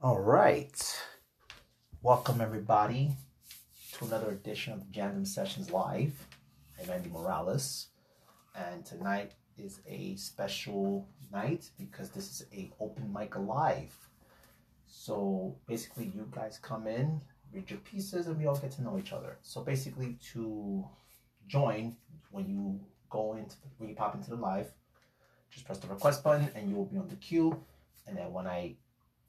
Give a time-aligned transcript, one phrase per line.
[0.00, 1.02] All right.
[2.02, 3.16] Welcome, everybody,
[3.94, 6.12] to another edition of Jandom Sessions Live.
[6.80, 7.88] I'm Andy Morales,
[8.54, 13.92] and tonight is a special night because this is a open mic live.
[14.86, 17.20] So basically, you guys come in,
[17.52, 19.38] read your pieces, and we all get to know each other.
[19.42, 20.86] So basically, to
[21.48, 21.96] join
[22.30, 22.78] when you
[23.10, 24.70] go into the, when you pop into the live,
[25.50, 27.60] just press the request button, and you will be on the queue.
[28.06, 28.76] And then when I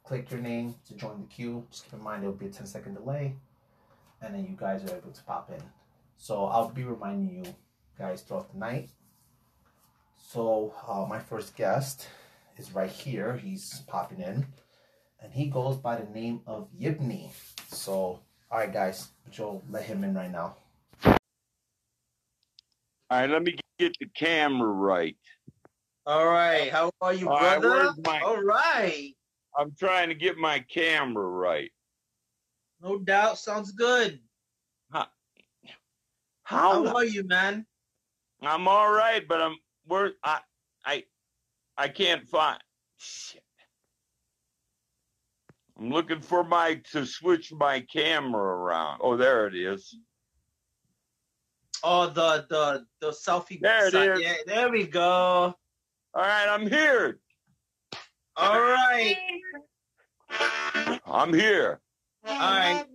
[0.09, 1.63] click your name to join the queue.
[1.69, 3.35] Just keep in mind there will be a 10 second delay,
[4.23, 5.61] and then you guys are able to pop in.
[6.17, 7.53] So I'll be reminding you
[7.97, 8.89] guys throughout the night.
[10.17, 12.07] So uh, my first guest
[12.57, 13.37] is right here.
[13.37, 14.47] He's popping in,
[15.21, 17.29] and he goes by the name of Yibney.
[17.71, 17.91] So
[18.51, 20.55] all right, guys, Joe, let him in right now.
[21.05, 21.17] All
[23.11, 25.17] right, let me get the camera right.
[26.07, 27.93] All right, how are you, All right, brother?
[27.93, 29.13] where's my- All right,
[29.59, 31.69] I'm trying to get my camera right.
[32.81, 34.19] no doubt, sounds good.
[34.91, 35.07] How
[36.83, 36.95] How?
[36.95, 37.67] are you, man?
[38.41, 40.39] I'm all right, but I'm where I
[40.83, 41.03] I
[41.77, 42.59] I can't find.
[42.97, 43.43] Shit.
[45.77, 49.01] I'm looking for my to switch my camera around.
[49.03, 49.95] Oh, there it is.
[51.83, 53.61] Oh, the the the selfie.
[53.61, 54.11] There it side.
[54.13, 54.21] is.
[54.21, 55.53] Yeah, there we go.
[56.15, 57.19] All right, I'm here.
[58.37, 59.17] All right,
[61.05, 61.79] I'm here.
[62.25, 62.85] all right.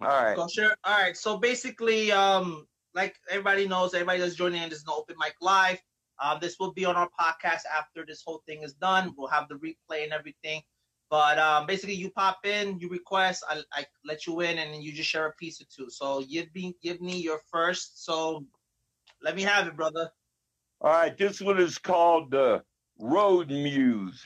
[0.00, 0.36] All right.
[0.36, 0.76] Go share.
[0.84, 1.16] All right.
[1.16, 5.34] So basically, um, like everybody knows, everybody that's joining in, this is an open mic
[5.40, 5.78] live.
[6.22, 9.14] Um, this will be on our podcast after this whole thing is done.
[9.16, 10.62] We'll have the replay and everything.
[11.08, 14.80] But um, basically, you pop in, you request, I, I let you in, and then
[14.80, 15.90] you just share a piece or two.
[15.90, 18.04] So give me, give me your first.
[18.04, 18.44] So
[19.22, 20.10] let me have it, brother.
[20.80, 21.16] All right.
[21.16, 22.62] This one is called the
[22.98, 24.24] Road Muse.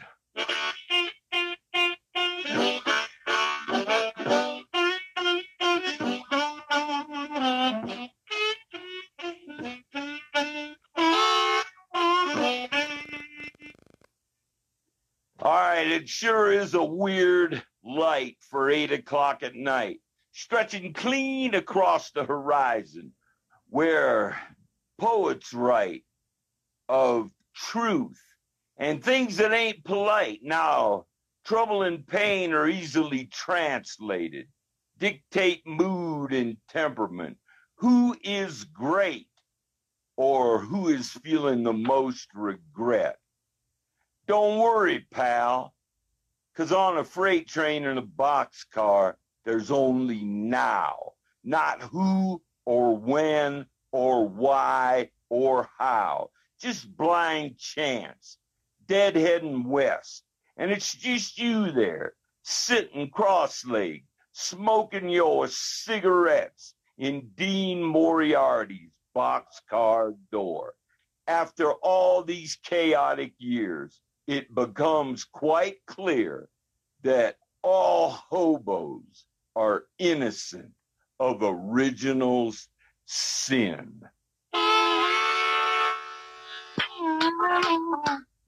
[16.04, 22.22] It sure is a weird light for eight o'clock at night, stretching clean across the
[22.22, 23.10] horizon,
[23.70, 24.38] where
[24.98, 26.04] poets write
[26.90, 28.20] of truth
[28.76, 30.40] and things that ain't polite.
[30.42, 31.06] Now,
[31.46, 34.48] trouble and pain are easily translated,
[34.98, 37.38] dictate mood and temperament.
[37.76, 39.30] Who is great
[40.18, 43.16] or who is feeling the most regret?
[44.26, 45.73] Don't worry, pal,
[46.54, 53.66] because on a freight train and a boxcar, there's only now, not who or when
[53.90, 56.30] or why or how.
[56.60, 58.38] Just blind chance,
[58.86, 60.22] dead heading west.
[60.56, 70.14] And it's just you there, sitting cross legged, smoking your cigarettes in Dean Moriarty's boxcar
[70.30, 70.74] door.
[71.26, 76.48] After all these chaotic years, it becomes quite clear
[77.02, 79.26] that all hobos
[79.56, 80.70] are innocent
[81.20, 82.68] of original's
[83.06, 84.02] sin.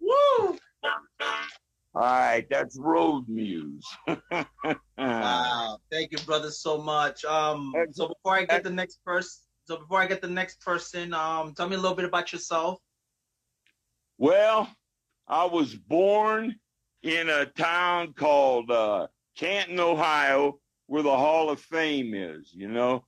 [0.01, 0.59] Woo!
[1.95, 3.87] All right, that's Road Muse.
[4.99, 5.79] Wow.
[5.91, 7.25] Thank you, brother, so much.
[7.25, 11.15] Um, so before I get the next person, so before I get the next person,
[11.15, 12.81] um, tell me a little bit about yourself.
[14.19, 14.69] Well,
[15.29, 16.57] I was born
[17.03, 23.05] in a town called uh, Canton, Ohio, where the Hall of Fame is, you know,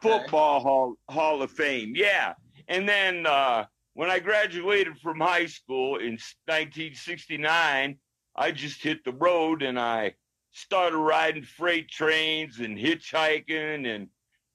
[0.00, 1.92] football hall, hall of Fame.
[1.96, 2.34] Yeah.
[2.68, 3.64] And then uh,
[3.94, 6.12] when I graduated from high school in
[6.46, 7.98] 1969,
[8.36, 10.14] I just hit the road and I
[10.52, 14.08] started riding freight trains and hitchhiking and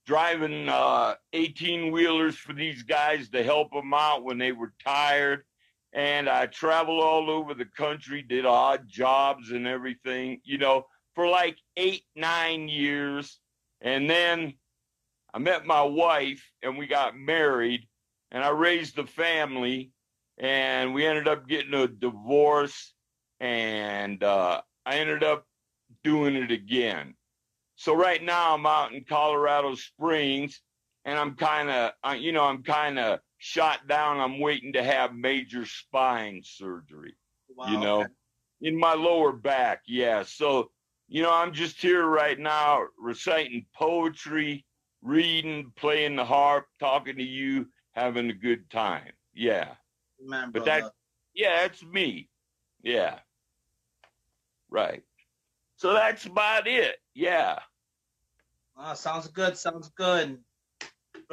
[0.06, 5.44] driving uh, 18 wheelers for these guys to help them out when they were tired
[5.94, 11.28] and I traveled all over the country, did odd jobs and everything, you know, for
[11.28, 13.40] like eight, nine years.
[13.82, 14.56] And then
[15.34, 17.88] I met my wife and we got married
[18.32, 19.92] and I raised a family
[20.40, 22.94] and we ended up getting a divorce
[23.40, 25.46] and uh, I ended up
[26.04, 27.14] doing it again.
[27.76, 30.60] So right now I'm out in Colorado Springs
[31.06, 34.22] and I'm kind of, you know, I'm kind of shot down.
[34.22, 37.14] I'm waiting to have major spine surgery,
[37.50, 37.66] Wow.
[37.68, 38.06] you know,
[38.62, 39.82] in my lower back.
[39.86, 40.24] Yeah.
[40.24, 40.72] So,
[41.10, 44.66] you know, I'm just here right now reciting poetry,
[45.02, 49.12] reading, playing the harp, talking to you, having a good time.
[49.34, 49.76] Yeah.
[50.22, 50.82] man, but brother.
[50.84, 50.92] that-
[51.34, 52.30] Yeah, that's me.
[52.82, 53.20] Yeah.
[54.70, 55.04] Right.
[55.76, 56.96] So that's about it.
[57.14, 57.60] Yeah.
[58.78, 59.58] Uh, sounds good.
[59.58, 60.42] Sounds good.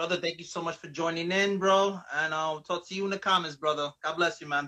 [0.01, 2.01] Brother, thank you so much for joining in, bro.
[2.15, 3.93] And I'll talk to you in the comments, brother.
[4.03, 4.67] God bless you, man.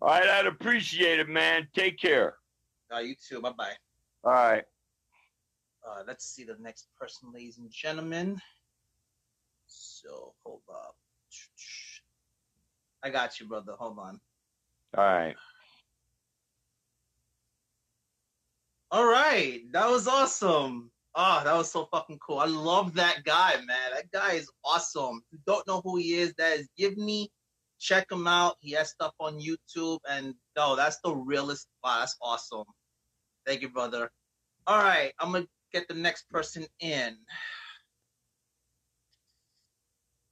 [0.00, 1.68] All right, I'd appreciate it, man.
[1.72, 2.34] Take care.
[2.92, 3.40] Uh, you too.
[3.40, 3.74] Bye bye.
[4.24, 4.64] All right.
[5.88, 8.40] Uh, let's see the next person, ladies and gentlemen.
[9.68, 10.96] So hold up.
[13.04, 13.74] I got you, brother.
[13.78, 14.20] Hold on.
[14.98, 15.36] All right.
[18.90, 19.60] All right.
[19.70, 20.90] That was awesome.
[21.14, 22.38] Oh, that was so fucking cool.
[22.38, 23.90] I love that guy, man.
[23.94, 25.22] That guy is awesome.
[25.30, 27.28] If you don't know who he is, that is Givney.
[27.78, 28.56] Check him out.
[28.60, 29.98] He has stuff on YouTube.
[30.08, 31.66] And no, that's the realest.
[31.84, 32.64] Wow, that's awesome.
[33.46, 34.10] Thank you, brother.
[34.66, 35.12] All right.
[35.18, 37.16] I'm going to get the next person in.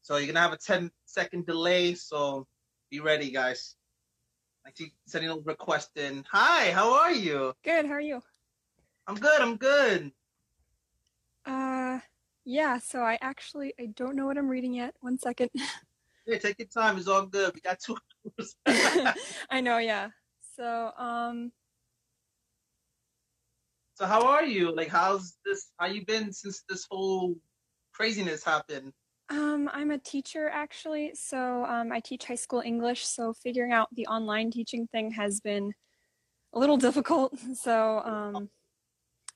[0.03, 1.95] So you're going to have a 10 second delay.
[1.95, 2.47] So
[2.91, 3.77] be ready, guys.
[4.67, 6.25] I keep sending a request in.
[6.31, 7.55] Hi, how are you?
[7.65, 7.87] Good.
[7.87, 8.23] How are you?
[9.07, 9.41] I'm good.
[9.41, 10.13] I'm good.
[12.45, 12.79] Yeah.
[12.79, 14.95] So I actually I don't know what I'm reading yet.
[15.01, 15.51] One second.
[16.27, 16.97] Yeah, take your time.
[16.97, 17.53] It's all good.
[17.55, 17.97] We got two
[18.39, 18.55] hours.
[19.51, 19.79] I know.
[19.79, 20.11] Yeah.
[20.55, 21.51] So um.
[23.95, 24.75] so how are you?
[24.75, 25.71] Like, how's this?
[25.79, 27.37] How you been since this whole
[27.93, 28.93] craziness happened?
[29.31, 33.07] Um, I'm a teacher actually, so um, I teach high school English.
[33.07, 35.73] So figuring out the online teaching thing has been
[36.53, 37.37] a little difficult.
[37.55, 38.51] So um,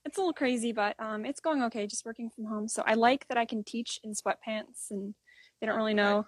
[0.04, 1.86] it's a little crazy, but um, it's going okay.
[1.86, 2.68] Just working from home.
[2.68, 5.14] So I like that I can teach in sweatpants, and
[5.60, 6.26] they don't really know.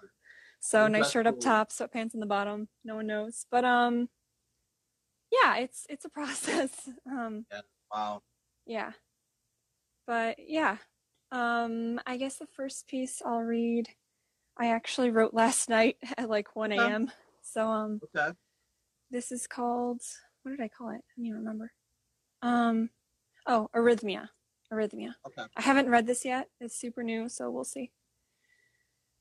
[0.59, 2.67] So Yeah, nice shirt up top, sweatpants on the bottom.
[2.83, 4.09] No one knows, but um,
[5.31, 6.89] yeah, it's it's a process.
[7.09, 7.45] Um,
[7.91, 8.21] Wow.
[8.65, 8.91] yeah.
[10.05, 10.77] But yeah.
[11.31, 13.87] Um I guess the first piece I'll read
[14.57, 16.81] I actually wrote last night at like 1 Okay.
[16.81, 17.11] a.m.
[17.41, 18.31] So um Okay.
[19.11, 20.01] this is called
[20.43, 20.95] what did I call it?
[20.95, 21.71] I don't even remember.
[22.41, 22.89] Um
[23.47, 24.29] oh, arrhythmia.
[24.71, 25.13] Arrhythmia.
[25.25, 25.43] Okay.
[25.55, 26.49] I haven't read this yet.
[26.59, 27.91] It's super new, so we'll see.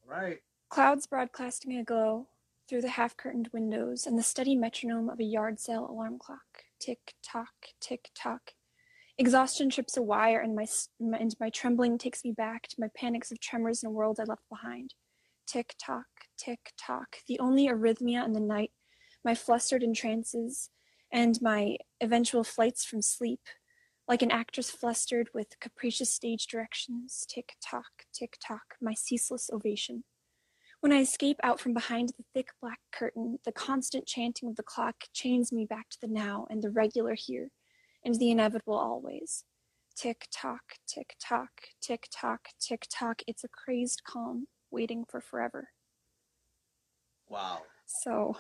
[0.04, 0.38] All right.
[0.68, 2.26] Clouds broadcasting a glow
[2.68, 6.64] through the half curtained windows and the steady metronome of a yard sale alarm clock.
[6.80, 8.52] Tick tock, tick tock.
[9.18, 10.66] Exhaustion trips a wire, and my,
[11.00, 14.18] my- and my trembling takes me back to my panics of tremors in a world
[14.20, 14.92] I left behind.
[15.46, 16.06] Tick tock,
[16.36, 17.18] tick tock.
[17.26, 18.72] The only arrhythmia in the night,
[19.24, 20.68] my flustered entrances,
[21.10, 23.40] and my eventual flights from sleep,
[24.08, 27.26] like an actress flustered with capricious stage directions.
[27.28, 28.76] Tick tock, tick tock.
[28.80, 30.04] My ceaseless ovation.
[30.80, 34.62] When I escape out from behind the thick black curtain, the constant chanting of the
[34.62, 37.50] clock chains me back to the now and the regular here,
[38.04, 39.42] and the inevitable always.
[39.96, 41.50] Tick tock, tick tock,
[41.80, 43.22] tick tock, tick tock.
[43.26, 45.70] It's a crazed calm, waiting for forever.
[47.28, 47.62] Wow.
[47.86, 48.36] So,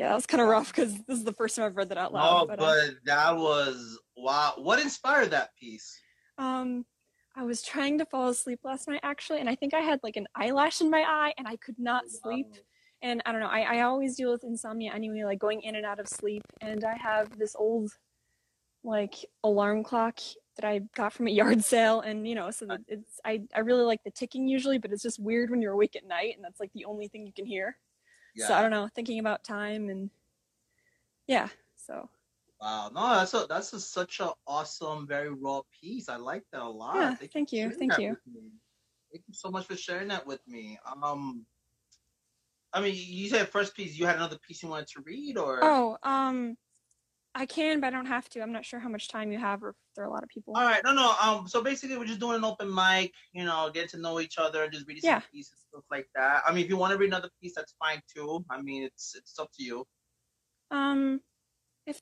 [0.00, 1.98] yeah, that was kind of rough because this is the first time I've read that
[1.98, 2.44] out loud.
[2.44, 4.54] Oh, but, uh, that was wow.
[4.56, 6.00] What inspired that piece?
[6.38, 6.86] Um,
[7.36, 10.16] I was trying to fall asleep last night actually, and I think I had like
[10.16, 12.46] an eyelash in my eye, and I could not sleep.
[12.50, 12.58] Wow.
[13.02, 15.84] And I don't know, I, I always deal with insomnia anyway, like going in and
[15.84, 16.44] out of sleep.
[16.62, 17.90] And I have this old
[18.82, 20.18] like alarm clock
[20.56, 23.60] that I got from a yard sale, and you know, so that it's I I
[23.60, 26.42] really like the ticking usually, but it's just weird when you're awake at night, and
[26.42, 27.76] that's like the only thing you can hear.
[28.34, 28.48] Yeah.
[28.48, 30.10] So I don't know, thinking about time and
[31.26, 32.08] yeah, so
[32.60, 32.90] Wow.
[32.94, 36.08] No, that's a that's a, such an awesome, very raw piece.
[36.08, 36.96] I like that a lot.
[36.96, 38.16] Yeah, for thank you, thank you.
[39.12, 40.78] Thank you so much for sharing that with me.
[41.02, 41.46] Um,
[42.72, 43.98] I mean, you said first piece.
[43.98, 46.56] You had another piece you wanted to read, or oh um,
[47.34, 48.42] I can, but I don't have to.
[48.42, 50.28] I'm not sure how much time you have, or if there are a lot of
[50.28, 50.54] people.
[50.56, 51.14] All right, no, no.
[51.22, 53.12] Um, so basically, we're just doing an open mic.
[53.32, 55.20] You know, getting to know each other, just reading Yeah.
[55.20, 56.42] some pieces, stuff like that.
[56.46, 58.44] I mean, if you want to read another piece, that's fine too.
[58.50, 59.86] I mean, it's it's up to you.
[60.72, 61.20] Um,
[61.86, 62.00] if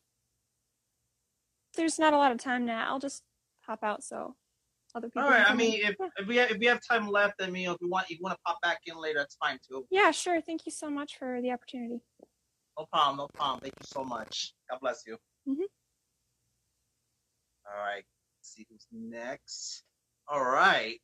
[1.76, 3.23] there's not a lot of time now, I'll just
[3.66, 4.35] pop out so
[4.94, 5.23] other people.
[5.25, 5.44] All can.
[5.47, 6.06] I mean, if, yeah.
[6.16, 8.23] if we have, if we have time left, I mean, if you want if you
[8.23, 9.87] want to pop back in later, that's fine too.
[9.90, 10.40] yeah, sure.
[10.40, 12.00] Thank you so much for the opportunity.
[12.78, 13.16] No problem.
[13.16, 13.61] No problem.
[13.61, 14.54] Thank you so much.
[14.70, 15.18] God bless you.
[15.49, 15.68] Mhm.
[17.66, 18.04] All right.
[18.38, 19.82] Let's see who's next.
[20.28, 21.02] All right.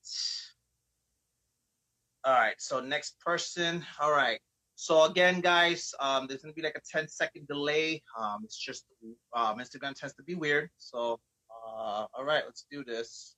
[2.24, 2.60] All right.
[2.60, 3.84] So next person.
[4.00, 4.40] All right.
[4.76, 8.02] So again, guys, um, there's gonna be like a 10 second delay.
[8.18, 8.86] Um, it's just
[9.34, 10.70] um, Instagram tends to be weird.
[10.78, 13.36] So, uh, all right, let's do this.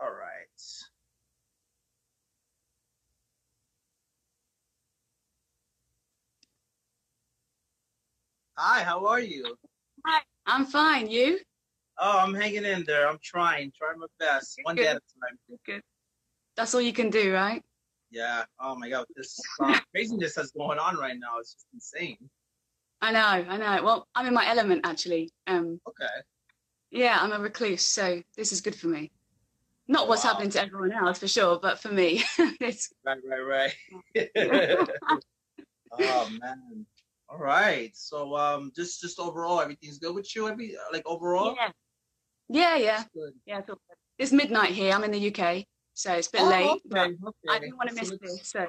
[0.00, 0.62] All right.
[8.62, 9.56] Hi, how are you?
[10.04, 11.08] Hi, I'm fine.
[11.08, 11.38] You?
[11.98, 13.08] Oh, I'm hanging in there.
[13.08, 15.58] I'm trying, trying my best, one day at a time.
[15.64, 15.80] Good.
[16.58, 17.62] That's all you can do, right?
[18.10, 18.44] Yeah.
[18.60, 22.18] Oh my God, this uh, craziness that's going on right now is just insane.
[23.00, 23.82] I know, I know.
[23.82, 25.30] Well, I'm in my element actually.
[25.46, 26.04] Um, Okay.
[26.90, 29.10] yeah, I'm a recluse, so this is good for me.
[29.88, 30.32] Not what's Wow.
[30.32, 32.22] happening to everyone else for sure, but for me,
[32.60, 33.72] it's Right, right,
[34.14, 34.28] right.
[35.98, 36.84] oh man.
[37.30, 37.90] All right.
[37.96, 40.48] So um just just overall everything's good with you?
[40.48, 41.54] Every like overall?
[41.56, 41.70] yeah,
[42.48, 43.32] yeah, yeah, That's good.
[43.46, 43.58] yeah.
[43.60, 43.70] It's,
[44.18, 44.92] it's midnight here.
[44.92, 46.66] I'm in the UK, so it's a bit Oh, late.
[46.66, 47.48] okay, but okay.
[47.48, 48.50] I didn't want to miss it's- this.
[48.50, 48.66] So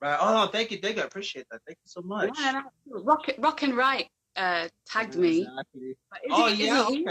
[0.00, 0.16] Right.
[0.18, 1.02] Oh no, thank you, thank you.
[1.02, 1.60] I appreciate that.
[1.66, 2.30] Thank you so much.
[2.38, 3.02] Yeah, no, no.
[3.04, 5.40] Rock, Rock and Right uh, tagged me.
[5.42, 5.88] Exactly.
[5.90, 5.96] Is
[6.30, 7.04] Oh he- yeah, okay.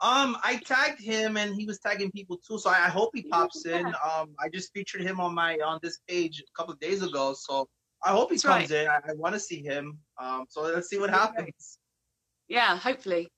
[0.00, 3.22] Um, I tagged him and he was tagging people too, so I, I hope he
[3.22, 3.86] pops in.
[3.86, 7.34] Um, I just featured him on my on this page a couple of days ago,
[7.34, 7.68] so
[8.04, 8.88] I hope he That's comes in.
[8.88, 9.98] I, I want to see him.
[10.20, 11.78] Um, so let's see what happens.
[12.48, 13.28] Yeah, hopefully.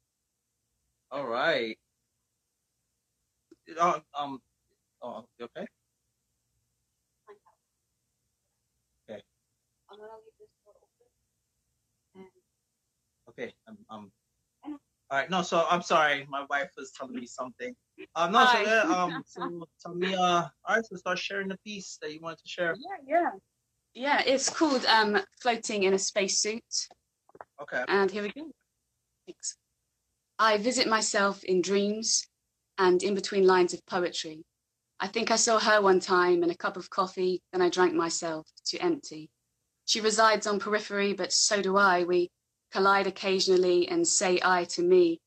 [1.11, 1.79] All right.
[3.79, 4.39] Um, um,
[5.03, 5.67] oh, you okay?
[9.09, 9.23] Okay.
[13.29, 13.55] Okay.
[13.69, 14.13] I'm, um.
[14.65, 14.79] I know.
[15.11, 15.31] All right.
[15.31, 15.43] No.
[15.43, 16.27] So I'm sorry.
[16.29, 17.75] My wife was telling me something.
[18.17, 18.33] Um.
[18.33, 18.41] No.
[18.41, 18.63] So Hi.
[18.63, 18.83] yeah.
[18.83, 19.23] Um.
[19.27, 20.15] So tell me.
[20.15, 20.19] Uh.
[20.21, 20.85] All right.
[20.85, 22.75] So start sharing the piece that you wanted to share.
[22.79, 23.31] Yeah, yeah.
[23.95, 26.89] Yeah, it's called um, Floating in a Spacesuit.
[27.63, 27.85] Okay.
[27.87, 28.51] And here we go.
[29.27, 29.57] Thanks.
[30.39, 32.27] I visit myself in dreams
[32.77, 34.45] and in between lines of poetry.
[34.99, 37.95] I think I saw her one time in a cup of coffee, then I drank
[37.95, 39.31] myself to empty.
[39.87, 42.05] She resides on periphery, but so do I.
[42.05, 42.31] We
[42.73, 45.21] collide occasionally and say I to me.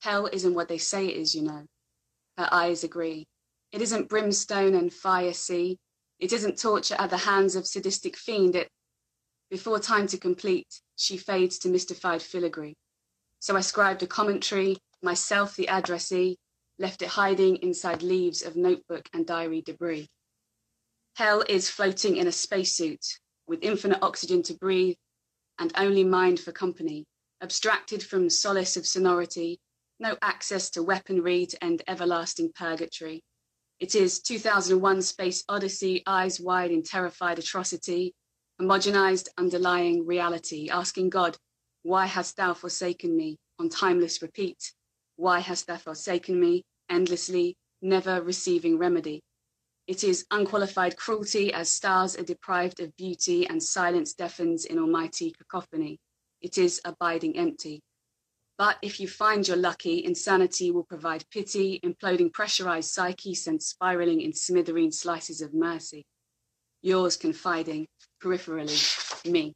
[0.00, 1.64] Hell isn't what they say it is, you know.
[2.38, 3.26] Her eyes agree.
[3.72, 5.78] It isn't brimstone and fire sea.
[6.22, 8.54] It isn't torture at the hands of sadistic fiend.
[8.54, 8.68] It,
[9.50, 12.76] before time to complete, she fades to mystified filigree.
[13.40, 16.36] So I scribed a commentary, myself the addressee,
[16.78, 20.06] left it hiding inside leaves of notebook and diary debris.
[21.16, 23.04] Hell is floating in a spacesuit
[23.48, 24.98] with infinite oxygen to breathe
[25.58, 27.04] and only mind for company,
[27.40, 29.58] abstracted from solace of sonority,
[29.98, 33.24] no access to weaponry to end everlasting purgatory.
[33.82, 38.14] It is 2001 Space Odyssey, eyes wide in terrified atrocity,
[38.60, 41.36] homogenized underlying reality, asking God,
[41.82, 43.38] why hast thou forsaken me?
[43.58, 44.72] On timeless repeat,
[45.16, 46.62] why hast thou forsaken me?
[46.88, 49.20] Endlessly, never receiving remedy.
[49.88, 55.32] It is unqualified cruelty as stars are deprived of beauty and silence deafens in almighty
[55.32, 55.98] cacophony.
[56.40, 57.80] It is abiding empty.
[58.62, 64.20] But if you find you're lucky, insanity will provide pity, imploding pressurized psyche sent spiraling
[64.20, 66.06] in smithereen slices of mercy.
[66.80, 67.88] Yours confiding,
[68.22, 68.78] peripherally,
[69.28, 69.52] me.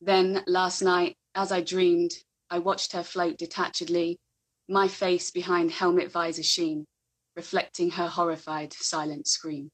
[0.00, 2.14] Then last night, as I dreamed,
[2.50, 4.16] I watched her float detachedly,
[4.68, 6.84] my face behind helmet visor sheen,
[7.36, 9.70] reflecting her horrified, silent scream.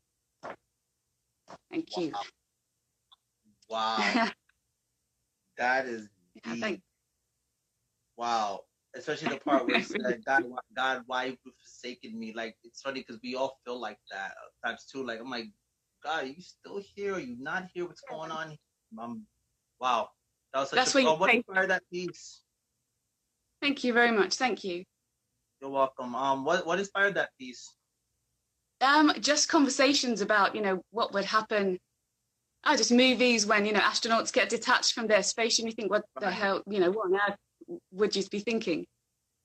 [1.71, 2.13] Thank you.
[3.71, 4.29] Wow.
[5.57, 6.11] that is
[6.45, 6.77] Yeah,
[8.23, 8.61] Wow.
[8.95, 12.33] Especially the part where said, God, why- God, why you forsaken me?
[12.33, 15.05] Like, it's funny because we all feel like that at times too.
[15.05, 15.47] Like, I'm like,
[16.05, 17.15] God, are you still here?
[17.15, 17.85] Are you not here?
[17.85, 18.57] What's going on?
[18.97, 19.27] Um,
[19.81, 20.11] wow.
[20.53, 21.45] That was such That's a, what you oh, what think.
[21.49, 22.43] inspired that piece?
[23.61, 24.37] Thank you very much.
[24.37, 24.85] Thank you.
[25.61, 26.15] You're welcome.
[26.15, 27.75] Um, what, what inspired that piece?
[28.83, 31.77] Um, just conversations about, you know, what would happen.
[32.65, 35.67] Oh, just movies when, you know, astronauts get detached from their spaceship.
[35.67, 37.37] You think, what the hell, you know, what on earth
[37.93, 38.87] would you be thinking?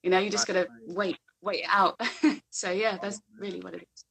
[0.02, 2.00] You know, you just Right, gotta wait, wait it out.
[2.50, 4.04] so yeah, that's really what it is.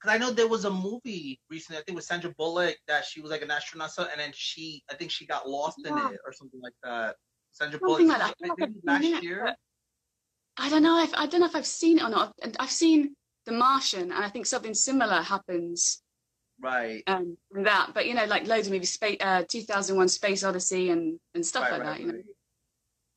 [0.00, 3.20] Because I know there was a movie recently, I think with Sandra Bullock, that she
[3.20, 5.92] was like an astronaut, and then she, I think she got lost Yeah.
[5.92, 7.16] in it or something like that.
[7.52, 8.34] Sandra Something Bullock, like that.
[8.42, 9.56] I feel like maybe I've last it, year.
[10.56, 11.02] I don't know.
[11.02, 12.32] If, I don't know if I've seen it or not.
[12.42, 13.14] And I've seen
[13.46, 16.02] The Martian, and I think something similar happens
[16.60, 17.02] Right.
[17.06, 17.92] um, that.
[17.94, 21.62] But you know, like loads of movies, Space, uh, 2001: Space Odyssey, and and stuff
[21.64, 22.00] right, like right, that.
[22.00, 22.22] You know.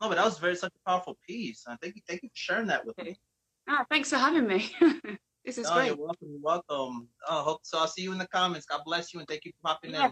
[0.01, 1.63] No, but that was very such a powerful piece.
[1.67, 3.17] And thank you, thank you for sharing that with me.
[3.69, 4.71] Ah, thanks for having me.
[5.43, 5.87] this is No, great.
[5.87, 6.29] you're welcome.
[6.31, 7.09] You're welcome.
[7.27, 7.79] Oh, hope so.
[7.79, 8.65] I'll see you in the comments.
[8.65, 10.05] God bless you and thank you for popping Yeah.
[10.05, 10.11] in.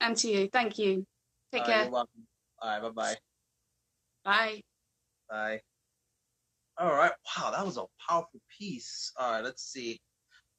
[0.00, 0.48] And to you.
[0.52, 1.06] Thank you.
[1.52, 1.82] Take All right, care.
[1.84, 2.26] You're welcome.
[2.60, 2.82] All right.
[2.82, 3.16] Bye bye.
[4.24, 4.60] Bye.
[5.30, 5.60] Bye.
[6.78, 7.12] All right.
[7.38, 9.12] Wow, that was a powerful piece.
[9.16, 10.00] All right, let's see.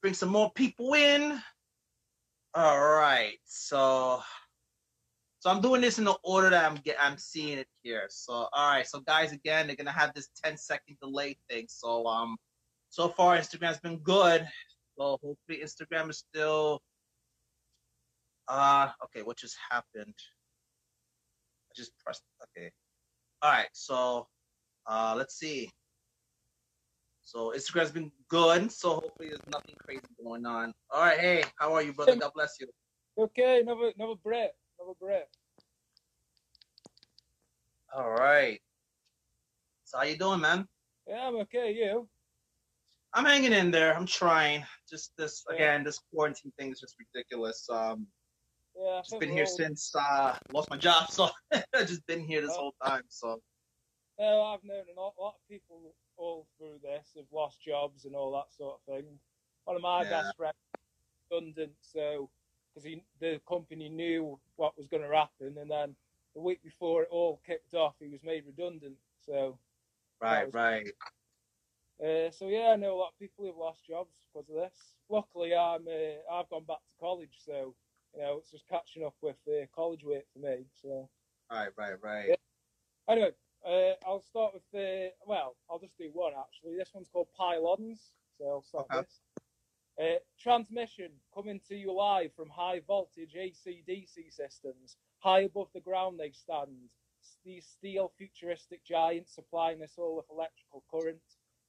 [0.00, 1.38] Bring some more people in.
[2.54, 3.36] All right.
[3.44, 4.22] So
[5.46, 8.06] so I'm doing this in the order that I'm get I'm seeing it here.
[8.08, 11.66] So all right, so guys again, they're gonna have this 10 second delay thing.
[11.68, 12.36] So um
[12.88, 14.44] so far Instagram's been good.
[14.98, 16.82] So hopefully Instagram is still
[18.48, 20.14] uh okay, what just happened?
[21.70, 22.72] I just pressed okay.
[23.40, 24.26] All right, so
[24.88, 25.70] uh, let's see.
[27.22, 30.72] So Instagram's been good, so hopefully there's nothing crazy going on.
[30.90, 32.16] All right, hey, how are you, brother?
[32.16, 32.66] God bless you.
[33.18, 34.50] Okay, novo, novo breath,
[34.94, 35.28] breath.
[37.94, 38.60] All right.
[39.84, 40.66] So how you doing, man?
[41.06, 41.72] Yeah, I'm okay.
[41.72, 42.08] You?
[43.14, 43.96] I'm hanging in there.
[43.96, 44.64] I'm trying.
[44.90, 45.54] Just this Yeah.
[45.54, 45.84] again.
[45.84, 47.68] This quarantine thing is just ridiculous.
[47.70, 48.06] Um,
[48.78, 52.42] Yeah, just been here all- since uh lost my job, so I've just been here
[52.42, 52.58] this Oh.
[52.58, 53.04] whole time.
[53.08, 53.40] So
[54.18, 58.14] No, I've known a lot, lot of people all through this have lost jobs and
[58.16, 59.18] all that sort of thing.
[59.64, 60.10] One of my Yeah.
[60.10, 60.56] best friends
[61.30, 62.30] redundant, so
[62.76, 65.94] because the company knew what was going to happen, and then
[66.34, 68.96] the week before it all kicked off, he was made redundant.
[69.24, 69.58] So,
[70.20, 70.86] right, right.
[72.00, 74.92] uh, so yeah, I know a lot of people who've lost jobs because of this.
[75.08, 77.74] Luckily, I'm uh, I've gone back to college, so
[78.14, 80.66] you know it's just catching up with uh, college work for me.
[80.82, 81.08] So.
[81.50, 82.28] Right, right, right.
[82.30, 82.34] Yeah.
[83.08, 83.30] Anyway,
[83.64, 85.10] uh, I'll start with the.
[85.26, 86.76] Well, I'll just do one actually.
[86.76, 88.00] This one's called Pylons,
[88.36, 89.02] so I'll start Okay.
[89.02, 89.20] this.
[90.00, 94.96] Uh, transmission coming to you live from high voltage AC/DC systems.
[95.20, 96.90] High above the ground they stand.
[97.44, 101.22] These steel futuristic giants supplying us all with electrical current,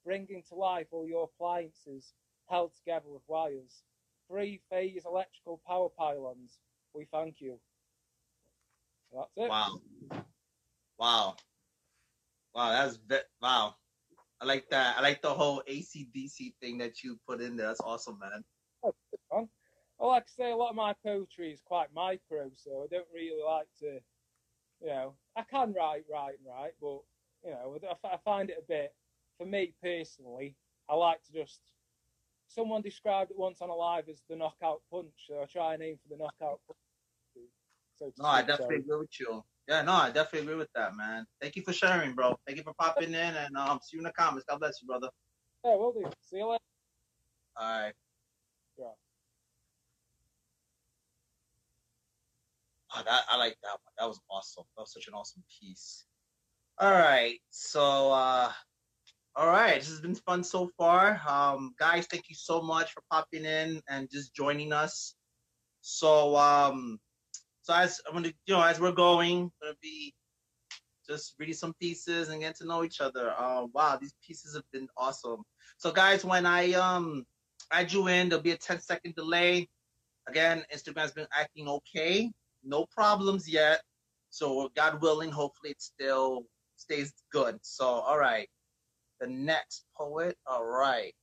[0.04, 2.14] bringing to life all your appliances
[2.48, 3.84] held together with wires.
[4.28, 6.60] Three phase electrical power pylons.
[6.94, 7.60] We thank you.
[9.14, 9.50] That's it.
[9.50, 9.82] Wow.
[11.00, 11.36] Wow.
[12.54, 13.76] Wow, that's ve- wow.
[14.40, 14.98] I like that.
[14.98, 17.68] I like the whole ACDC thing that you put in there.
[17.68, 18.44] That's awesome, man.
[18.84, 18.94] Oh,
[19.32, 19.50] fun.
[19.98, 23.08] Well, like I say, a lot of my poetry is quite micro, so I don't
[23.12, 24.00] really like to,
[24.80, 27.02] you know, I can write, write, write, but,
[27.44, 28.94] you know, I find it a bit,
[29.40, 30.56] for me personally,
[30.88, 31.62] I like to just,
[32.48, 35.82] someone described it once on a live as the knockout punch, so I try and
[35.82, 36.78] aim for the knockout punch.
[37.98, 39.44] So No, I definitely agree with you.
[39.68, 41.26] Yeah, no, I definitely agree with that, man.
[41.42, 42.38] Thank you for sharing, bro.
[42.46, 44.46] Thank you for popping in and um see you in the comments.
[44.48, 45.10] God bless you, brother.
[45.66, 46.10] Yeah, we'll do.
[46.22, 46.64] See you later.
[47.58, 47.94] All right.
[48.78, 48.86] Yeah.
[52.96, 53.94] Oh, that I like that one.
[53.98, 54.64] That was awesome.
[54.78, 56.06] That was such an awesome piece.
[56.80, 57.40] All right.
[57.50, 58.52] So uh
[59.36, 61.22] all right, this has been fun so far.
[61.28, 65.16] Um guys, thank you so much for popping in and just joining us.
[65.82, 67.00] So um
[67.68, 70.14] so as I'm gonna you know, as we're going, gonna be
[71.06, 73.34] just reading some pieces and getting to know each other.
[73.38, 75.44] Uh, wow, these pieces have been awesome.
[75.78, 77.26] So guys, when I um
[77.70, 79.68] add you in, there'll be a 10 second delay.
[80.30, 82.32] Again, Instagram's been acting okay.
[82.64, 83.82] No problems yet.
[84.30, 86.44] So God willing, hopefully it still
[86.78, 87.58] stays good.
[87.64, 88.48] So all right.
[89.20, 90.38] The next poet.
[90.46, 91.14] All right.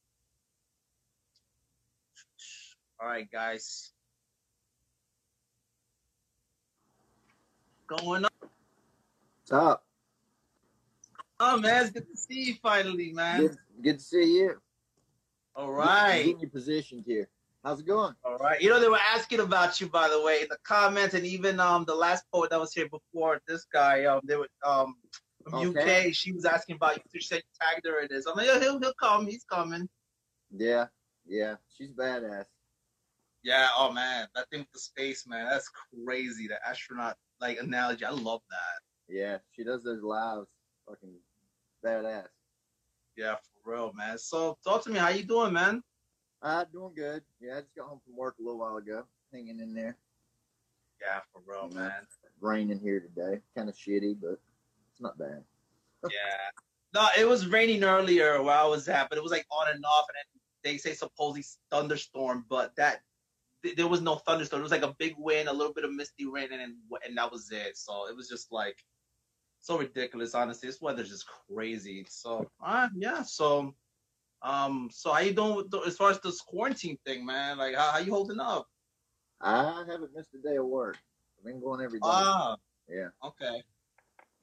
[3.00, 3.93] All right, guys.
[7.98, 8.30] Going on.
[8.40, 9.84] What's up?
[11.38, 13.40] Oh man, it's good to see you finally, man.
[13.40, 14.60] Good, good to see you.
[15.54, 16.36] All Getting right.
[16.40, 17.28] you positioned here.
[17.62, 18.14] How's it going?
[18.24, 18.60] All right.
[18.60, 21.60] You know, they were asking about you, by the way, in the comments, and even
[21.60, 24.94] um the last poet that was here before this guy, um, they were um
[25.44, 26.08] from Okay.
[26.08, 26.14] UK.
[26.14, 27.02] She was asking about you.
[27.14, 28.26] She said you tagged her in this.
[28.26, 29.26] I'm like, yeah, he'll he'll come.
[29.26, 29.88] He's coming.
[30.50, 30.86] Yeah,
[31.26, 31.56] yeah.
[31.76, 32.46] She's badass.
[33.42, 33.68] Yeah.
[33.78, 35.70] Oh man, that thing with the space, man, that's
[36.04, 36.48] crazy.
[36.48, 38.04] The astronaut like analogy.
[38.04, 39.14] I love that.
[39.14, 40.46] Yeah, she does those lives.
[40.88, 41.14] Fucking
[41.84, 42.28] badass.
[43.16, 44.18] Yeah, for real, man.
[44.18, 44.98] So talk to me.
[44.98, 45.82] How you doing, man?
[46.42, 47.22] Uh, doing good.
[47.40, 49.04] Yeah, I just got home from work a little while ago.
[49.32, 49.96] Hanging in there.
[51.00, 51.92] Yeah, for real, man.
[52.40, 53.40] Raining here today.
[53.54, 54.40] Kind of shitty, but
[54.90, 55.44] it's not bad.
[56.10, 56.50] Yeah.
[56.92, 59.82] No, it was raining earlier where I was at, but it was like on and
[59.86, 63.00] off, and then they say supposedly thunderstorm, but that
[63.64, 64.60] th- there was no thunderstorm.
[64.60, 67.16] It was like a big wind, a little bit of misty rain, and then, and
[67.18, 67.76] that was it.
[67.76, 68.76] So it was just like
[69.60, 70.34] so ridiculous.
[70.34, 72.06] Honestly, this weather's just crazy.
[72.08, 73.22] So uh, yeah.
[73.22, 73.74] So
[74.42, 77.58] um, so how you doing with the, as far as this quarantine thing, man?
[77.58, 78.66] Like how, how you holding up?
[79.40, 80.98] I haven't missed a day of work.
[81.38, 82.08] I've been going every day.
[82.08, 82.56] Ah,
[82.88, 83.08] yeah.
[83.24, 83.62] okay.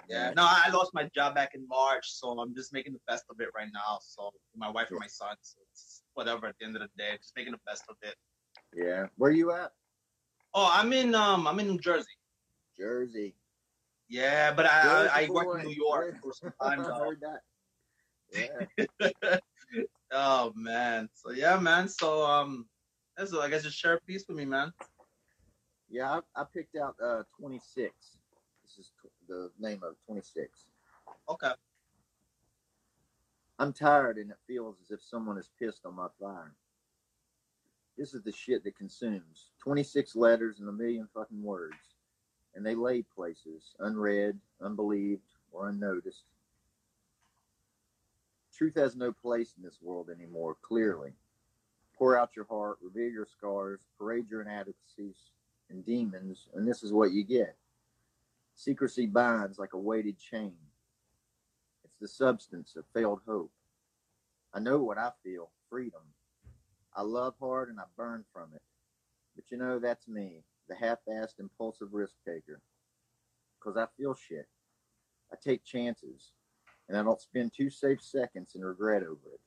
[0.10, 3.24] Yeah, no, I lost my job back in March, so I'm just making the best
[3.30, 4.00] of it right now.
[4.02, 6.48] So my wife and my son, so it's whatever.
[6.48, 8.16] At the end of the day, just making the best of it.
[8.76, 9.08] Yeah.
[9.18, 9.72] Where you at?
[10.54, 12.08] Oh, I'm in um, I'm in New Jersey.
[12.78, 13.36] Jersey.
[14.10, 15.56] Yeah, but I Jersey I, I boy.
[15.56, 17.42] in New York for some time I heard that.
[18.34, 19.40] Yeah.
[20.12, 21.88] oh man, so yeah, man.
[21.88, 22.68] So um,
[23.18, 24.74] that's I guess just share a piece with me, man.
[25.90, 27.94] Yeah, I, I picked out uh 26.
[28.64, 30.68] This is tw- the name of 26.
[31.30, 31.52] Okay.
[33.60, 36.56] I'm tired and it feels as if someone has pissed on my fire.
[38.02, 41.76] This is the shit that consumes 26 letters and a million fucking words.
[42.56, 46.24] And they lay places, unread, unbelieved, or unnoticed.
[48.58, 51.12] Truth has no place in this world anymore, clearly.
[51.96, 55.18] Pour out your heart, reveal your scars, parade your inadequacies
[55.70, 57.56] and demons, and this is what you get
[58.56, 60.56] Secrecy binds like a weighted chain.
[61.84, 63.52] It's the substance of failed hope.
[64.56, 66.02] I know what I feel freedom.
[66.96, 68.62] I love hard and I burn from it.
[69.36, 72.60] But you know, that's me, the half assed impulsive risk taker.
[73.60, 74.48] Because I feel shit.
[75.32, 76.32] I take chances,
[76.90, 79.40] and I don't spend two safe seconds in regret over it.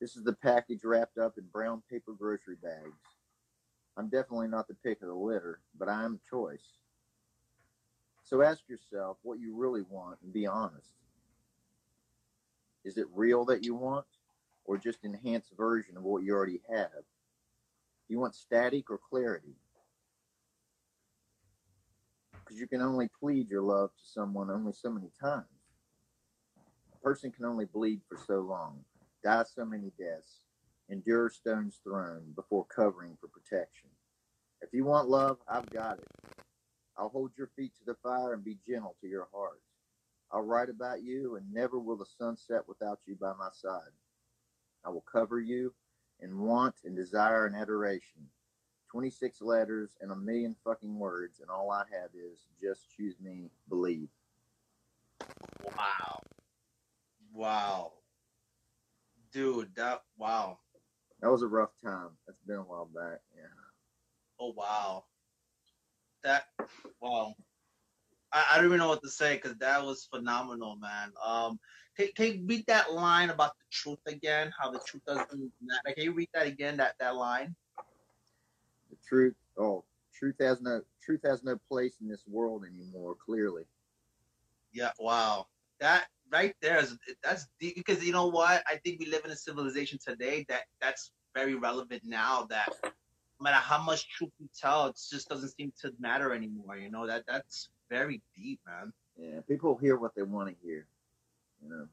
[0.00, 2.98] This is the package wrapped up in brown paper grocery bags.
[3.96, 6.78] I'm definitely not the pick of the litter, but I am choice.
[8.24, 10.90] So ask yourself what you really want and be honest.
[12.84, 14.06] Is it real that you want,
[14.66, 16.90] or just enhanced version of what you already have?
[16.92, 19.56] Do you want static or clarity?
[22.32, 25.46] Because you can only plead your love to someone only so many times.
[26.94, 28.84] A person can only bleed for so long,
[29.24, 30.40] die so many deaths,
[30.88, 33.88] endure stones thrown before covering for protection.
[34.62, 36.08] If you want love, I've got it.
[36.96, 39.60] I'll hold your feet to the fire and be gentle to your heart.
[40.32, 43.92] I'll write about you, and never will the sun set without you by my side.
[44.86, 45.74] I will cover you
[46.20, 48.28] in want and desire and adoration.
[48.90, 53.50] 26 letters and a million fucking words, and all I have is just choose me,
[53.68, 54.08] believe.
[55.64, 56.22] Wow.
[57.34, 57.92] Wow.
[59.32, 60.58] Dude, that wow.
[61.20, 62.10] That was a rough time.
[62.26, 63.20] That's been a while back.
[63.36, 63.42] Yeah.
[64.40, 65.04] Oh wow.
[66.22, 66.46] That
[67.00, 67.34] wow.
[68.32, 71.12] I, I don't even know what to say because that was phenomenal, man.
[71.24, 71.58] Um
[71.96, 74.52] can, can you read that line about the truth again?
[74.60, 75.28] How the truth doesn't
[75.62, 75.94] matter.
[75.94, 76.76] Can you read that again?
[76.76, 77.54] That that line?
[78.90, 79.34] The truth.
[79.58, 79.84] Oh,
[80.14, 83.16] truth has no truth has no place in this world anymore.
[83.24, 83.64] Clearly.
[84.72, 84.92] Yeah.
[84.98, 85.46] Wow.
[85.80, 88.62] That right there is that's deep because you know what?
[88.66, 92.46] I think we live in a civilization today that that's very relevant now.
[92.50, 92.90] That no
[93.40, 96.76] matter how much truth you tell, it just doesn't seem to matter anymore.
[96.76, 98.92] You know that that's very deep, man.
[99.16, 99.40] Yeah.
[99.48, 100.86] People hear what they want to hear.
[101.62, 101.88] You know.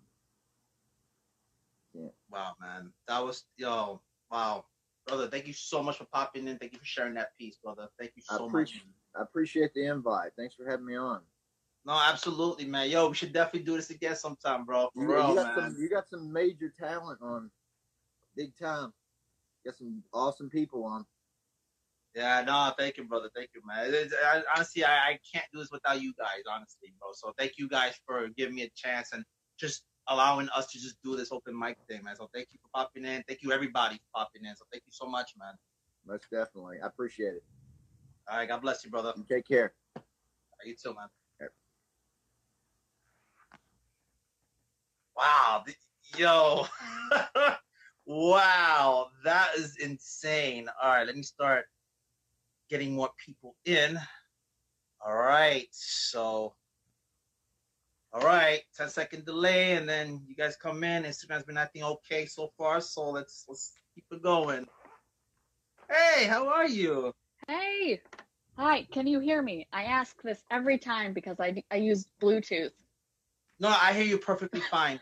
[1.94, 2.10] Yeah.
[2.32, 2.92] Wow, man.
[3.08, 4.02] That was yo.
[4.32, 4.66] Wow,
[5.08, 5.28] brother.
[5.28, 6.58] Thank you so much for popping in.
[6.58, 7.88] Thank you for sharing that piece, brother.
[8.00, 8.50] Thank you I so much.
[8.50, 8.84] appreciate
[9.16, 10.32] I appreciate the invite.
[10.38, 11.22] Thanks for having me on.
[11.86, 12.90] No, absolutely, man.
[12.90, 14.90] Yo, we should definitely do this again sometime, bro.
[14.94, 15.72] For You, real, you got man.
[15.72, 17.52] some you got some major talent on
[18.36, 18.94] big time.
[19.66, 21.06] Got some awesome people on.
[22.16, 23.30] Yeah, no, thank you, brother.
[23.36, 23.92] Thank you, man.
[24.24, 27.10] I, honestly, I, I can't do this without you guys, honestly, bro.
[27.14, 29.24] So thank you guys for giving me a chance and
[29.60, 32.16] just allowing us to just do this open mic thing, man.
[32.16, 33.24] So thank you for popping in.
[33.28, 34.56] Thank you, everybody, for popping in.
[34.56, 35.56] So thank you so much, man.
[36.06, 36.78] Most definitely.
[36.84, 37.44] I appreciate it.
[38.30, 39.14] All right, God bless you, brother.
[39.18, 39.74] You take care.
[40.64, 41.08] You too, man.
[41.42, 41.50] Yep.
[45.18, 45.64] Wow,
[46.18, 46.68] yo,
[48.06, 50.68] wow, that is insane.
[50.82, 51.66] All right, let me start
[52.70, 54.00] getting more people in.
[55.06, 56.54] All right, so,
[58.14, 61.04] all right, 10 second delay, and then you guys come in.
[61.04, 64.66] Instagram's been acting okay so far, so let's let's keep it going.
[65.90, 67.14] Hey, how are you?
[67.48, 68.02] Hey,
[68.58, 69.68] hi, can you hear me?
[69.74, 72.72] I ask this every time because I, I use Bluetooth.
[73.60, 75.00] No, I hear you perfectly fine.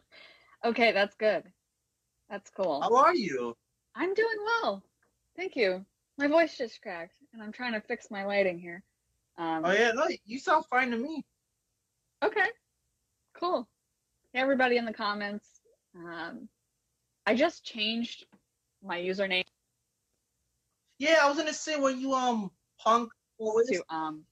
[0.64, 1.44] okay, that's good.
[2.28, 2.82] That's cool.
[2.82, 3.56] How are you?
[3.94, 4.82] I'm doing well.
[5.36, 5.84] Thank you.
[6.18, 8.82] My voice just cracked, and I'm trying to fix my lighting here.
[9.38, 11.24] Um, Oh yeah, no, you sound fine to me.
[12.24, 12.46] Okay,
[13.38, 13.68] cool.
[14.32, 15.60] Hey, everybody in the comments.
[15.94, 16.48] Um,
[17.24, 18.26] I just changed
[18.82, 19.44] my username
[20.98, 24.24] Yeah, I was gonna say when you um punk what was to um.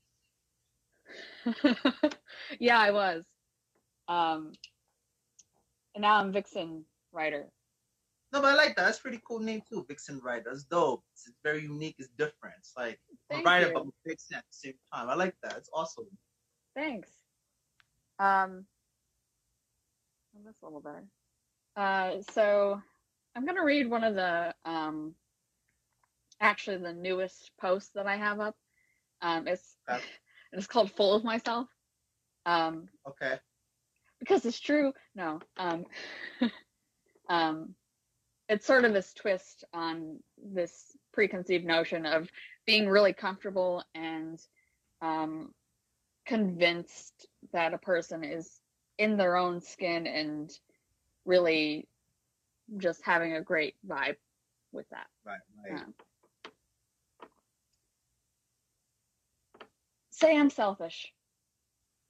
[2.59, 3.25] yeah, I was.
[4.09, 4.53] Um,
[5.95, 7.47] and now I'm Vixen Writer.
[8.37, 8.85] No, but I like that.
[8.85, 10.51] That's a pretty cool name too, Vixen Writer.
[10.51, 11.03] That's dope.
[11.15, 11.95] It's very unique.
[11.99, 12.57] It's different.
[12.59, 13.73] It's like a Thank writer you.
[13.73, 15.09] but Vixen at the same time.
[15.09, 15.57] I like that.
[15.57, 16.05] It's awesome.
[16.75, 17.09] Thanks.
[18.19, 18.67] Um,
[20.37, 21.07] oh, that's a little better.
[21.77, 22.79] Uh, so
[23.35, 25.15] I'm gonna read one of the um,
[26.39, 28.57] actually the newest posts that I have up.
[29.23, 30.03] Um, it's Okay.
[30.53, 31.69] it's called "Full of Myself."
[32.45, 33.39] Um, Okay.
[34.21, 34.93] because it's true.
[35.15, 35.41] No.
[35.57, 35.87] Um,
[37.31, 37.75] um,
[38.49, 42.29] it's sort of this twist on this preconceived notion of
[42.67, 44.39] being really comfortable and
[45.03, 45.53] um,
[46.27, 48.61] convinced that a person is
[48.99, 50.51] in their own skin and
[51.25, 51.89] really
[52.79, 54.17] just having a great vibe
[54.73, 55.07] with that.
[55.25, 55.39] Right.
[55.71, 55.83] Right.
[55.83, 55.95] Um,
[60.11, 61.13] say I'm selfish.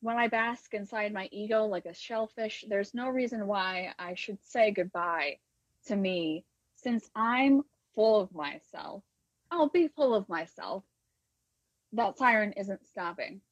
[0.00, 4.38] When I bask inside my ego like a shellfish, there's no reason why I should
[4.44, 5.38] say goodbye
[5.86, 6.44] to me.
[6.76, 7.62] Since I'm
[7.94, 9.04] full of myself,
[9.50, 10.84] I'll be full of myself.
[11.92, 13.42] That siren isn't stopping.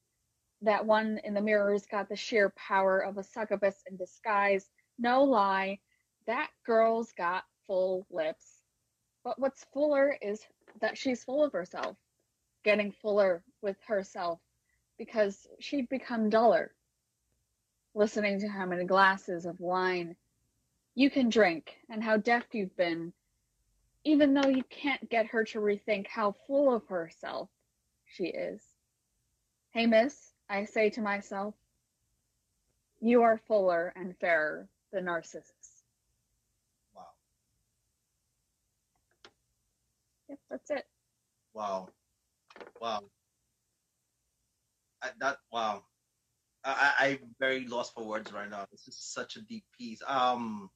[0.62, 4.68] that one in the mirror's got the sheer power of a succubus in disguise.
[4.98, 5.80] No lie,
[6.26, 8.62] that girl's got full lips.
[9.24, 10.42] But what's fuller is
[10.80, 11.96] that she's full of herself,
[12.64, 14.40] getting fuller with herself
[14.98, 16.72] because she'd become duller.
[17.94, 20.16] Listening to how many glasses of wine
[20.94, 23.12] you can drink and how deaf you've been,
[24.04, 27.48] even though you can't get her to rethink how full of herself
[28.07, 28.62] she is.
[29.72, 31.54] Hey, miss, I say to myself,
[33.00, 35.83] you are fuller and fairer than Narcissus.
[36.94, 37.07] Wow.
[40.28, 40.87] Yep, that's it.
[41.54, 41.88] Wow.
[42.80, 43.00] Wow.
[45.02, 45.83] I, that wow.
[46.64, 48.66] I, I I'm very lost for words right now.
[48.70, 50.00] This is such a deep piece.
[50.07, 50.70] Um.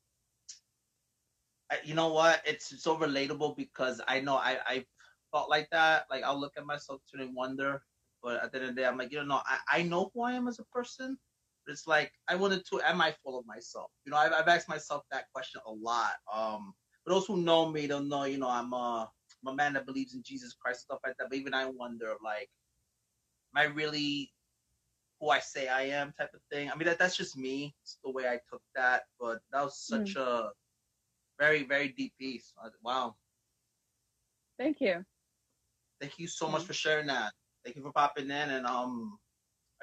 [1.85, 2.43] You know what?
[2.47, 4.85] It's so relatable because I know I I
[5.33, 6.07] felt like that.
[6.11, 7.83] Like I'll look at myself and wonder,
[8.23, 10.23] but at the end of the day, I'm like, you know, I I know who
[10.23, 11.19] I am as a person.
[11.67, 12.81] But it's like I wanted to.
[12.83, 13.91] Am I full of myself?
[14.05, 16.13] You know, I've I've asked myself that question a lot.
[16.33, 16.75] Um.
[17.05, 18.25] For those who know me, don't know.
[18.25, 19.11] You know, I'm a
[19.47, 21.29] I'm a man that believes in Jesus Christ, stuff like that.
[21.31, 22.51] But even I wonder, like,
[23.57, 24.31] am I really
[25.21, 26.71] who I say I am, type of thing?
[26.71, 27.75] I mean, that that's just me.
[27.83, 30.51] It's the way I took that, but that was such a
[31.39, 32.53] very very deep piece.
[32.63, 33.17] Uh, Wow,
[34.59, 35.05] Thank you.
[36.01, 37.33] thank you so much for sharing that.
[37.65, 39.19] Thank you for popping in, and um,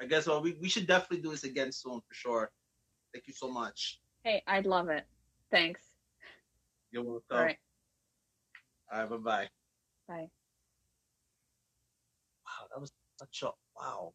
[0.00, 2.50] I guess well, we we should definitely do this again soon for sure.
[3.12, 4.00] Thank you so much.
[4.24, 5.06] Hey, I'd love it.
[5.50, 5.80] Thanks.
[6.90, 7.24] You're welcome.
[7.30, 7.58] All right.
[8.92, 9.10] All right.
[9.10, 9.48] Bye bye.
[10.08, 10.30] Bye.
[12.44, 14.12] Wow, that was such a wow.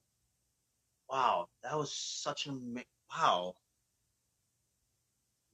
[1.10, 3.56] Wow, that was such an wow.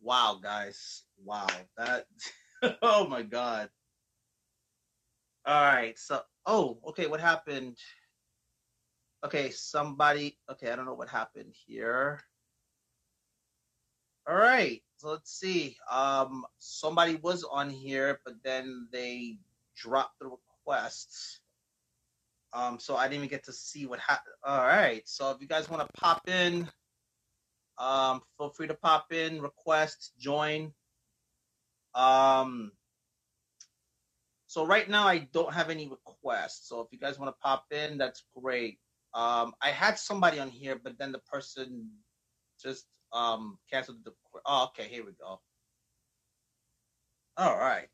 [0.02, 1.04] Wow, guys.
[1.24, 1.48] Wow.
[1.78, 2.06] That
[2.82, 3.70] oh my god.
[5.46, 5.98] All right.
[5.98, 7.78] So, oh, okay, what happened?
[9.26, 12.22] Okay, somebody okay, I don't know what happened here.
[14.28, 14.82] All right.
[14.98, 15.78] So let's see.
[15.92, 19.38] Um somebody was on here, but then they
[19.76, 21.40] dropped the request.
[22.54, 24.36] Um, so I didn't even get to see what happened.
[24.44, 25.08] All right.
[25.08, 26.68] So if you guys want to pop in,
[27.80, 30.74] um, feel free to pop in, request, join.
[31.94, 32.72] Um,
[34.48, 36.70] so right now I don't have any requests.
[36.70, 38.80] So if you guys want to pop in, that's great.
[39.14, 41.90] Um, I had somebody on here, but then the person
[42.62, 44.12] just um canceled the.
[44.46, 44.88] Oh, okay.
[44.88, 45.40] Here we go.
[47.38, 47.88] All right.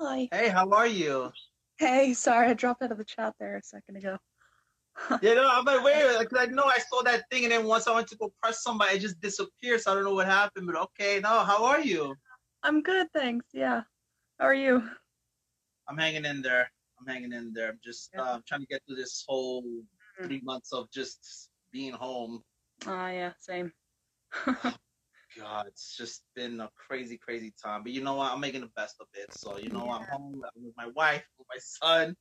[0.00, 0.28] Hi.
[0.32, 1.32] Hey, how are you?
[1.78, 4.18] Hey, sorry, I dropped out of the chat there a second ago.
[5.22, 7.88] You know, I'm like, wait, like, I know I saw that thing, and then once
[7.88, 9.80] I went to go press somebody, it just disappeared.
[9.80, 11.18] So I don't know what happened, but okay.
[11.20, 12.14] No, how are you?
[12.62, 13.46] I'm good, thanks.
[13.52, 13.82] Yeah.
[14.38, 14.88] How are you?
[15.88, 16.70] I'm hanging in there.
[17.00, 17.70] I'm hanging in there.
[17.70, 18.22] I'm just Yeah.
[18.22, 20.26] uh, trying to get through this whole Mhm.
[20.26, 22.44] three months of just being home.
[22.86, 23.72] Ah, yeah, same.
[25.38, 27.82] God, it's just been a crazy, crazy time.
[27.82, 28.32] But you know what?
[28.32, 29.32] I'm making the best of it.
[29.32, 32.16] So you know, I'm home I'm with my wife, with my son.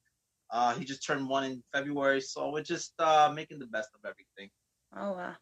[0.49, 4.01] Uh, he just turned one in February, so we're just uh, making the best of
[4.05, 4.51] everything.
[4.95, 5.35] Oh, wow.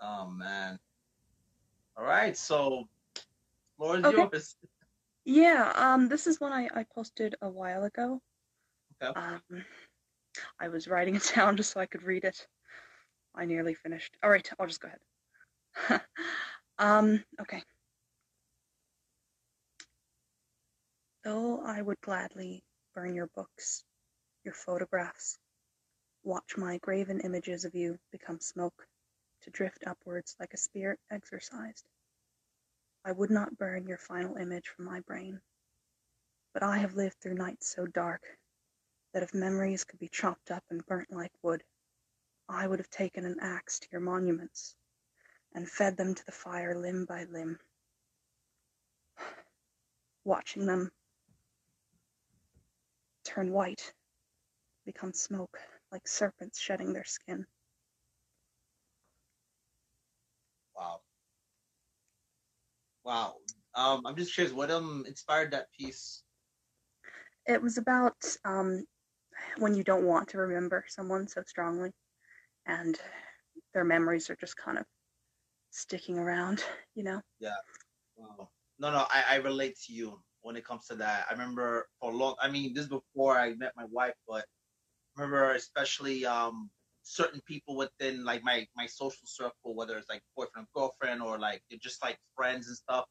[0.00, 0.78] Oh man.
[1.96, 2.84] All right, so
[3.80, 4.10] is Okay.
[4.12, 4.56] yours.
[5.24, 8.20] Yeah, um, this is one I, I posted a while ago.
[9.02, 9.18] Okay.
[9.18, 9.64] Um,
[10.60, 12.46] I was writing it down just so I could read it.
[13.34, 14.16] I nearly finished.
[14.22, 15.00] All right, I'll just go ahead.
[16.78, 17.62] um, okay.
[21.24, 22.62] Though I would gladly
[22.94, 23.84] burn your books,
[24.44, 25.38] your photographs,
[26.22, 28.86] watch my graven images of you become smoke,
[29.42, 31.88] to drift upwards like a spirit exorcised.
[33.04, 35.40] I would not burn your final image from my brain.
[36.52, 38.22] But I have lived through nights so dark
[39.12, 41.62] that if memories could be chopped up and burnt like wood,
[42.48, 44.76] I would have taken an axe to your monuments
[45.56, 47.58] and fed them to the fire limb by limb.
[50.24, 50.92] Watching them
[53.24, 53.92] turn white,
[54.84, 55.58] become smoke
[55.90, 57.46] like serpents shedding their skin.
[60.76, 61.00] Wow.
[63.04, 63.36] Wow.
[63.74, 66.22] Um, I'm just curious, what um inspired that piece?
[67.46, 68.84] It was about um,
[69.58, 71.92] when you don't want to remember someone so strongly,
[72.66, 72.98] and
[73.72, 74.84] their memories are just kind of
[75.76, 77.20] sticking around, you know?
[78.16, 78.48] Wow.
[78.78, 81.26] No, no, I, I relate to you when it comes to that.
[81.28, 84.44] I remember for a long I mean, this is before I met my wife, but
[85.16, 86.70] remember especially um
[87.02, 91.38] certain people within like my my social circle, whether it's like boyfriend or girlfriend or
[91.38, 93.04] like they're just like friends and stuff.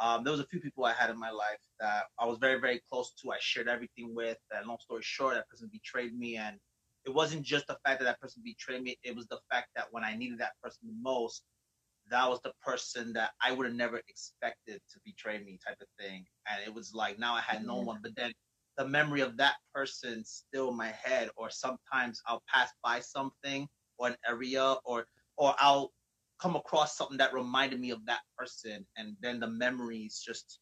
[0.00, 2.60] Um, there was a few people I had in my life that I was very,
[2.60, 3.32] very close to.
[3.32, 4.38] I shared everything with.
[4.52, 6.56] And long story short, that person betrayed me, and
[7.04, 8.96] it wasn't just the fact that that person betrayed me.
[9.02, 11.42] It was the fact that when I needed that person the most,
[12.10, 15.88] that was the person that I would have never expected to betray me, type of
[15.98, 16.26] thing.
[16.50, 17.82] And it was like now I had no Yeah.
[17.82, 18.00] one.
[18.02, 18.32] But then
[18.76, 21.30] the memory of that person still in my head.
[21.36, 23.68] Or sometimes I'll pass by something
[23.98, 25.92] or an area, or or I'll
[26.40, 30.60] come across something that reminded me of that person, and then the memories just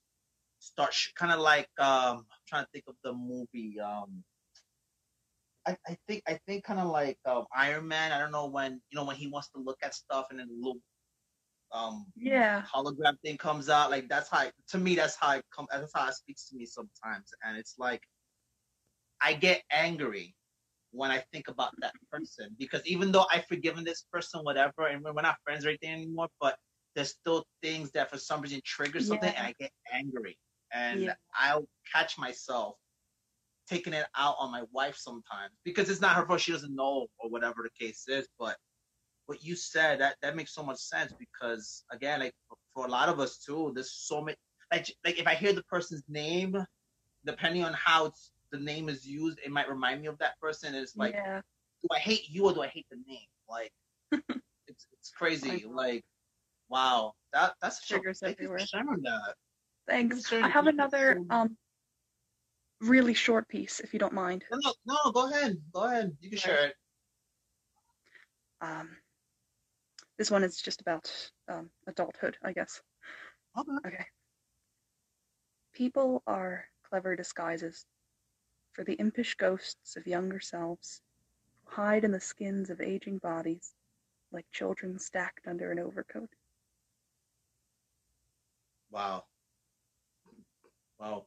[0.61, 4.25] start sh- kind of like um I'm trying to think of the movie um
[5.67, 8.13] I, I think I think kind of like um, Iron Man.
[8.13, 10.49] I don't know when you know when he wants to look at stuff and then
[10.49, 10.81] the little
[11.72, 12.62] um Yeah.
[12.72, 13.90] hologram thing comes out.
[13.90, 16.66] Like that's how to me that's how it come that's how it speaks to me
[16.66, 17.33] sometimes.
[17.44, 18.02] And it's like
[19.20, 20.35] I get angry
[20.92, 25.02] when I think about that person because even though I've forgiven this person, whatever, and
[25.02, 26.57] we're we're not friends or anything anymore, but
[26.94, 29.38] there's still things that for some reason trigger something Yeah.
[29.38, 30.38] and I get angry.
[30.72, 31.14] And Yeah.
[31.35, 32.76] I'll catch myself
[33.68, 36.40] taking it out on my wife sometimes because it's not her fault.
[36.40, 38.29] She doesn't know or whatever the case is.
[38.38, 38.57] But
[39.27, 42.35] what you said that that makes so much sense because again, like
[42.75, 44.37] for, a lot of us too, there's so many.
[44.73, 46.57] Like like if I hear the person's name,
[47.25, 50.75] depending on how it's, the name is used, it might remind me of that person.
[50.75, 51.41] And it's like, yeah.
[51.83, 53.27] do I hate you or do I hate the name?
[53.49, 53.73] Like,
[54.69, 55.65] it's it's crazy.
[55.69, 56.05] Like,
[56.69, 58.59] wow, that that's so- you for everywhere.
[58.61, 59.35] sharing that.
[59.89, 60.33] Thanks.
[60.33, 61.57] I have another so- um
[62.81, 64.45] really short piece, if you don't mind.
[64.51, 64.73] No, no,
[65.05, 66.17] no, go ahead, go ahead.
[66.21, 66.75] You can share it.
[68.61, 68.97] Um,
[70.18, 71.11] this one is just about
[71.48, 72.81] um, adulthood, I guess.
[73.59, 73.70] Okay.
[73.87, 74.07] Okay.
[75.72, 77.85] People are clever disguises
[78.72, 81.00] for the impish ghosts of younger selves
[81.64, 83.74] who hide in the skins of aging bodies
[84.33, 86.31] like children stacked under an overcoat.
[88.90, 89.24] Wow.
[90.98, 91.26] Wow.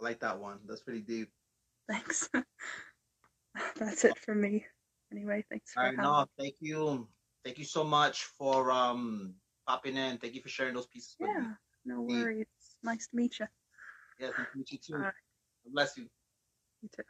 [0.00, 0.58] I like that one.
[0.66, 1.30] That's pretty deep.
[1.88, 2.28] Thanks.
[3.76, 4.66] That's it for me.
[5.10, 7.08] Anyway, thanks for All right, having no, thank you.
[7.44, 9.34] Thank you so much for um
[9.66, 10.18] popping in.
[10.18, 11.46] Thank you for sharing those pieces with Yeah, me.
[11.84, 12.46] no worries.
[12.82, 13.46] Nice to meet you.
[14.18, 14.94] Yeah, thank you, you too.
[14.94, 15.04] Right.
[15.64, 16.06] God Bless you.
[16.82, 17.02] You too.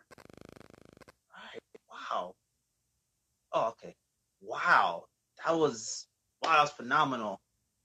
[1.34, 1.62] All right.
[1.90, 2.34] Wow.
[3.52, 3.94] Oh, okay.
[4.40, 5.04] Wow.
[5.44, 6.06] That was
[6.42, 7.40] wow, that was phenomenal.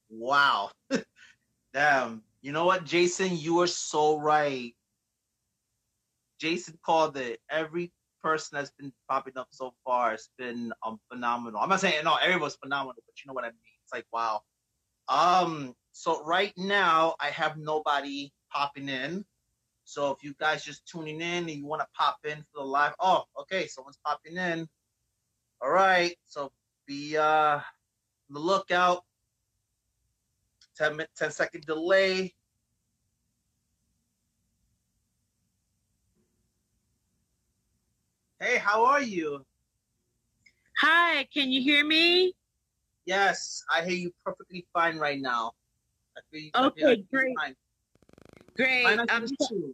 [0.10, 0.71] Wow.
[1.73, 2.23] Damn.
[2.41, 3.38] You know what, Jason?
[3.38, 4.73] You are so right.
[6.39, 7.39] Jason called it.
[7.49, 7.91] Every
[8.23, 11.59] person that's been popping up so far has been um phenomenal.
[11.62, 13.57] I'm not saying no, everyone's phenomenal, but you know what I mean.
[13.83, 14.41] It's like wow.
[15.09, 15.75] Um.
[15.91, 19.25] So right now I have nobody popping in.
[19.86, 22.63] So if you guys just tuning in and you want to pop in for the
[22.63, 24.67] live, oh, okay, someone's popping in.
[25.62, 26.51] All right, so
[26.88, 27.59] be uh
[28.29, 29.03] the lookout.
[30.75, 32.33] 10 10 second delay.
[38.43, 39.45] Hey, how are you?
[40.79, 42.34] Hi, can you hear me?
[43.06, 45.53] Yes, I hear you perfectly fine right now.
[46.17, 47.38] I feel you, Okay, great.
[47.39, 47.56] fine.
[48.58, 48.84] Great.
[48.84, 49.73] Fine, nice to I'm, so-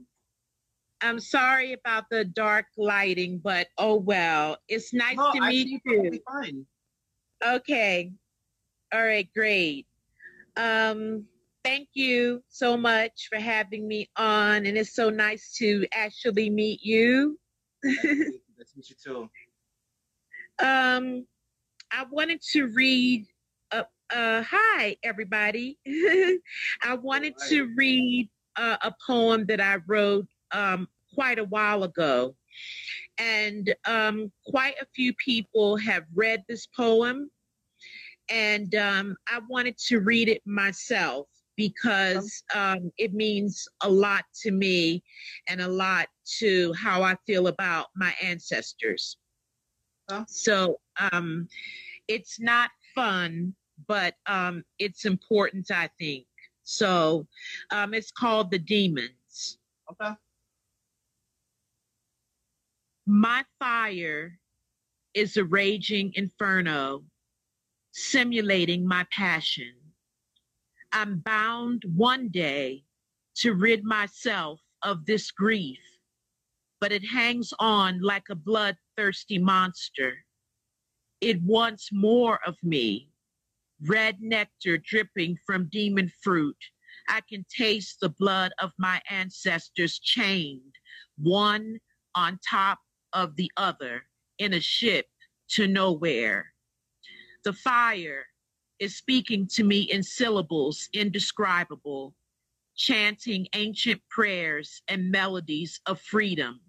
[1.01, 4.57] I'm sorry about the dark lighting, but oh well.
[4.67, 6.67] It's nice No, to I meet you fine.
[7.43, 8.11] Okay.
[8.93, 9.87] All right, great.
[10.57, 11.25] Um,
[11.63, 16.81] thank you so much for having me on, and it's so nice to actually meet
[16.83, 17.39] you.
[18.59, 18.65] You.
[18.75, 19.29] Meet you too.
[20.65, 21.25] Um,
[21.91, 23.25] I wanted to read.
[23.71, 25.77] Uh, uh, hi, everybody.
[25.87, 27.49] I wanted Hi.
[27.49, 32.35] to read uh, a poem that I wrote um, quite a while ago,
[33.17, 37.31] and um, quite a few people have read this poem,
[38.29, 41.27] and um, I wanted to read it myself
[41.59, 45.03] because um, it means a lot to me
[45.49, 46.07] and a lot
[46.39, 49.17] to how I feel about my ancestors.
[50.09, 50.23] Huh?
[50.25, 50.79] So
[51.11, 51.49] um,
[52.07, 53.53] it's not fun,
[53.89, 56.27] but um, it's important, I think.
[56.63, 57.27] So
[57.71, 59.57] um, it's called The Demons.
[59.91, 60.13] Okay.
[63.05, 64.39] My fire
[65.13, 67.03] is a raging inferno,
[67.91, 69.73] simulating my passion.
[70.91, 72.83] I'm bound one day
[73.37, 75.79] to rid myself of this grief,
[76.81, 80.25] but it hangs on like a bloodthirsty monster.
[81.21, 83.09] It wants more of me,
[83.85, 86.57] red nectar dripping from demon fruit.
[87.07, 90.73] I can taste the blood of my ancestors chained,
[91.17, 91.77] one
[92.15, 92.79] on top
[93.13, 94.03] of the other
[94.39, 95.07] in a ship
[95.49, 96.53] to nowhere.
[97.43, 98.25] The fire
[98.79, 102.15] is speaking to me in syllables indescribable,
[102.75, 106.61] chanting ancient prayers and melodies of freedom.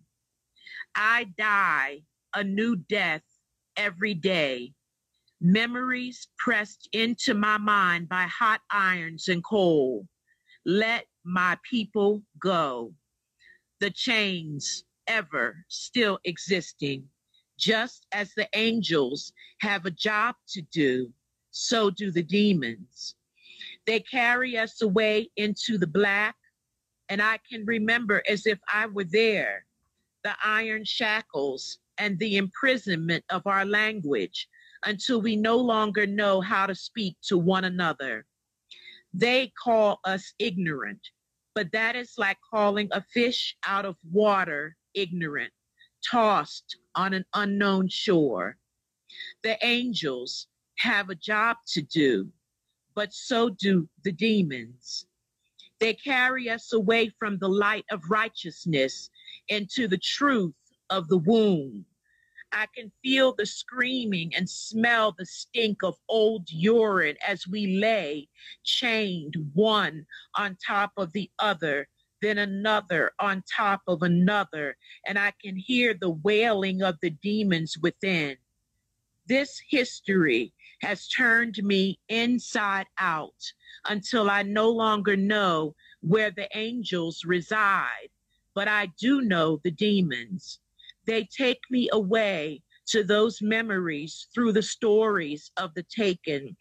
[0.94, 2.02] I die
[2.34, 3.22] a new death
[3.76, 4.72] every day.
[5.40, 10.06] Memories pressed into my mind by hot irons and coal.
[10.66, 12.92] Let my people go.
[13.80, 17.04] The chains ever still existing,
[17.58, 21.10] just as the angels have a job to do,
[21.50, 23.14] so do the demons.
[23.86, 26.36] They carry us away into the black,
[27.08, 29.66] and I can remember as if I were there
[30.22, 34.48] the iron shackles and the imprisonment of our language
[34.84, 38.26] until we no longer know how to speak to one another.
[39.12, 41.00] They call us ignorant,
[41.54, 45.52] but that is like calling a fish out of water ignorant,
[46.08, 48.56] tossed on an unknown shore.
[49.42, 50.46] The angels
[50.80, 52.26] have a job to do,
[52.94, 55.06] but so do the demons.
[55.78, 59.10] They carry us away from the light of righteousness
[59.48, 60.54] into the truth
[60.88, 61.84] of the womb.
[62.52, 68.28] I can feel the screaming and smell the stink of old urine as we lay
[68.64, 70.06] chained one
[70.36, 71.88] on top of the other,
[72.22, 74.76] then another on top of another,
[75.06, 78.36] and I can hear the wailing of the demons within.
[79.26, 80.52] This history
[80.82, 83.34] has turned me inside out
[83.86, 88.08] until I no longer know where the angels reside,
[88.54, 90.58] but I do know the demons.
[91.06, 96.56] They take me away to those memories through the stories of the taken.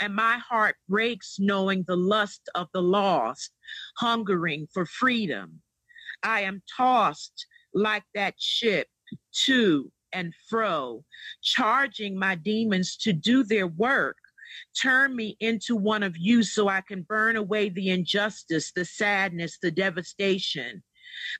[0.00, 3.52] And my heart breaks knowing the lust of the lost,
[3.96, 5.62] hungering for freedom.
[6.22, 8.88] I am tossed like that ship
[9.46, 11.04] to and fro,
[11.42, 14.16] charging my demons to do their work.
[14.80, 19.58] Turn me into one of you so I can burn away the injustice, the sadness,
[19.62, 20.82] the devastation.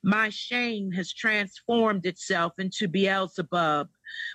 [0.03, 3.89] My shame has transformed itself into Beelzebub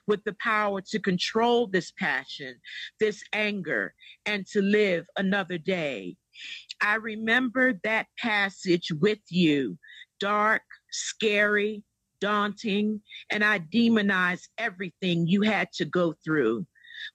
[0.06, 2.56] with the power to control this passion,
[3.00, 6.16] this anger, and to live another day.
[6.82, 9.78] I remember that passage with you,
[10.20, 11.82] dark, scary,
[12.20, 13.00] daunting,
[13.30, 16.66] and I demonize everything you had to go through.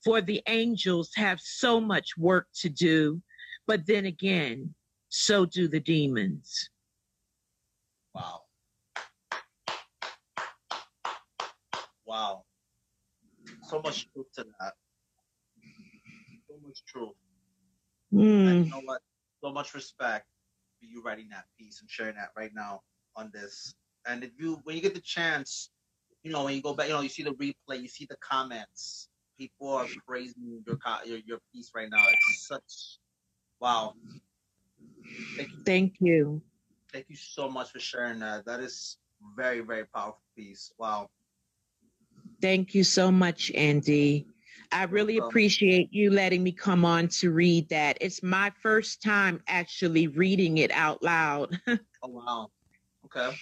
[0.03, 3.21] For the angels have so much work to do,
[3.67, 4.73] but then again,
[5.09, 6.69] so do the demons.
[8.13, 8.43] Wow.
[12.05, 12.43] Wow.
[13.63, 14.73] So much truth to that.
[16.47, 17.15] So much truth.
[18.13, 18.47] Mm.
[18.47, 19.01] And you know what?
[19.41, 20.27] So much respect
[20.79, 22.81] for you writing that piece and sharing that right now
[23.15, 23.73] on this.
[24.07, 25.69] And if you, when you get the chance,
[26.23, 28.17] you know, when you go back, you know, you see the replay, you see the
[28.17, 29.09] comments.
[29.37, 32.05] People are praising your your, your piece right now.
[32.09, 32.99] It's such,
[33.59, 33.93] wow.
[35.37, 36.41] Thank you, Thank you.
[36.93, 38.45] thank you so much for sharing that.
[38.45, 38.97] That is
[39.35, 40.71] very, very powerful piece.
[40.77, 41.09] Wow.
[42.41, 44.25] Thank you so much, Andy.
[44.71, 47.97] I really appreciate you letting me come on to read that.
[47.99, 51.59] It's my first time actually reading it out loud.
[52.03, 52.47] Oh wow.
[53.05, 53.37] Okay.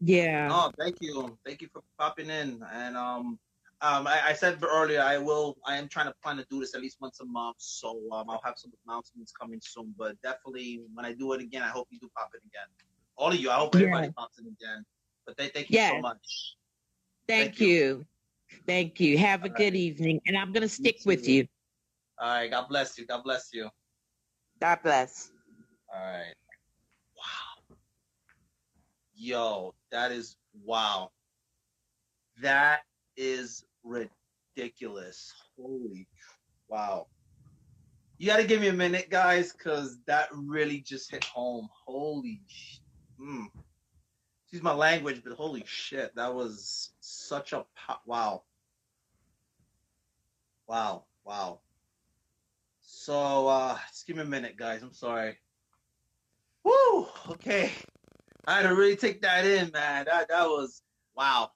[0.00, 0.48] Yeah.
[0.50, 1.38] Oh, thank you.
[1.44, 2.62] Thank you for popping in.
[2.72, 3.38] And um,
[3.80, 5.56] um, I, I said earlier I will.
[5.66, 7.56] I am trying to plan to do this at least once a month.
[7.58, 9.94] So um, I'll have some announcements coming soon.
[9.98, 12.68] But definitely, when I do it again, I hope you do pop in again.
[13.16, 13.50] All of you.
[13.50, 13.82] I hope Yeah.
[13.82, 14.84] everybody pops in again.
[15.26, 16.56] But they, thank you so much.
[17.26, 17.66] Thank, thank you.
[17.68, 18.06] you.
[18.66, 19.18] Thank you.
[19.18, 20.20] Have a All good evening.
[20.26, 21.08] And I'm going to stick too.
[21.08, 21.46] with you.
[22.18, 22.50] All right.
[22.50, 23.06] God bless you.
[23.06, 23.68] God bless you.
[24.60, 25.30] God bless.
[25.94, 26.34] All right.
[29.14, 31.10] Yo, that is wow.
[32.42, 32.80] That
[33.16, 35.32] is ridiculous.
[35.56, 36.08] Holy
[36.68, 37.06] wow.
[38.18, 41.68] You got to give me a minute, guys, because that really just hit home.
[41.86, 42.78] Holy sh-
[43.20, 43.46] mm.
[44.44, 46.14] Excuse my language, but holy shit.
[46.14, 48.42] That was such a po- wow.
[50.68, 51.04] Wow.
[51.24, 51.60] Wow.
[52.80, 54.82] So, uh, just give me a minute, guys.
[54.82, 55.38] I'm sorry.
[56.62, 57.08] Woo!
[57.30, 57.72] Okay.
[58.46, 60.04] I had to really take that in, man.
[60.06, 60.82] That that was
[61.16, 61.50] wow.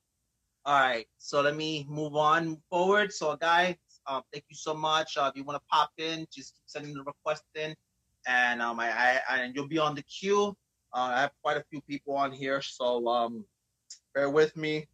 [0.64, 1.06] All right.
[1.18, 3.12] So let me move on forward.
[3.12, 3.76] So guys,
[4.06, 5.16] um, thank you so much.
[5.16, 7.74] Uh, if you want to pop in, just keep sending the request in,
[8.26, 10.56] and um, I, I and you'll be on the queue.
[10.94, 13.44] Uh, I have quite a few people on here, so um,
[14.14, 14.86] bear with me.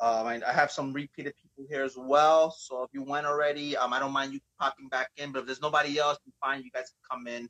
[0.00, 2.50] Um, I, I have some repeated people here as well.
[2.50, 5.32] So if you went already, um, I don't mind you popping back in.
[5.32, 6.62] But if there's nobody else, fine.
[6.62, 7.48] You guys can come in.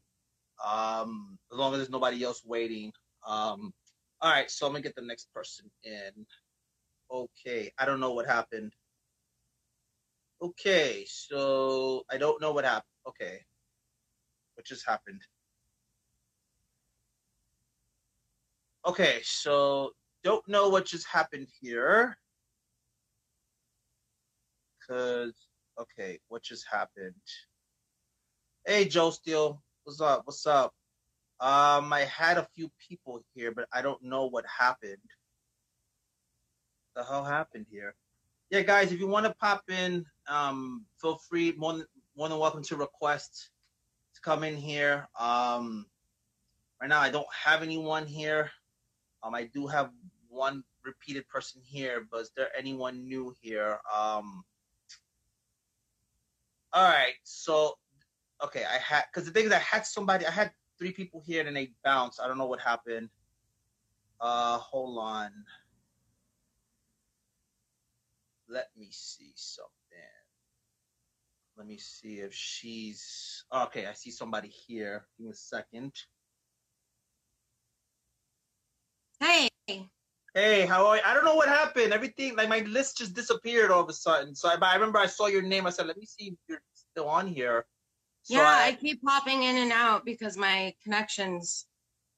[0.66, 2.92] Um, as long as there's nobody else waiting.
[3.29, 3.72] Um,
[4.20, 4.51] all right.
[4.51, 6.26] So I'm gonna get the next person in.
[7.12, 7.72] Okay.
[7.79, 8.72] I don't know what happened.
[10.41, 12.85] Okay, so I don't know what happened.
[13.09, 13.41] Okay.
[14.55, 15.20] What just happened?
[18.87, 19.91] Okay, so
[20.22, 22.16] don't know what just happened here.
[24.89, 25.35] Cause
[25.79, 27.14] okay, what just happened?
[28.64, 30.22] Hey Joe Steele, what's up?
[30.24, 30.72] What's up?
[31.41, 34.97] Um, I had a few people here, but I don't know what happened.
[36.97, 37.95] The hell happened here?
[38.51, 41.53] Yeah, guys, if you want to pop in, um, feel free.
[41.57, 41.86] More than,
[42.16, 43.51] more than welcome to request
[44.14, 45.09] to come in here.
[45.18, 45.86] Um,
[46.80, 48.51] right now I don't have anyone here.
[49.22, 49.91] Um, I do have
[50.28, 53.78] one repeated person here, but is there anyone new here?
[53.95, 54.43] Um,
[56.72, 57.74] all right, so
[58.43, 61.47] okay, I had because the thing is, I had somebody, I had three people here,
[61.47, 62.20] and they bounced.
[62.20, 63.09] I don't know what happened.
[64.20, 65.31] Uh, hold on.
[68.49, 69.72] Let me see something.
[71.57, 73.87] Let me see if she's okay.
[73.87, 75.07] I see somebody here.
[75.18, 75.93] Give me a second.
[79.20, 79.49] Hey.
[80.35, 81.03] Hey, how are you?
[81.05, 81.93] I don't know what happened.
[81.93, 84.37] Everything like my list just disappeared all of a sudden.
[84.37, 85.66] So I, I remember I saw your name.
[85.66, 87.66] I said, "Let me see if you're still on here."
[88.29, 91.64] So yeah, I, I keep popping in and out because my connection's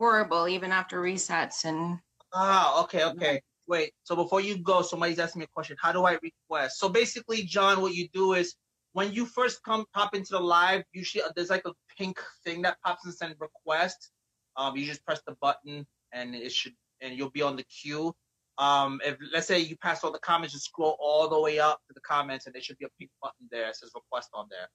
[0.01, 1.99] horrible even after resets and
[2.35, 3.41] ah, okay, okay.
[3.69, 3.93] Wait.
[4.03, 5.77] So before you go, somebody's asking me a question.
[5.81, 6.81] How do I request?
[6.81, 8.57] So basically, John, what you do is
[8.93, 12.61] when you first come pop into the live, usually uh, there's like a pink thing
[12.63, 14.11] that pops and send request.
[14.57, 18.13] Um, you just press the button and it should and you'll be on the queue.
[18.59, 21.79] Um, if let's say you pass all the comments, just scroll all the way up
[21.87, 23.69] to the comments, and there should be a pink button there.
[23.69, 24.67] It says request on there.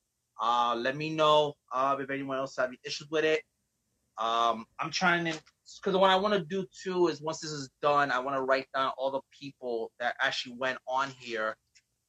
[0.41, 3.41] Uh, let me know uh, if anyone else have any issues with it.
[4.17, 5.39] Um, I'm trying to
[5.81, 8.41] because what I want to do too is once this is done, I want to
[8.41, 11.55] write down all the people that actually went on here,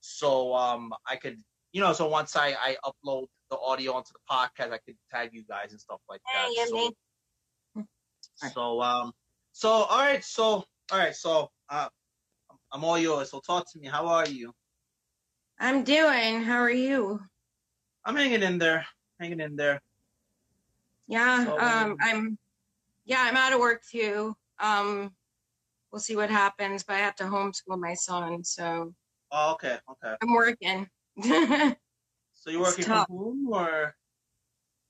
[0.00, 4.20] so um, I could you know so once I I upload the audio onto the
[4.30, 6.48] podcast, I could tag you guys and stuff like that.
[6.56, 6.76] Hey, So-
[7.76, 7.86] Andy.
[8.54, 9.12] so um
[9.52, 10.44] so all right so
[10.92, 11.88] all right so uh
[12.72, 13.30] I'm all yours.
[13.30, 13.86] So talk to me.
[13.88, 14.52] How are you?
[15.58, 16.42] I'm doing.
[16.42, 17.20] How are you?
[18.06, 18.86] I'm hanging in there.
[19.18, 19.82] Hanging in there.
[21.08, 22.38] Yeah, So- um, I'm.
[23.04, 24.36] Yeah, I'm out of work too.
[24.58, 25.14] Um,
[25.92, 28.94] we'll see what happens, but I have to homeschool my son, so
[29.30, 30.14] Oh, okay, okay.
[30.22, 30.88] I'm working.
[31.22, 31.74] uh,
[32.34, 33.96] So you're working from home or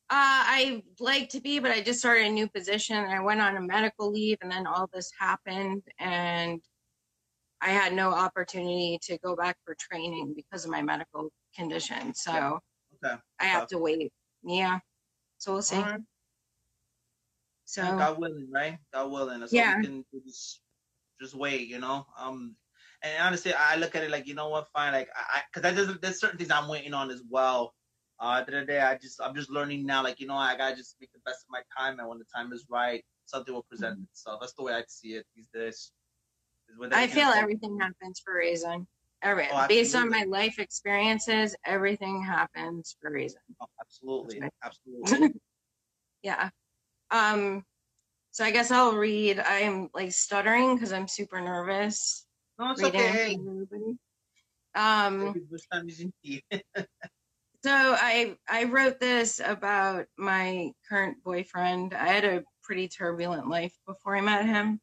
[0.09, 2.97] I like to be, but I just started a new position.
[2.97, 6.61] I went on a medical leave, and then all this happened, and
[7.61, 12.15] I had no opportunity to go back for training because of my medical condition.
[12.15, 12.61] So
[13.05, 13.17] okay.
[13.41, 14.13] I have to wait.
[14.43, 14.79] Yeah.
[15.39, 15.79] So we'll see.
[15.79, 16.01] Right.
[17.65, 18.79] So God willing, right?
[18.93, 19.41] God willing.
[19.41, 19.77] That's Yeah.
[19.79, 20.61] we can just
[21.21, 22.07] just wait, you know.
[22.19, 22.57] Um,
[23.03, 24.93] and honestly, I look at it like you know what, fine.
[24.93, 27.75] Like I, because I, there's there's certain things I'm waiting on as well.
[28.19, 30.03] Uh, the other day, I just I'm just learning now.
[30.03, 32.25] Like you know, I gotta just make the best of my time, and when the
[32.35, 34.41] time is right, something will present itself.
[34.41, 35.93] That's the way I see it these days.
[36.93, 38.87] I feel everything happens for a reason.
[39.23, 43.41] Every, Oh, based on my life experiences, everything happens for a reason.
[43.61, 45.35] Oh, absolutely, absolutely.
[46.23, 46.51] yeah.
[47.11, 47.65] Um.
[48.31, 49.41] So I guess I'll read.
[49.41, 52.27] I'm like stuttering because I'm super nervous.
[52.59, 53.37] No, it's reading okay.
[54.75, 55.35] Um.
[55.49, 56.65] Which time is it?
[57.65, 61.95] So I I wrote this about my current boyfriend.
[61.95, 64.81] I had a pretty turbulent life before I met him.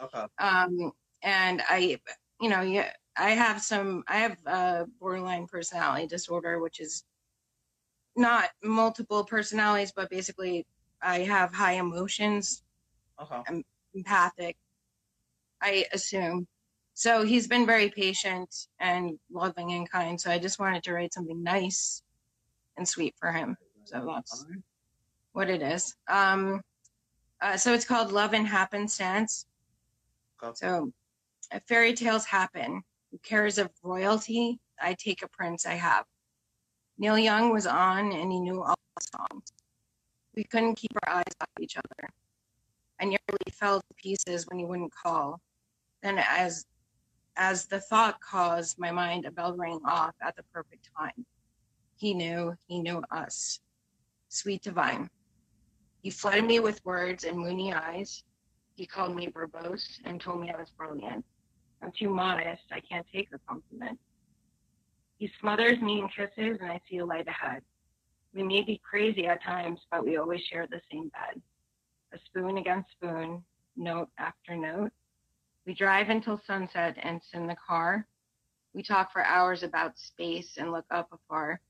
[0.00, 0.24] Okay.
[0.38, 2.00] Um, and I,
[2.40, 4.04] you know, yeah, I have some.
[4.08, 7.04] I have a borderline personality disorder, which is
[8.16, 10.66] not multiple personalities, but basically
[11.00, 12.62] I have high emotions.
[13.20, 13.40] Okay.
[13.48, 14.56] I'm empathic.
[15.60, 16.46] I assume.
[16.94, 20.20] So he's been very patient and loving and kind.
[20.20, 22.02] So I just wanted to write something nice
[22.76, 23.56] and sweet for him.
[23.84, 24.46] So that's
[25.32, 25.94] what it is.
[26.08, 26.60] Um,
[27.40, 29.46] uh, so it's called Love and Happenstance.
[30.42, 30.52] Okay.
[30.54, 30.92] So
[31.50, 32.82] uh, fairy tales happen.
[33.22, 34.58] Cares of royalty?
[34.80, 36.04] I take a prince I have.
[36.98, 39.52] Neil Young was on and he knew all the songs.
[40.34, 42.08] We couldn't keep our eyes off each other.
[43.00, 45.40] I nearly fell to pieces when he wouldn't call.
[46.02, 46.64] Then as
[47.36, 51.24] as the thought caused my mind, a bell rang off at the perfect time.
[51.96, 53.60] He knew, he knew us.
[54.28, 55.08] Sweet divine.
[56.02, 58.24] He flooded me with words and moony eyes.
[58.74, 61.24] He called me verbose and told me I was brilliant.
[61.82, 62.62] I'm too modest.
[62.70, 63.98] I can't take a compliment.
[65.18, 67.62] He smothers me in kisses and I see a light ahead.
[68.34, 71.40] We may be crazy at times, but we always share the same bed.
[72.14, 73.42] A spoon against spoon,
[73.76, 74.90] note after note.
[75.66, 78.06] We drive until sunset and in the car.
[78.74, 81.60] We talk for hours about space and look up afar.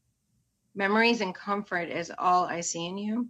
[0.75, 3.29] Memories and comfort is all I see in you.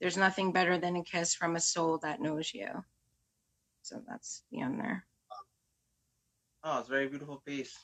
[0.00, 2.68] There's nothing better than a kiss from a soul that knows you.
[3.82, 5.06] So that's the end there.
[6.64, 7.76] Oh, it's a very beautiful piece.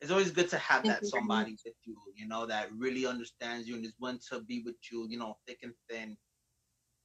[0.00, 3.68] It's always good to have Thank that somebody with you, you know, that really understands
[3.68, 6.16] you and is willing to be with you, you know, thick and thin,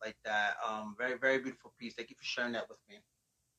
[0.03, 0.55] like that.
[0.67, 1.93] Um, very, very beautiful piece.
[1.93, 2.97] Thank you for sharing that with me.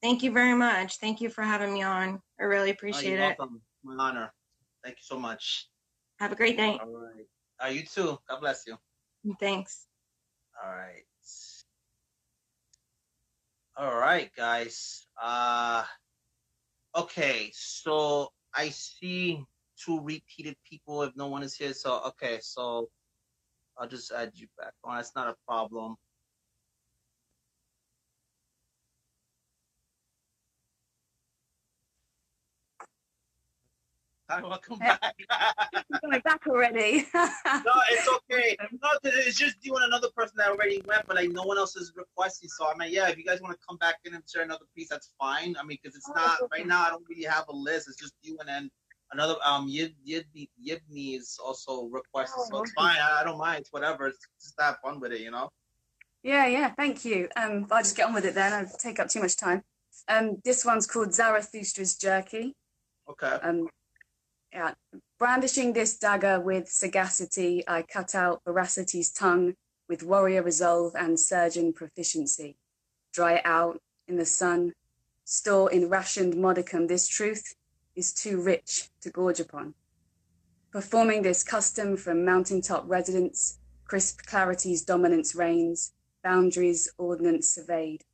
[0.02, 0.98] Thank you very much.
[0.98, 2.20] Thank you for having me on.
[2.40, 3.36] I really Oh, appreciate you're it.
[3.38, 3.62] welcome.
[3.84, 4.34] My honor.
[4.82, 5.68] Thank you so much.
[6.18, 6.80] Have a great night.
[6.82, 7.24] All right.
[7.64, 8.18] Uh, you too.
[8.28, 8.76] God bless you.
[9.38, 9.86] Thanks.
[10.62, 11.04] All right.
[13.76, 15.06] All right, guys.
[15.22, 15.84] Uh
[16.94, 19.44] okay, so I see
[19.78, 21.72] two repeated people if no one is here.
[21.72, 22.88] So okay, so
[23.78, 24.96] I'll just add you back on.
[24.96, 25.96] That's not a problem.
[34.40, 35.00] Welcome back.
[36.02, 37.06] Going back already.
[37.14, 38.56] no, it's okay.
[38.82, 41.76] No, it's just you and another person that already went, but like no one else
[41.76, 42.48] is requesting.
[42.48, 44.64] So I mean, yeah, if you guys want to come back in and share another
[44.74, 45.54] piece, that's fine.
[45.60, 46.48] I mean, because it's Oh, not okay.
[46.60, 46.84] right now.
[46.86, 47.88] I don't really have a list.
[47.88, 48.70] It's just you and then
[49.12, 49.34] another.
[49.44, 52.96] Um, Yib Yibni Yibni is also requested, Oh, so it's fine.
[52.96, 53.60] I, I don't mind.
[53.60, 54.06] It's whatever.
[54.06, 55.50] It's just have fun with it, you know.
[56.22, 57.28] Yeah, yeah, thank you.
[57.36, 58.52] Um, I'll just get on with it then.
[58.52, 59.62] I take up too much time.
[60.08, 62.54] Um, this one's called Zarathustra's Jerky.
[63.10, 63.26] Okay.
[63.42, 63.68] Um,
[65.18, 69.54] brandishing this dagger with sagacity, I cut out veracity's tongue
[69.88, 72.56] with warrior resolve and surgeon proficiency.
[73.12, 74.72] Dry it out in the sun,
[75.24, 76.86] store in rationed modicum.
[76.86, 77.54] This truth
[77.94, 79.74] is too rich to gorge upon.
[80.70, 85.92] Performing this custom from mountaintop residence, crisp clarity's dominance reigns,
[86.24, 88.04] boundaries ordnance surveyed.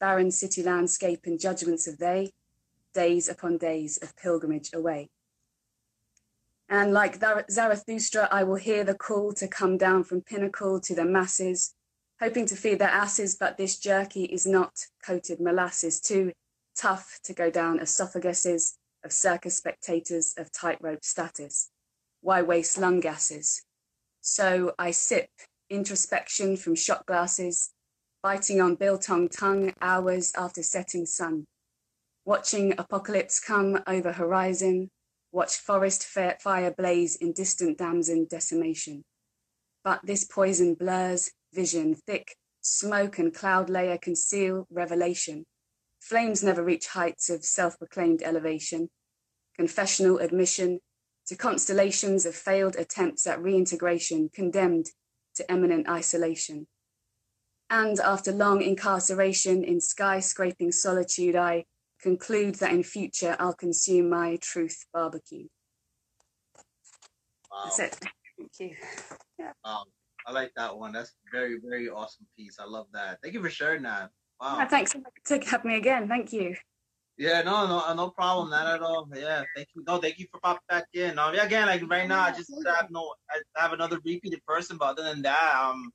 [0.00, 2.32] Barren city landscape and judgments of they,
[2.94, 5.10] days upon days of pilgrimage away.
[6.72, 7.20] And like
[7.50, 11.74] Zarathustra, I will hear the call to come down from pinnacle to the masses,
[12.18, 14.72] hoping to feed their asses, but this jerky is not
[15.04, 16.32] coated molasses, too
[16.74, 21.68] tough to go down esophaguses of circus spectators of tightrope status.
[22.22, 23.62] Why waste lung gases?
[24.22, 25.28] So I sip
[25.68, 27.74] introspection from shot glasses,
[28.22, 31.44] biting on biltong tongue hours after setting sun,
[32.24, 34.88] watching apocalypse come over horizon,
[35.32, 39.02] watch forest fire blaze in distant dams in decimation.
[39.82, 45.44] But this poison blurs vision, thick smoke and cloud layer conceal revelation.
[45.98, 48.90] Flames never reach heights of self proclaimed elevation.
[49.56, 50.80] Confessional admission
[51.26, 54.86] to constellations of failed attempts at reintegration, condemned
[55.34, 56.66] to eminent isolation.
[57.70, 61.64] And after long incarceration in skyscraping solitude, I
[62.02, 65.46] conclude that in future I'll consume my truth barbecue.
[67.50, 67.62] Wow.
[67.64, 67.98] That's it.
[68.38, 68.76] Thank you.
[69.64, 69.84] Um,
[70.26, 70.92] I like that one.
[70.92, 72.56] That's very, very awesome piece.
[72.58, 73.18] I love that.
[73.22, 74.10] Thank you for sharing that.
[74.40, 74.58] Wow.
[74.60, 76.08] Ah, thanks for having me again.
[76.08, 76.56] Thank you.
[77.18, 79.06] Yeah, no, no, no problem, not at all.
[79.14, 79.84] Yeah, thank you.
[79.86, 81.18] No, thank you for popping back in.
[81.18, 84.78] Um, yeah, again, like right now, I just have no, I have another repeated person,
[84.78, 85.92] but other than that, um,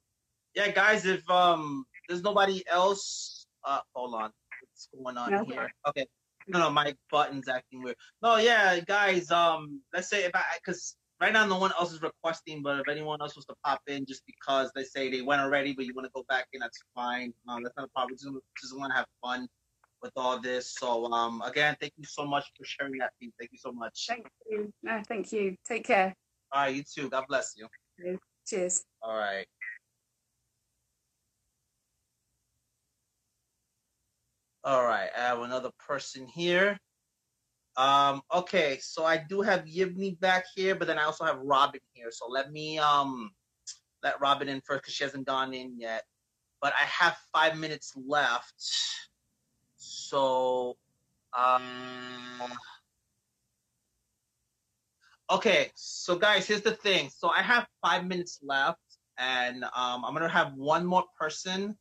[0.53, 4.31] yeah, guys, if um, there's nobody else, uh, hold on,
[4.77, 5.43] what's going on No.
[5.45, 5.71] here?
[5.87, 6.05] Okay,
[6.47, 7.97] no, no, my button's acting weird.
[8.21, 12.01] No, yeah, guys, um, let's say if I, because right now no one else is
[12.01, 15.41] requesting, but if anyone else wants to pop in, just because they say they went
[15.41, 17.33] already, but you want to go back in, that's fine.
[17.47, 18.15] Um, that's not a problem.
[18.17, 18.29] Just,
[18.61, 19.47] just want to have fun
[20.01, 20.75] with all this.
[20.77, 23.31] So um again, thank you so much for sharing that piece.
[23.39, 24.05] Thank you so much.
[24.07, 24.71] Thank you.
[24.83, 25.55] No, thank you.
[25.65, 26.13] Take care.
[26.51, 27.09] All right, you too.
[27.09, 27.67] God bless you.
[28.45, 28.85] Cheers.
[29.01, 29.47] All right.
[34.67, 36.77] All right, I have another person here.
[37.77, 41.79] Um, okay, so I do have Yivni back here, but then I also have Robin
[41.93, 42.09] here.
[42.11, 43.31] So let me um
[44.03, 46.03] let Robin in first because she hasn't gone in yet.
[46.61, 48.61] But I have five minutes left.
[49.77, 50.75] So
[51.37, 51.61] um
[55.31, 57.09] Okay, so guys, here's the thing.
[57.09, 58.81] So I have five minutes left,
[59.17, 61.77] and um, I'm gonna have one more person,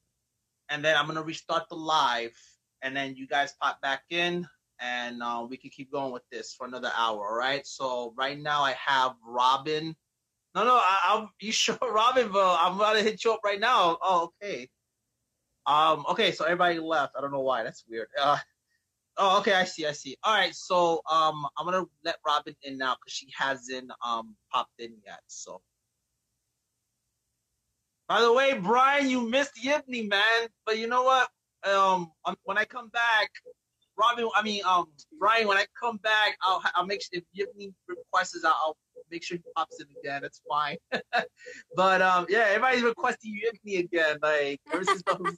[0.69, 2.37] and then I'm gonna restart the live,
[2.83, 4.47] and then you guys pop back in,
[4.81, 7.29] and uh, we can keep going with this for another hour.
[7.29, 7.67] All right.
[7.67, 9.95] So right now I have Robin.
[10.55, 12.31] No, no, I, I'm you sure Robin?
[12.33, 13.99] But I'm about to hit you up right now.
[14.03, 14.69] Oh, okay.
[15.67, 17.15] Um, okay, so everybody left.
[17.19, 17.65] I don't know why.
[17.65, 18.09] That's weird.
[18.21, 18.39] Uh,
[19.19, 20.17] Oh, okay, I see, I see.
[20.23, 24.79] All right, so um, I'm gonna let Robin in now because she hasn't um popped
[24.79, 25.21] in yet.
[25.27, 25.63] So,
[28.09, 30.49] by the way, Brian, you missed Yibney, man.
[30.67, 31.29] But you know what?
[31.67, 32.13] Um,
[32.45, 33.31] when I come back,
[33.99, 34.87] Robin, I mean, um,
[35.19, 38.53] Brian, when I come back, I'll I'll make sure if you have any requests, I'll,
[38.53, 38.77] I'll
[39.11, 40.23] make sure he pops in again.
[40.23, 40.77] That's fine.
[41.77, 44.19] but um, yeah, everybody's requesting Euphony again.
[44.23, 45.37] Like ever since the,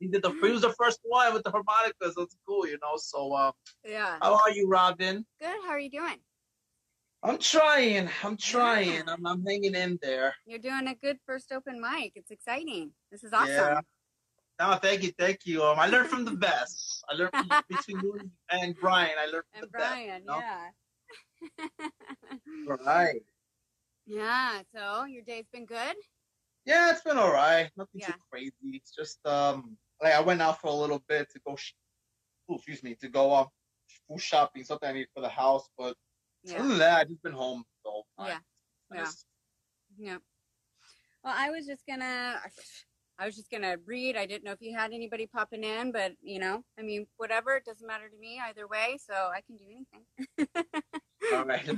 [0.00, 2.78] he did the he was the first one with the harmonica, so it's cool, you
[2.82, 2.96] know.
[2.96, 3.52] So um,
[3.84, 4.16] Yeah.
[4.20, 5.24] how are you, Robin?
[5.40, 5.56] Good.
[5.64, 6.16] How are you doing?
[7.22, 8.08] I'm trying.
[8.22, 9.08] I'm trying.
[9.08, 10.34] I'm, I'm hanging in there.
[10.46, 12.12] You're doing a good first open mic.
[12.14, 12.92] It's exciting.
[13.10, 13.48] This is awesome.
[13.48, 13.80] Yeah.
[14.60, 15.62] No, thank you, thank you.
[15.62, 17.04] Um, I learned from the best.
[17.08, 18.18] I learned from, between you
[18.50, 19.12] and Brian.
[19.18, 20.20] I learned from And the Brian, best.
[20.20, 20.38] you know?
[22.68, 22.76] yeah.
[22.84, 23.22] Right.
[24.06, 24.62] Yeah.
[24.74, 25.94] So your day's been good.
[26.64, 27.70] Yeah, it's been all right.
[27.76, 28.08] Nothing Yeah.
[28.08, 28.52] too crazy.
[28.64, 31.54] It's just um, like I went out for a little bit to go.
[31.56, 31.72] Sh-
[32.50, 33.46] oh, excuse me, to go um,
[34.08, 35.68] food shopping, something I need for the house.
[35.78, 35.94] But
[36.42, 36.58] Yeah.
[36.58, 38.28] other than that, I've just been home the whole time.
[38.28, 38.38] Yeah.
[38.96, 39.04] Yeah.
[39.04, 39.26] Just-
[39.98, 40.16] Yeah.
[41.22, 42.40] Well, I was just gonna.
[43.18, 44.16] I was just gonna read.
[44.16, 47.56] I didn't know if you had anybody popping in, but you know, I mean, whatever.
[47.56, 48.98] It doesn't matter to me either way.
[49.04, 50.64] So I can do anything.
[51.34, 51.68] all right.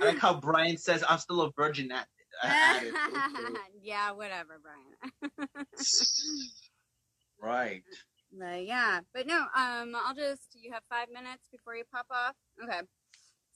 [0.00, 2.06] I like how Brian says I'm still a virgin at,
[2.42, 2.94] at it.
[3.82, 5.66] yeah, whatever, Brian.
[7.42, 7.82] Right.
[8.38, 12.34] But yeah, but no, um, I'll just, you have five minutes before you pop off?
[12.62, 12.80] Okay.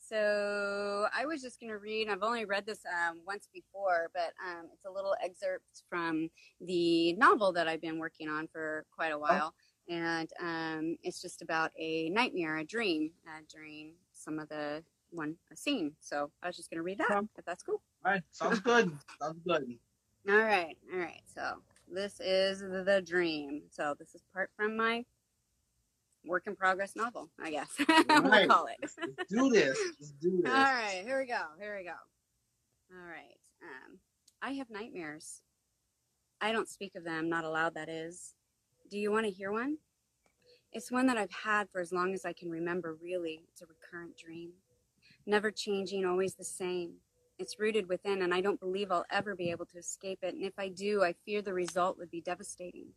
[0.08, 4.32] So I was just going to read, I've only read this um, once before, but
[4.46, 6.28] um, it's a little excerpt from
[6.60, 9.54] the novel that I've been working on for quite a while.
[9.88, 15.36] And um, it's just about a nightmare, a dream uh, during some of the one
[15.52, 15.92] a scene.
[16.00, 17.80] So I was just going to read that, if that's cool.
[18.04, 18.22] All right.
[18.30, 18.90] Sounds good.
[19.20, 19.78] Sounds good.
[20.26, 21.20] All right, all right.
[21.34, 23.62] So this is the dream.
[23.70, 25.04] So this is part from my
[26.24, 27.68] work in progress novel, I guess
[28.08, 28.48] we'll Right.
[28.48, 28.76] call it.
[28.80, 29.78] Let's do this.
[30.00, 30.52] Let's do this.
[30.52, 31.40] All right, here we go.
[31.58, 31.92] Here we go.
[32.92, 33.36] All right.
[33.62, 33.98] Um,
[34.42, 35.40] I have nightmares.
[36.40, 38.34] I don't speak of them, not aloud, that is.
[38.90, 39.78] Do you want to hear one?
[40.72, 43.42] It's one that I've had for as long as I can remember, really.
[43.52, 44.50] It's a recurrent dream.
[45.26, 46.94] Never changing, always the same.
[47.38, 50.34] It's rooted within, and I don't believe I'll ever be able to escape it.
[50.34, 52.88] And if I do, I fear the result would be devastating.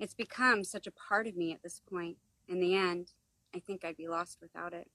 [0.00, 2.16] It's become such a part of me at this point.
[2.48, 3.12] In the end,
[3.54, 4.88] I think I'd be lost without it.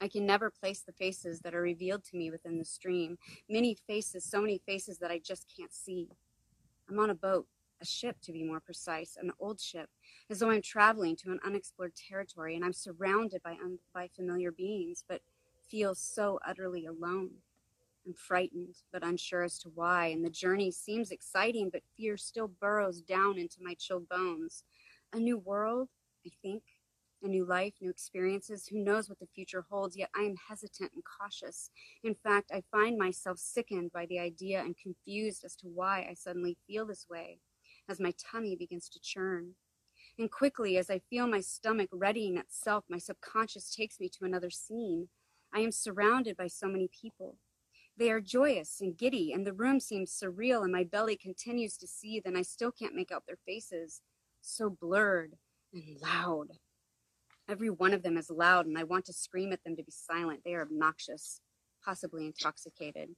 [0.00, 3.16] I can never place the faces that are revealed to me within the stream.
[3.48, 6.10] Many faces, so many faces that I just can't see.
[6.88, 7.46] I'm on a boat,
[7.80, 9.88] a ship to be more precise, an old ship,
[10.28, 14.52] as though I'm traveling to an unexplored territory and I'm surrounded by, un- by familiar
[14.52, 15.22] beings, but
[15.68, 17.30] feel so utterly alone.
[18.06, 22.48] I'm frightened, but unsure as to why, and the journey seems exciting, but fear still
[22.48, 24.62] burrows down into my chilled bones.
[25.12, 25.88] A new world,
[26.26, 26.62] I think,
[27.22, 28.66] a new life, new experiences.
[28.66, 29.96] Who knows what the future holds?
[29.96, 31.70] Yet I am hesitant and cautious.
[32.04, 36.14] In fact, I find myself sickened by the idea and confused as to why I
[36.14, 37.38] suddenly feel this way
[37.88, 39.52] as my tummy begins to churn.
[40.18, 44.50] And quickly, as I feel my stomach readying itself, my subconscious takes me to another
[44.50, 45.08] scene.
[45.54, 47.36] I am surrounded by so many people.
[47.98, 51.86] They are joyous and giddy, and the room seems surreal, and my belly continues to
[51.86, 54.02] seethe, and I still can't make out their faces.
[54.42, 55.36] So blurred
[55.72, 56.48] and loud.
[57.48, 59.92] Every one of them is loud, and I want to scream at them to be
[59.92, 60.40] silent.
[60.44, 61.40] They are obnoxious,
[61.84, 63.10] possibly intoxicated.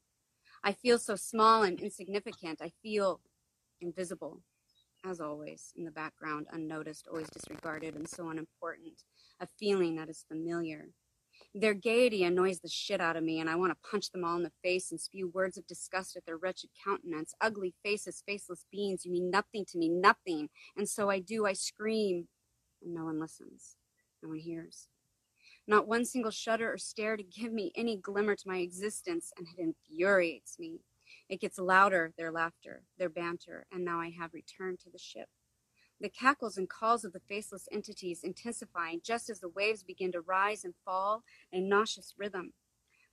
[0.63, 2.61] I feel so small and insignificant.
[2.61, 3.21] I feel
[3.81, 4.43] invisible,
[5.05, 9.03] as always, in the background, unnoticed, always disregarded, and so unimportant.
[9.41, 10.89] A feeling that is familiar.
[11.55, 14.37] Their gaiety annoys the shit out of me, and I want to punch them all
[14.37, 17.33] in the face and spew words of disgust at their wretched countenance.
[17.41, 20.51] Ugly faces, faceless beings, you mean nothing to me, nothing.
[20.77, 22.29] And so I do, I scream,
[22.83, 23.77] and no one listens.
[24.23, 24.89] No one hears.
[25.67, 29.47] Not one single shudder or stare to give me any glimmer to my existence, and
[29.47, 30.81] it infuriates me.
[31.29, 35.29] It gets louder, their laughter, their banter, and now I have returned to the ship.
[36.01, 40.21] The cackles and calls of the faceless entities intensifying just as the waves begin to
[40.21, 42.53] rise and fall in a nauseous rhythm.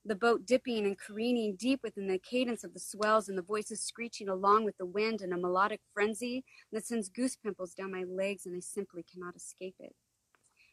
[0.07, 3.81] The boat dipping and careening deep within the cadence of the swells and the voices
[3.81, 8.03] screeching along with the wind in a melodic frenzy that sends goose pimples down my
[8.03, 9.95] legs and I simply cannot escape it.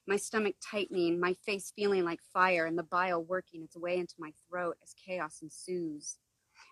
[0.07, 4.17] My stomach tightening, my face feeling like fire, and the bile working its way into
[4.19, 6.19] my throat as chaos ensues.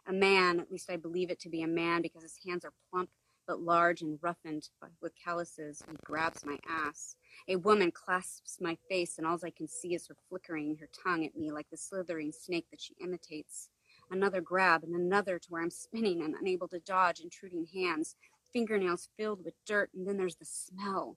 [0.06, 2.72] A man, at least I believe it to be a man because his hands are
[2.90, 3.08] plump
[3.50, 4.68] but large and roughened
[5.02, 7.16] with calluses, and grabs my ass.
[7.48, 11.24] A woman clasps my face, and all I can see is her flickering her tongue
[11.24, 13.68] at me like the slithering snake that she imitates.
[14.08, 18.14] Another grab, and another to where I'm spinning and unable to dodge intruding hands,
[18.52, 21.16] fingernails filled with dirt, and then there's the smell.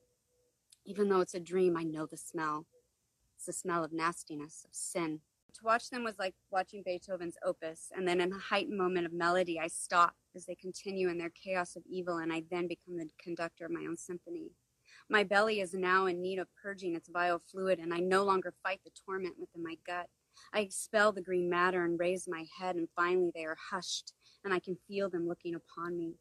[0.85, 2.65] Even though it's a dream, I know the smell.
[3.35, 5.19] It's the smell of nastiness, of sin.
[5.55, 9.13] To watch them was like watching Beethoven's opus, and then in a heightened moment of
[9.13, 12.97] melody, I stop as they continue in their chaos of evil, and I then become
[12.97, 14.51] the conductor of my own symphony.
[15.09, 18.53] My belly is now in need of purging its vile fluid, and I no longer
[18.63, 20.07] fight the torment within my gut.
[20.53, 24.53] I expel the green matter and raise my head, and finally they are hushed, and
[24.53, 26.15] I can feel them looking upon me.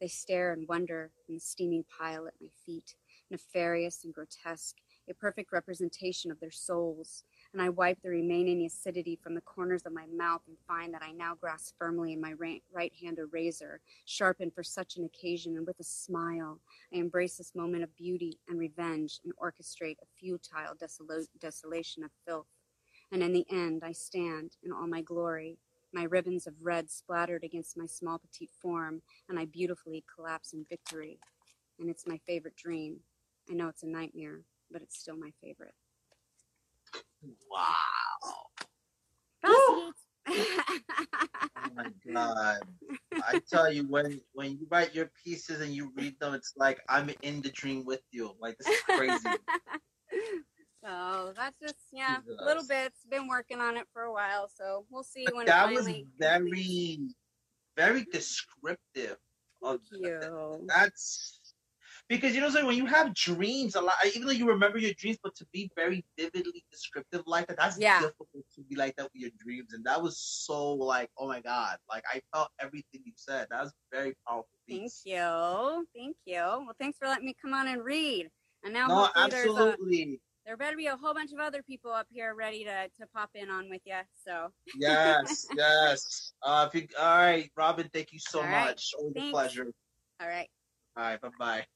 [0.00, 2.94] They stare and wonder in the steaming pile at my feet,
[3.30, 4.76] nefarious and grotesque,
[5.10, 7.24] a perfect representation of their souls.
[7.54, 11.02] And I wipe the remaining acidity from the corners of my mouth and find that
[11.02, 15.56] I now grasp firmly in my right, hand a razor, sharpened for such an occasion,
[15.56, 16.60] and with a smile,
[16.92, 22.10] I embrace this moment of beauty and revenge and orchestrate a futile desolo- desolation of
[22.26, 22.46] filth.
[23.10, 25.56] And in the end, I stand in all my glory,
[25.92, 30.66] my ribbons of red splattered against my small petite form, and I beautifully collapse in
[30.68, 31.18] victory.
[31.80, 33.00] And it's my favorite dream.
[33.50, 35.74] I know it's a nightmare, but it's still my favorite.
[37.22, 38.46] Wow.
[39.44, 39.92] Oh
[41.74, 42.60] my god.
[43.26, 46.80] I tell you when when you write your pieces and you read them, it's like
[46.88, 48.32] I'm in the dream with you.
[48.40, 49.28] Like this is crazy.
[50.84, 52.40] so that's just yeah, Jesus.
[52.44, 53.00] little bits.
[53.10, 55.88] Been working on it for a while, so we'll see But when that was
[56.18, 56.98] very
[57.76, 59.16] very descriptive
[59.62, 60.64] of you.
[60.66, 61.37] that's
[62.08, 64.92] because you know so when you have dreams a lot even though you remember your
[64.94, 68.00] dreams but to be very vividly descriptive like that that's Yeah.
[68.00, 71.40] difficult to be like that with your dreams and that was so like oh my
[71.40, 76.34] god like i felt everything you said that was very powerful Thank you, thank you.
[76.34, 78.28] Well, thanks for letting me come on and read.
[78.62, 82.34] And now no absolutely there better be a whole bunch of other people up here
[82.34, 83.96] ready to to pop in on with you.
[84.26, 88.66] So yes yes uh if you, all right robin thank you so All right.
[88.66, 89.72] much always a pleasure
[90.20, 90.48] all right.
[90.96, 91.66] All right, bye bye.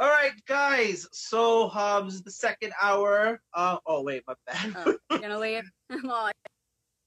[0.00, 1.06] All right, guys.
[1.12, 3.38] So um, is the second hour.
[3.52, 4.74] Uh, oh wait, my bad.
[4.74, 5.70] Oh, you're gonna leave?
[6.02, 6.30] well,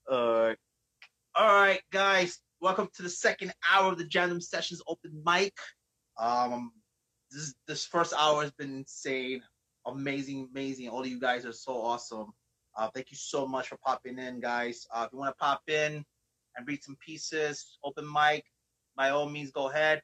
[0.08, 0.54] Uh,
[1.34, 2.40] all right, guys.
[2.62, 5.54] Welcome to the second hour of the Jandom Sessions open mic.
[6.20, 6.72] Um,
[7.32, 9.42] this this first hour has been insane,
[9.88, 10.90] amazing, amazing.
[10.90, 12.32] All of you guys are so awesome.
[12.78, 14.86] Uh, thank you so much for popping in, guys.
[14.94, 16.06] Uh, if you want to pop in
[16.56, 18.46] and read some pieces, open mic,
[18.96, 20.04] by all means, go ahead.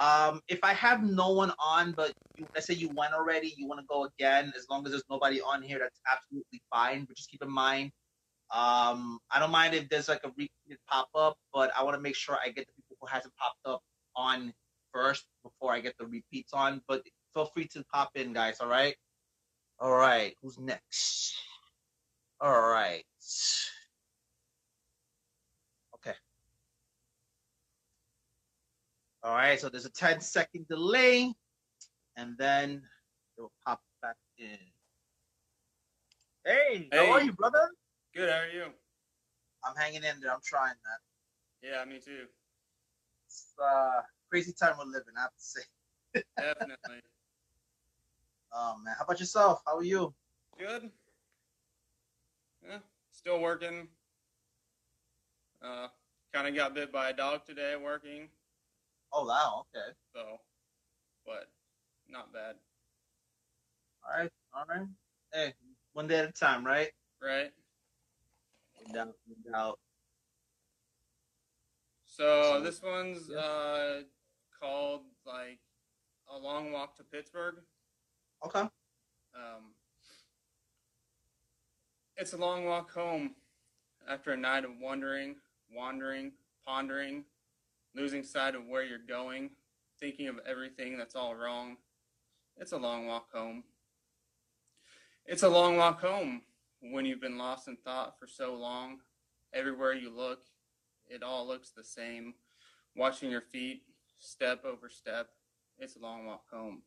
[0.00, 3.68] Um, if I have no one on, but you, let's say you went already, you
[3.68, 7.04] want to go again, as long as there's nobody on here, that's absolutely fine.
[7.04, 7.92] But just keep in mind,
[8.52, 12.00] um, I don't mind if there's like a repeated pop up, but I want to
[12.00, 13.82] make sure I get the people who hasn't popped up
[14.16, 14.54] on
[14.92, 16.80] first before I get the repeats on.
[16.88, 17.02] But
[17.34, 18.56] feel free to pop in, guys.
[18.60, 18.96] All right.
[19.80, 20.34] All right.
[20.42, 21.34] Who's next?
[22.40, 23.04] All right.
[25.96, 26.16] Okay.
[29.22, 29.60] All right.
[29.60, 31.32] So there's a 10 second delay,
[32.16, 32.82] and then
[33.36, 34.58] it will pop back in.
[36.44, 37.68] Hey, how are you, brother?
[38.14, 38.64] Good, how are you?
[39.64, 40.32] I'm hanging in there.
[40.32, 41.70] I'm trying, man.
[41.72, 42.26] Yeah, me too.
[43.26, 44.00] It's uh,
[44.30, 45.14] crazy time we're living.
[45.18, 45.60] I have to say.
[46.36, 47.00] Definitely.
[48.52, 49.62] Oh man, how about yourself?
[49.64, 50.12] How are you?
[50.58, 50.90] Good.
[52.68, 52.78] Yeah,
[53.12, 53.86] still working.
[55.62, 55.86] Uh,
[56.32, 58.28] kind of got bit by a dog today working,
[59.12, 59.66] Oh wow.
[59.74, 59.86] Okay.
[60.14, 60.40] so,
[61.26, 61.48] but
[62.08, 62.56] not bad,
[64.04, 64.30] All right.
[64.54, 64.86] All right.
[65.32, 65.54] Hey,
[65.92, 66.90] one day at a time, right?
[67.22, 67.50] right?
[68.86, 69.14] No doubt.
[69.28, 69.78] No doubt.
[72.04, 74.02] So this one's uh
[74.60, 75.58] called like
[76.28, 77.56] a long walk to Pittsburgh.
[78.44, 78.60] Okay.
[78.60, 79.74] Um,
[82.16, 83.34] it's a long walk home
[84.08, 85.36] after a night of wondering,
[85.72, 86.32] wandering,
[86.66, 87.24] pondering,
[87.94, 89.50] losing sight of where you're going,
[89.98, 91.76] thinking of everything that's all wrong.
[92.56, 93.64] It's a long walk home.
[95.26, 96.42] It's a long walk home
[96.80, 98.98] when you've been lost in thought for so long.
[99.52, 100.40] Everywhere you look,
[101.06, 102.34] it all looks the same.
[102.96, 103.82] Watching your feet,
[104.18, 105.28] step over step,
[105.78, 106.82] it's a long walk home.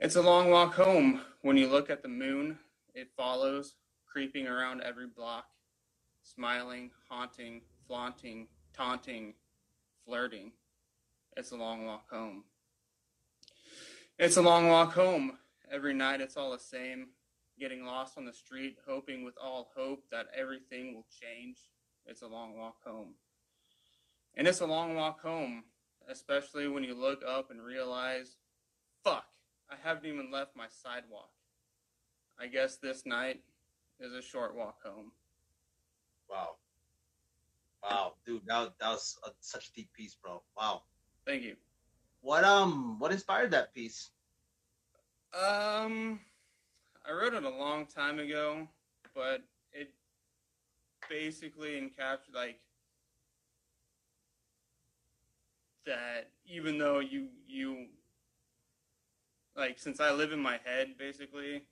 [0.00, 1.20] It's a long walk home.
[1.42, 2.58] When you look at the moon,
[2.94, 3.74] it follows,
[4.06, 5.46] creeping around every block,
[6.22, 9.34] smiling, haunting, flaunting, taunting,
[10.04, 10.52] flirting.
[11.36, 12.44] It's a long walk home.
[14.18, 15.38] It's a long walk home.
[15.70, 17.08] Every night it's all the same,
[17.58, 21.58] getting lost on the street, hoping with all hope that everything will change.
[22.06, 23.14] It's a long walk home.
[24.36, 25.64] And it's a long walk home,
[26.08, 28.36] especially when you look up and realize,
[29.02, 29.26] fuck,
[29.70, 31.30] I haven't even left my sidewalk.
[32.38, 33.40] I guess this night
[34.00, 35.12] is a short walk home.
[36.28, 36.56] Wow.
[37.82, 40.42] Wow, dude, that, was- that was a, such a deep piece, bro.
[40.56, 40.82] Wow.
[41.26, 41.56] Thank you.
[42.20, 44.10] What um, what inspired that piece?
[45.34, 46.20] Um,
[47.08, 48.68] I wrote it a long time ago,
[49.14, 49.90] but it
[51.10, 52.60] basically encapsulates like
[55.86, 56.30] that.
[56.46, 57.86] Even though you you
[59.56, 61.62] like since I live in my head, basically,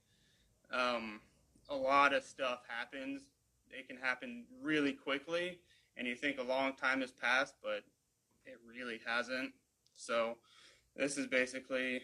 [0.71, 1.21] um,
[1.69, 3.21] a lot of stuff happens.
[3.69, 5.59] It can happen really quickly,
[5.97, 7.83] and you think a long time has passed, but
[8.45, 9.51] it really hasn't.
[9.95, 10.37] So
[10.95, 12.01] this is basically,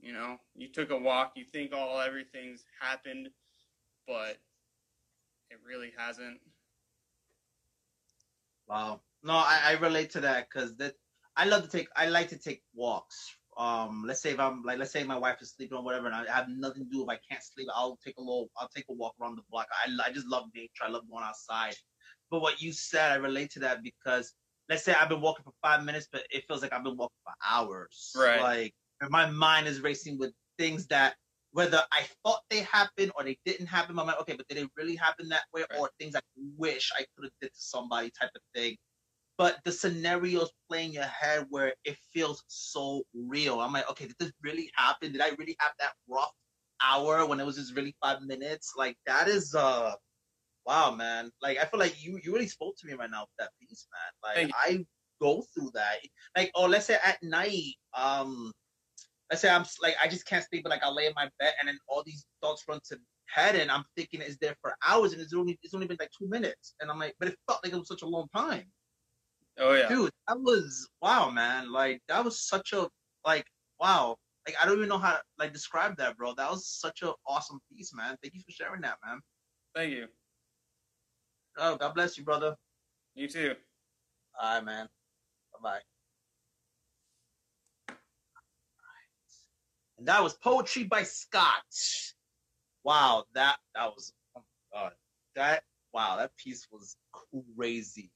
[0.00, 3.28] you know, you took a walk, you think all everything's happened,
[4.06, 4.38] but
[5.50, 6.40] it really hasn't.
[8.68, 9.00] Wow.
[9.22, 10.94] No, I, I relate to that because that
[11.36, 11.88] I love to take.
[11.96, 13.34] I like to take walks.
[13.56, 16.14] Um, let's say if I'm like, let's say my wife is sleeping or whatever, and
[16.14, 17.02] I have nothing to do.
[17.02, 18.50] If I can't sleep, I'll take a little.
[18.56, 19.66] I'll take a walk around the block.
[19.72, 20.84] I I just love nature.
[20.84, 21.74] I love going outside.
[22.30, 24.34] But what you said, I relate to that because
[24.68, 27.16] let's say I've been walking for five minutes, but it feels like I've been walking
[27.24, 28.12] for hours.
[28.16, 28.40] Right.
[29.00, 31.14] Like my mind is racing with things that
[31.52, 33.98] whether I thought they happened or they didn't happen.
[33.98, 35.64] I'm like, okay, but did it really happen that way?
[35.78, 36.20] Or things I
[36.56, 38.76] wish I could have did to somebody type of thing.
[39.38, 43.60] But the scenarios play in your head where it feels so real.
[43.60, 45.12] I'm like, okay, did this really happen?
[45.12, 46.32] Did I really have that rough
[46.84, 48.74] hour when it was just really five minutes?
[48.76, 49.94] Like that is uh
[50.68, 51.30] wow, man.
[51.42, 53.88] Like I feel like you you really spoke to me right now with that piece,
[53.90, 54.36] man.
[54.36, 54.84] Like I
[55.20, 55.96] go through that.
[56.36, 58.52] Like, oh, let's say at night, um,
[59.30, 61.54] let's say I'm like I just can't sleep, but like I lay in my bed
[61.58, 65.12] and then all these thoughts run to head and I'm thinking it's there for hours
[65.12, 66.74] and it's only it's only been like two minutes.
[66.80, 68.64] And I'm like, but it felt like it was such a long time.
[69.58, 69.88] Oh yeah.
[69.88, 71.72] Dude, that was wow, man.
[71.72, 72.88] Like that was such a
[73.24, 73.46] like
[73.80, 74.16] wow.
[74.46, 76.34] Like I don't even know how to like describe that, bro.
[76.34, 78.16] That was such an awesome piece, man.
[78.22, 79.20] Thank you for sharing that, man.
[79.74, 80.06] Thank you.
[81.58, 82.56] Oh, God bless you, brother.
[83.14, 83.54] You too.
[84.40, 84.88] All right, man.
[85.52, 85.80] Bye bye.
[89.98, 91.64] And that was poetry by Scott.
[92.84, 94.42] Wow, that that was oh
[94.72, 94.92] god.
[95.34, 96.96] That wow, that piece was
[97.56, 98.12] crazy.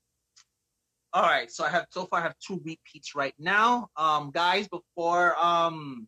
[1.12, 3.90] All right, so I have so far I have two repeats right now.
[3.96, 6.06] Um, guys, before um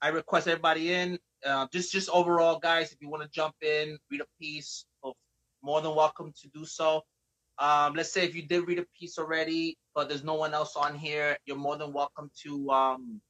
[0.00, 3.98] I request everybody in, uh, just just overall, guys, if you want to jump in,
[4.10, 4.86] read a piece,
[5.64, 7.02] more than welcome to do so.
[7.58, 10.76] Um, let's say if you did read a piece already, but there's no one else
[10.76, 13.20] on here, you're more than welcome to um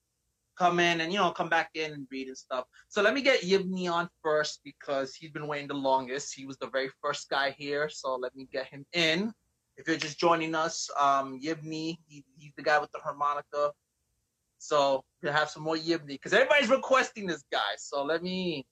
[0.56, 2.64] come in and you know come back in and read and stuff.
[2.88, 6.34] So let me get Yivni on first because he's been waiting the longest.
[6.34, 9.32] He was the very first guy here, so let me get him in.
[9.76, 11.94] If you're just joining us, um, he,
[12.36, 13.72] he's the guy with the harmonica.
[14.58, 17.74] So we'll have some more Yivni because everybody's requesting this guy.
[17.76, 18.64] So let me,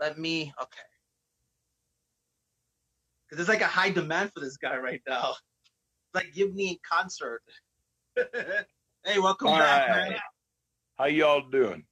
[0.00, 0.95] let me, okay.
[3.28, 5.34] Because there's like a high demand for this guy right now.
[6.14, 7.42] Like Yivni in concert.
[8.16, 10.10] hey, welcome All back, right.
[10.10, 10.18] man.
[10.96, 11.84] How y'all doing?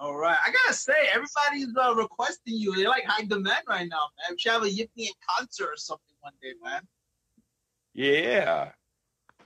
[0.00, 2.74] All right, I gotta say, everybody's uh, requesting you.
[2.74, 4.30] They're like high demand right now, man.
[4.30, 6.82] We should have a Yivni in concert or something one day, man.
[7.94, 8.70] Yeah.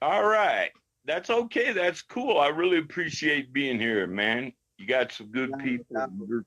[0.03, 0.71] All right.
[1.05, 1.73] That's okay.
[1.73, 2.39] That's cool.
[2.39, 4.53] I really appreciate being here, man.
[4.77, 6.07] You got some good people.
[6.29, 6.45] You're,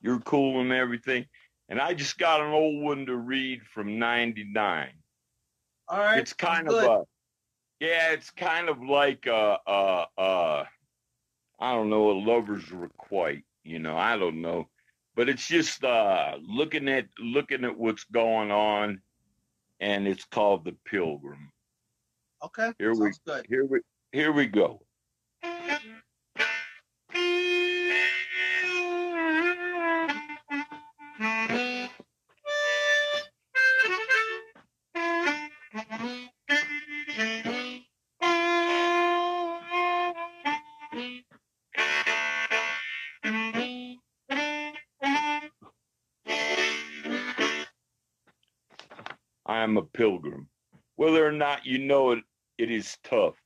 [0.00, 1.26] you're cool and everything.
[1.72, 4.90] And I just got an old one to read from 99.
[5.88, 7.04] All right, It's kind of a,
[7.80, 10.68] yeah, it's kind of like a, a, a,
[11.58, 14.68] I don't know, a lover's requite, you know, I don't know.
[15.16, 19.00] But it's just uh looking at looking at what's going on
[19.80, 21.50] and it's called The Pilgrim.
[22.44, 23.46] Okay, Here we sounds good.
[23.48, 23.80] here we
[24.12, 24.82] here we go.
[49.72, 50.50] I am a pilgrim.
[50.96, 52.22] Whether or not you know it,
[52.58, 53.36] it is tough.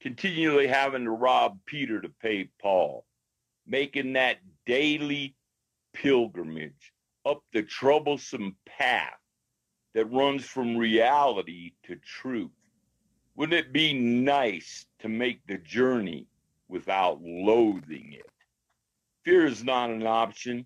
[0.00, 3.04] Continually having to rob Peter to pay Paul,
[3.66, 5.34] making that daily
[5.92, 6.92] pilgrimage
[7.24, 9.18] up the troublesome path
[9.92, 12.52] that runs from reality to truth.
[13.34, 16.28] Wouldn't it be nice to make the journey
[16.68, 18.30] without loathing it?
[19.24, 20.64] Fear is not an option.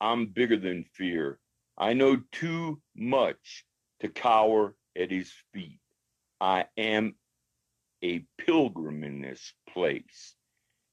[0.00, 1.38] I'm bigger than fear.
[1.78, 3.64] I know too much
[4.00, 5.80] to cower at his feet.
[6.40, 7.14] I am
[8.02, 10.34] a pilgrim in this place,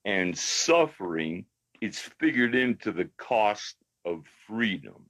[0.05, 1.45] and suffering
[1.81, 5.05] is figured into the cost of freedom.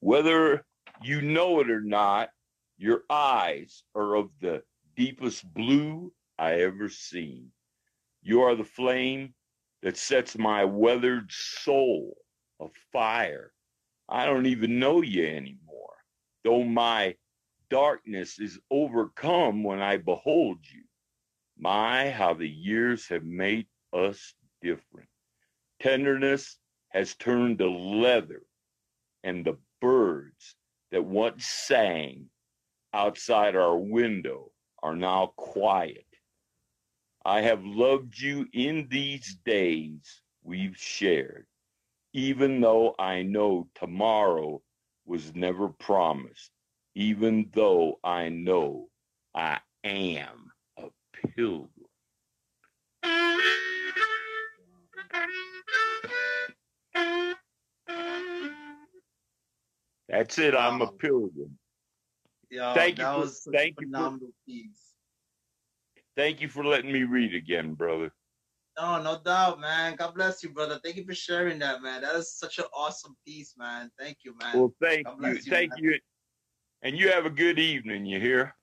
[0.00, 0.64] Whether
[1.02, 2.30] you know it or not,
[2.76, 4.62] your eyes are of the
[4.96, 7.52] deepest blue I ever seen.
[8.22, 9.34] You are the flame
[9.82, 12.16] that sets my weathered soul
[12.60, 13.52] afire.
[14.08, 15.96] I don't even know you anymore.
[16.44, 17.16] though my
[17.70, 20.82] darkness is overcome when I behold you.
[21.58, 25.08] My, how the years have made us different.
[25.80, 26.58] Tenderness
[26.90, 28.42] has turned to leather,
[29.22, 30.56] and the birds
[30.90, 32.26] that once sang
[32.92, 34.50] outside our window
[34.82, 36.06] are now quiet.
[37.24, 41.46] I have loved you in these days we've shared,
[42.14, 44.62] even though I know tomorrow
[45.04, 46.50] was never promised,
[46.94, 48.88] even though I know
[49.34, 50.88] I am a
[51.36, 51.68] pilgrim.
[60.08, 60.54] That's it.
[60.54, 61.58] I'm a pilgrim.
[62.50, 64.89] Yo, thank you for thank you for, piece.
[66.20, 68.12] Thank you for letting me read again, brother.
[68.78, 69.96] No, no doubt, man.
[69.96, 70.78] God bless you, brother.
[70.84, 72.02] Thank you for sharing that, man.
[72.02, 73.90] That is such an awesome piece, man.
[73.98, 74.58] Thank you, man.
[74.58, 75.78] Well, thank you, you, thank man.
[75.78, 75.94] you,
[76.82, 78.04] and you have a good evening.
[78.04, 78.54] You hear?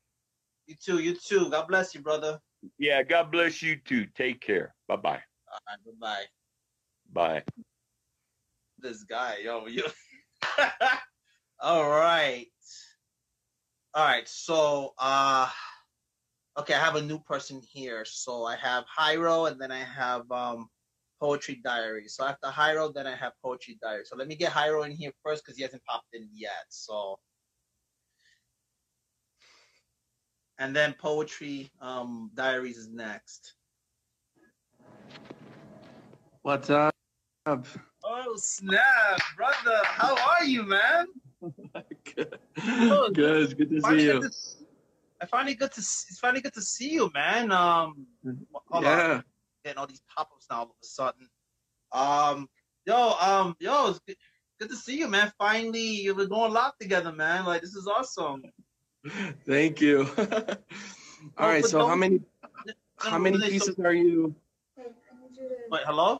[0.67, 1.49] You too, you too.
[1.49, 2.39] God bless you, brother.
[2.77, 3.01] Yeah.
[3.01, 4.05] God bless you too.
[4.15, 4.75] Take care.
[4.87, 5.21] Bye bye.
[5.51, 6.23] All right, bye
[7.11, 7.43] Bye.
[7.45, 7.63] bye.
[8.77, 9.83] This guy, yo, you.
[11.59, 12.45] All right.
[13.95, 14.27] All right.
[14.27, 15.49] So, uh,
[16.57, 18.03] okay, I have a new person here.
[18.05, 20.69] So I have Hyro, and then I have um
[21.19, 22.07] Poetry Diary.
[22.07, 24.03] So after Hyro, then I have Poetry Diary.
[24.05, 26.65] So let me get Hyro in here first because he hasn't popped in yet.
[26.69, 27.19] So.
[30.59, 33.53] And then Poetry um, Diaries is next.
[36.41, 36.95] What's up?
[37.45, 39.81] Oh snap, brother!
[39.83, 41.05] How are you, man?
[42.15, 42.39] Good.
[43.13, 43.57] Good.
[43.57, 44.21] Good to Finally see get you.
[44.21, 44.56] to s-
[45.21, 47.51] I finally good to s- it's finally good to see you, man.
[47.51, 48.05] Um,
[48.69, 49.13] hold Yeah.
[49.15, 49.23] on,
[49.65, 51.27] getting all these pop-ups now all of a sudden.
[51.91, 52.49] Um,
[52.85, 54.17] yo, um, yo, it's good,
[54.59, 55.31] good to see you, man.
[55.37, 57.45] Finally, we're doing a lot together, man.
[57.45, 58.43] Like this is awesome.
[59.45, 60.07] Thank you.
[61.37, 61.61] All right.
[61.63, 62.21] but So how many
[62.65, 64.35] no, how many no, so- pieces are you?
[65.69, 66.19] Wait, hello?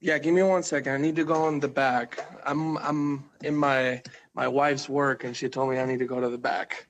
[0.00, 0.18] Yeah.
[0.18, 0.92] Give me one second.
[0.94, 2.24] I need to go in the back.
[2.44, 4.02] I'm I'm in my
[4.34, 6.86] my wife's work, and she told me I need to go to the back.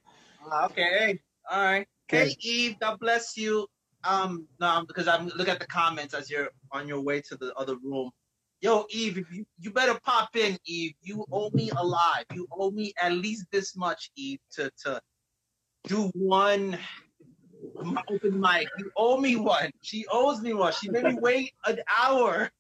[0.51, 1.18] Ah, okay,
[1.51, 1.86] all right.
[2.12, 2.28] Okay.
[2.28, 3.66] Hey, Eve, God bless you.
[4.05, 7.55] Um, no, because I'm look at the comments as you're on your way to the
[7.55, 8.11] other room.
[8.61, 10.92] Yo, Eve, if you, you better pop in, Eve.
[11.03, 12.24] You owe me a live.
[12.34, 15.01] You owe me at least this much, Eve, to to
[15.86, 16.78] do one
[18.09, 18.68] open mic.
[18.78, 19.70] You owe me one.
[19.82, 20.72] She owes me one.
[20.72, 22.51] She made me wait an hour.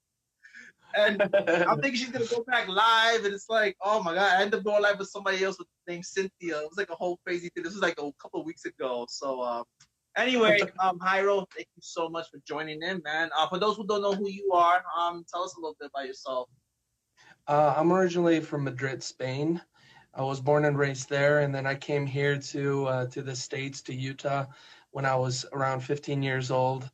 [0.96, 1.22] And
[1.68, 4.60] I'm thinking she's gonna go back live, and it's like, oh my god, I ended
[4.60, 6.58] up going live with somebody else with the name Cynthia.
[6.58, 7.64] It was like a whole crazy thing.
[7.64, 9.06] This was like a couple of weeks ago.
[9.08, 9.62] So uh,
[10.16, 13.30] anyway, um, Hyro, thank you so much for joining in, man.
[13.36, 15.90] Uh, for those who don't know who you are, um, tell us a little bit
[15.94, 16.48] about yourself.
[17.46, 19.60] Uh, I'm originally from Madrid, Spain.
[20.14, 23.34] I was born and raised there, and then I came here to uh, to the
[23.34, 24.46] states, to Utah,
[24.92, 26.88] when I was around 15 years old.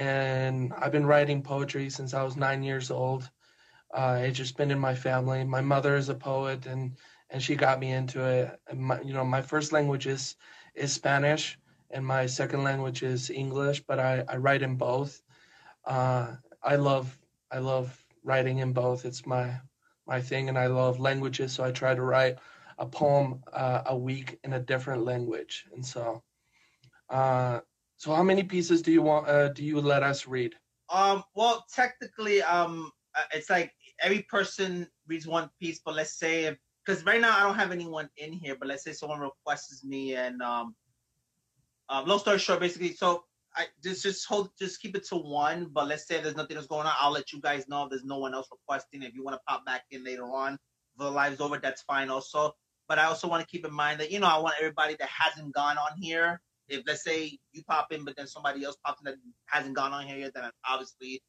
[0.00, 3.30] And I've been writing poetry since I was nine years old.
[3.94, 5.44] Uh, it's just been in my family.
[5.44, 6.96] My mother is a poet, and
[7.30, 8.60] and she got me into it.
[8.74, 10.36] My, you know, my first language is
[10.74, 11.58] is Spanish,
[11.90, 13.82] and my second language is English.
[13.82, 15.22] But I, I write in both.
[15.84, 17.18] Uh, I love
[17.52, 19.04] I love writing in both.
[19.06, 19.60] It's my
[20.06, 22.38] my thing, and I love languages, so I try to write
[22.78, 25.66] a poem uh, a week in a different language.
[25.74, 26.22] And so,
[27.10, 27.60] uh,
[28.00, 29.28] so how many pieces do you want?
[29.28, 30.54] Uh, do you let us read?
[30.88, 36.56] Um, well, technically, um, uh, it's like every person reads one piece, but let's say
[36.86, 40.14] because right now I don't have anyone in here, but let's say someone requests me
[40.14, 40.74] and um,
[41.90, 43.24] um, long story short, basically, so
[43.54, 45.68] I just just hold just keep it to one.
[45.70, 48.04] But let's say there's nothing else going on, I'll let you guys know if there's
[48.04, 49.02] no one else requesting.
[49.02, 50.58] If you want to pop back in later on, if
[51.00, 52.52] the live's over, that's fine also.
[52.88, 55.10] But I also want to keep in mind that you know I want everybody that
[55.10, 56.40] hasn't gone on here.
[56.70, 59.16] If let's say you pop in, but then somebody else pops in that
[59.46, 61.20] hasn't gone on here yet, then obviously,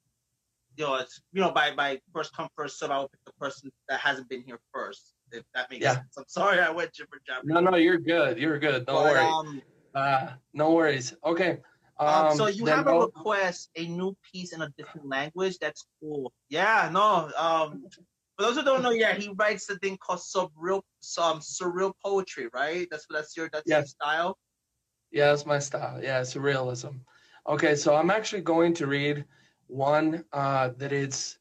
[0.77, 2.91] you know, it's you know by by first come first serve.
[2.91, 5.13] I will pick the person that hasn't been here first.
[5.31, 5.95] If that makes Yeah.
[5.95, 6.17] sense.
[6.17, 7.41] I'm sorry I went jibber jabber.
[7.45, 8.37] No, no, you're good.
[8.37, 8.85] You're good.
[8.85, 9.25] Don't But, worry.
[9.25, 9.61] um,
[9.95, 11.13] uh, no worries.
[11.25, 11.61] Okay.
[11.99, 15.57] Um, Um, so you have a request, a new piece in a different language.
[15.59, 16.33] That's cool.
[16.49, 17.31] Yeah, no.
[17.37, 17.85] Um,
[18.35, 22.49] for those who don't know, yeah, he writes a thing called surreal, some surreal poetry,
[22.53, 22.87] right?
[22.91, 24.37] That's that's your that's your style.
[25.11, 26.01] Yeah, that's my style.
[26.01, 27.01] Yeah, surrealism.
[27.47, 29.25] Okay, so I'm actually going to read
[29.67, 31.39] one uh, that is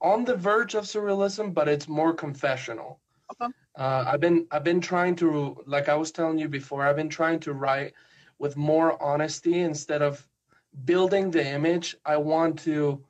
[0.00, 3.00] on the verge of surrealism, but it's more confessional.
[3.32, 3.52] Okay.
[3.76, 7.08] Uh, I've been I've been trying to, like I was telling you before, I've been
[7.10, 7.94] trying to write
[8.38, 10.26] with more honesty instead of
[10.84, 11.96] building the image.
[12.04, 13.04] I want to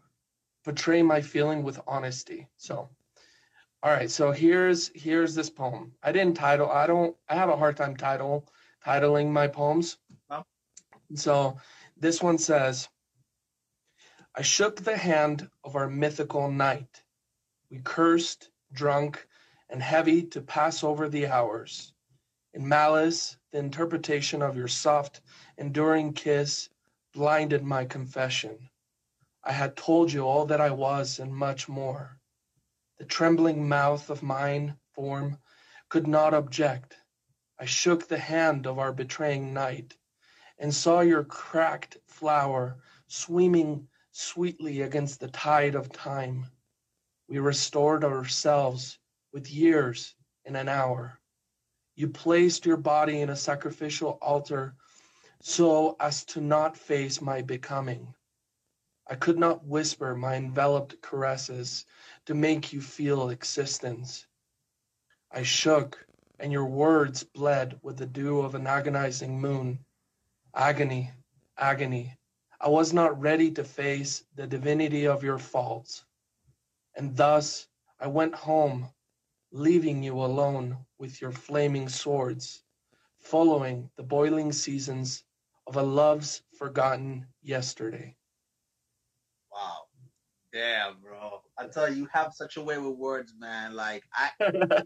[0.65, 2.49] portray my feeling with honesty.
[2.57, 2.91] So,
[3.83, 5.93] All right, so here's here's this poem.
[6.03, 6.71] I didn't title.
[6.71, 7.17] I don't.
[7.29, 8.47] I have a hard time title
[8.85, 9.99] titling my poems.
[10.31, 10.45] Oh.
[11.15, 11.59] So
[11.97, 12.89] this one says,
[14.35, 17.03] "I shook the hand of our mythical night.
[17.71, 19.27] We cursed, drunk,
[19.69, 21.93] and heavy to pass over the hours.
[22.53, 25.21] In malice, the interpretation of your soft,
[25.57, 26.69] enduring kiss
[27.13, 28.71] blinded my confession.
[29.45, 32.19] I had told you all that I was and much more.
[32.99, 35.39] The trembling mouth of mine form
[35.89, 37.00] could not object.
[37.61, 39.95] I shook the hand of our betraying night
[40.59, 46.47] and saw your cracked flower swimming sweetly against the tide of time.
[47.29, 48.99] We restored ourselves
[49.35, 50.15] with years
[50.47, 51.21] in an hour.
[51.97, 54.75] You placed your body in a sacrificial altar
[55.43, 58.15] so as to not face my becoming.
[59.07, 61.85] I could not whisper my enveloped caresses
[62.25, 64.27] to make you feel existence.
[65.31, 66.07] I shook,
[66.41, 69.79] and your words bled with the dew of an agonizing moon.
[70.55, 71.11] Agony,
[71.59, 72.17] agony.
[72.61, 76.05] I was not ready to face the divinity of your faults.
[76.97, 77.69] And thus
[78.01, 78.89] I went home,
[79.53, 82.63] leaving you alone with your flaming swords,
[83.19, 85.25] following the boiling seasons
[85.67, 88.17] of a love's forgotten yesterday.
[89.53, 89.83] Wow.
[90.53, 91.43] Damn, bro.
[91.59, 93.75] I tell you, you have such a way with words, man.
[93.75, 94.31] Like I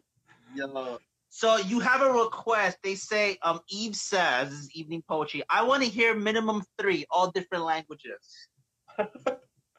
[0.54, 0.98] yo.
[1.36, 2.78] So you have a request.
[2.84, 5.42] They say, um, Eve says, this is evening poetry.
[5.50, 8.48] I want to hear minimum three, all different languages.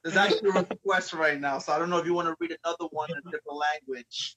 [0.04, 2.58] There's actually a request right now, so I don't know if you want to read
[2.62, 4.36] another one in a different language.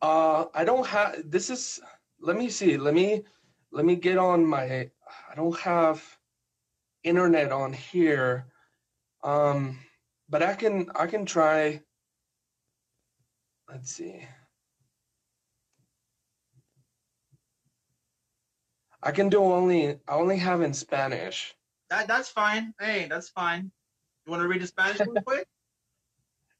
[0.00, 1.28] Uh, I don't have.
[1.28, 1.80] This is.
[2.20, 2.76] Let me see.
[2.76, 3.24] Let me.
[3.72, 4.62] Let me get on my.
[5.28, 6.04] I don't have
[7.02, 8.46] internet on here.
[9.24, 9.80] Um,
[10.28, 10.88] but I can.
[10.94, 11.82] I can try.
[13.68, 14.24] Let's see.
[19.02, 19.98] I can do only.
[20.06, 21.54] I only have in Spanish.
[21.90, 22.74] That that's fine.
[22.80, 23.70] Hey, that's fine.
[24.24, 25.46] You want to read the Spanish real quick?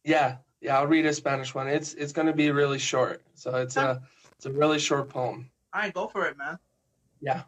[0.04, 0.78] Yeah, yeah.
[0.78, 1.68] I'll read a Spanish one.
[1.68, 3.22] It's it's gonna be really short.
[3.34, 4.02] So it's a
[4.36, 5.50] it's a really short poem.
[5.72, 6.58] All right, go for it, man.
[7.20, 7.44] Yeah.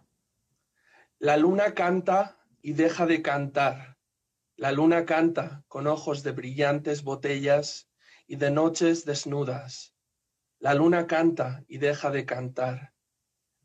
[1.21, 3.97] La luna canta y deja de cantar.
[4.57, 7.89] La luna canta con ojos de brillantes botellas
[8.29, 9.93] y de noches desnudas.
[10.61, 12.94] La luna canta y deja de cantar.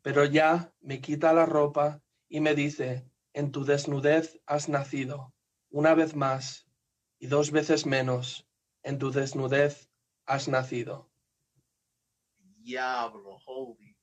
[0.02, 5.32] Pero ya me quita la ropa y me dice, en tu desnudez has nacido.
[5.70, 6.66] Una vez más
[7.18, 8.46] y dos veces menos,
[8.82, 9.90] en tu desnudez
[10.26, 11.10] has nacido.
[12.62, 13.96] Diablo, holy.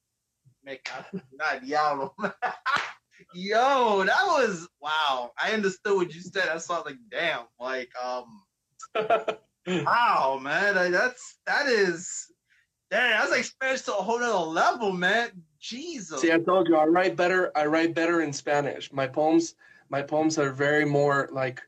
[0.61, 2.13] Me cago- Not Diablo.
[3.33, 5.31] Yo, that was wow.
[5.41, 6.49] I understood what you said.
[6.49, 8.43] I saw like, damn, like um
[9.67, 10.75] wow, man.
[10.75, 12.31] Like, that's that is
[12.91, 15.31] damn, that's like Spanish to a whole nother level, man.
[15.67, 16.21] Jesus.
[16.21, 17.51] See, I told you I write better.
[17.55, 18.91] I write better in Spanish.
[18.93, 19.55] My poems,
[19.89, 21.61] my poems are very more like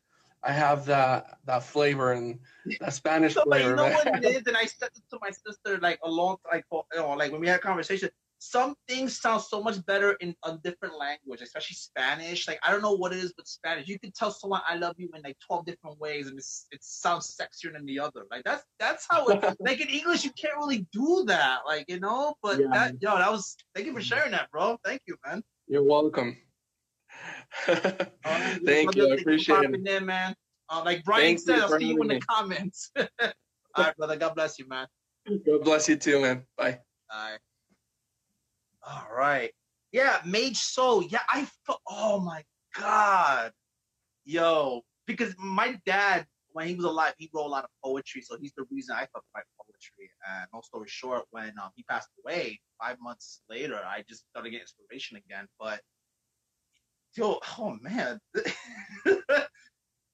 [0.43, 2.39] I have that that flavor and
[2.79, 3.75] that Spanish So, but you flavor.
[3.75, 3.93] know man.
[3.93, 6.85] what it is, and I said it to my sister like a long like for-
[6.93, 8.09] you know, like when we had a conversation.
[8.41, 12.47] Some things sound so much better in a different language, especially Spanish.
[12.47, 13.89] Like I don't know what it is with Spanish.
[13.89, 16.79] You can tell someone I love you in like twelve different ways, and it's, it
[16.81, 18.25] sounds sexier than the other.
[18.31, 19.43] Like that's that's how it.
[19.59, 21.59] like in English, you can't really do that.
[21.65, 22.67] Like you know, but Yeah.
[22.71, 23.57] that yo, that was.
[23.75, 24.77] Thank you for sharing that, bro.
[24.85, 25.43] Thank you, man.
[25.67, 26.37] You're welcome.
[27.67, 29.11] Alright, Thank you.
[29.11, 29.87] I appreciate it.
[29.87, 30.33] in, man.
[30.69, 32.91] Uh, like Brian Thank said, I'll see you in having the comments.
[32.99, 33.05] All
[33.77, 34.15] right, brother.
[34.15, 34.87] God bless you, man.
[35.45, 36.43] God bless you too, man.
[36.57, 36.79] Bye.
[37.11, 37.39] All right.
[38.89, 39.51] All right.
[39.91, 41.03] Yeah, Mage Soul.
[41.03, 41.47] Yeah, I.
[41.87, 42.43] Oh my
[42.75, 43.51] God.
[44.25, 48.37] Yo, because my dad, when he was alive, he wrote a lot of poetry, so
[48.39, 50.11] he's the reason I fuck my poetry.
[50.27, 54.49] And long story short, when um, he passed away, five months later, I just started
[54.49, 55.47] getting inspiration again.
[55.59, 55.81] But
[57.15, 58.19] yo, oh man.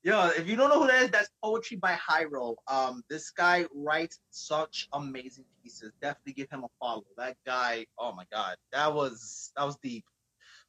[0.06, 2.53] Yo, if you don't know who that is, that's poetry by Hyro.
[2.68, 5.94] Um, this guy writes such amazing pieces.
[5.99, 7.02] Definitely give him a follow.
[7.18, 10.06] That guy, oh my god, that was that was deep.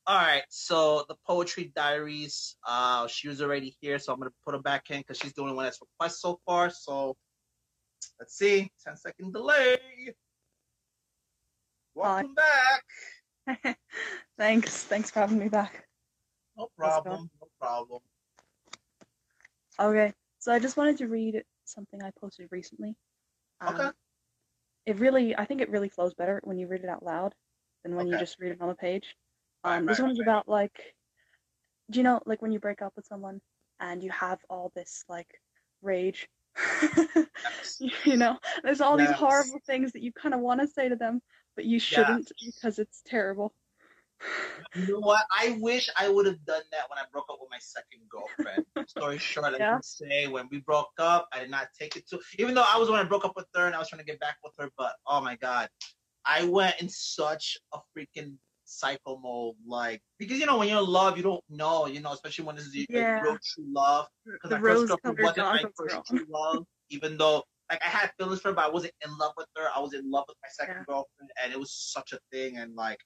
[0.07, 2.57] All right, so the poetry diaries.
[2.67, 5.43] Uh, she was already here, so I'm gonna put her back in because she's the
[5.43, 6.71] only one that's requested so far.
[6.71, 7.15] So
[8.19, 9.77] let's see, 10 second delay.
[11.95, 13.77] Welcome back.
[14.39, 14.85] Thanks.
[14.85, 15.87] Thanks for having me back.
[16.57, 17.29] No problem.
[17.39, 18.01] No problem.
[19.79, 22.95] Okay, so I just wanted to read something I posted recently.
[23.61, 23.91] Um, Okay.
[24.87, 27.35] It really, I think it really flows better when you read it out loud
[27.83, 29.17] than when you just read it on the page.
[29.65, 30.29] Right, Um, this right, one is right.
[30.29, 30.95] about like,
[31.91, 33.41] do you know, like when you break up with someone
[33.81, 35.29] and you have all this like
[35.83, 36.29] rage
[38.05, 40.97] you know, there's all these horrible things that you kind of want to say to
[40.97, 41.21] them,
[41.55, 43.53] but you shouldn't because it's terrible.
[44.75, 45.25] You know what?
[45.31, 48.65] I wish I would have done that when I broke up with my second girlfriend.
[48.89, 49.73] Story short, I Yeah.
[49.73, 52.21] can say when we broke up, I did not take it to.
[52.39, 54.07] Even though I was when I broke up with her and I was trying to
[54.07, 55.69] get back with her, but oh my god,
[56.25, 58.35] I went in such a freaking
[58.65, 59.55] psycho mode.
[59.67, 61.87] Like because you know when you're in love, you don't know.
[61.87, 63.21] You know, especially when this is your Yeah.
[63.23, 64.07] real true love.
[64.25, 66.05] Because my first girlfriend wasn't my first girl.
[66.07, 67.43] true love, even though.
[67.69, 69.69] Like I had feelings for her, but I wasn't in love with her.
[69.75, 70.85] I was in love with my second Yeah.
[70.87, 72.59] girlfriend, and it was such a thing.
[72.59, 72.99] And like,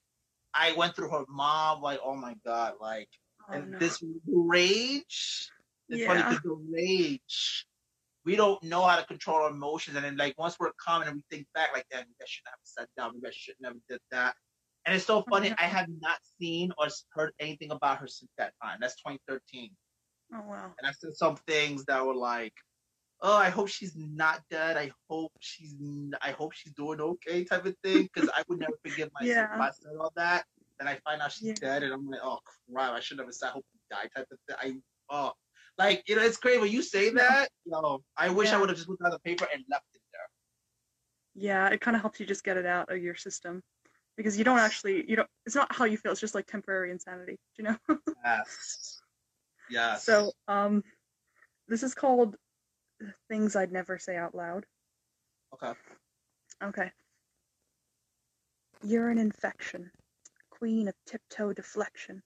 [0.55, 3.09] I went through her mom, like, oh my god, like,
[3.48, 3.78] Oh, and no.
[3.78, 5.48] this rage.
[5.89, 6.28] It's funny Yeah.
[6.28, 7.66] because the rage,
[8.24, 11.16] we don't know how to control our emotions, and then like once we're calm and
[11.16, 13.77] we think back, like, damn, maybe I shouldn't have sat down, maybe I shouldn't have
[13.89, 14.35] did that.
[14.86, 15.48] And it's so funny.
[15.51, 15.64] Mm-hmm.
[15.64, 18.78] I have not seen or heard anything about her since that time.
[18.81, 19.70] That's 2013,
[20.35, 20.72] Oh wow.
[20.78, 22.55] and I said some things that were like,
[23.22, 24.76] "Oh, I hope she's not dead.
[24.76, 25.74] I hope she's,
[26.22, 28.09] I hope she's doing okay," type of thing.
[28.12, 29.55] Because I would never forgive myself Yeah.
[29.55, 30.44] if I said all that.
[30.78, 31.55] Then I find out she's Yeah.
[31.55, 32.40] dead, and I'm like, "Oh
[32.72, 32.92] crap!
[32.92, 34.82] I should never said I hope you die," type of thing.
[35.10, 35.32] I, oh,
[35.76, 37.51] like you know, it's crazy when you say that.
[37.64, 40.01] You know, I wish I would have just looked at the paper and left it
[40.12, 40.28] there.
[41.34, 43.62] Yeah, it kind of helps you just get it out of your system
[44.16, 45.28] because you don't actually you don't.
[45.47, 46.12] It's not how you feel.
[46.12, 47.38] It's just like temporary insanity.
[47.56, 47.78] Do you know?
[48.24, 49.01] Yes.
[49.70, 50.05] Yes.
[50.05, 50.82] So, um,
[51.68, 52.36] this is called
[53.28, 54.66] things I'd never say out loud.
[55.52, 55.74] Okay.
[56.62, 56.93] Okay.
[58.82, 59.93] You're an infection,
[60.51, 62.22] queen of tiptoe deflection,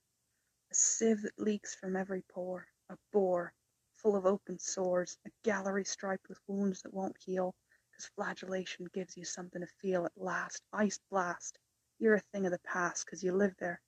[0.71, 3.53] a sieve that leaks from every pore, a bore
[3.93, 7.55] full of open sores, a gallery striped with wounds that won't heal,
[7.93, 10.63] 'cause flagellation gives you something to feel at last.
[10.73, 11.59] Ice blast.
[11.99, 13.81] You're a thing of the past 'cause you live there.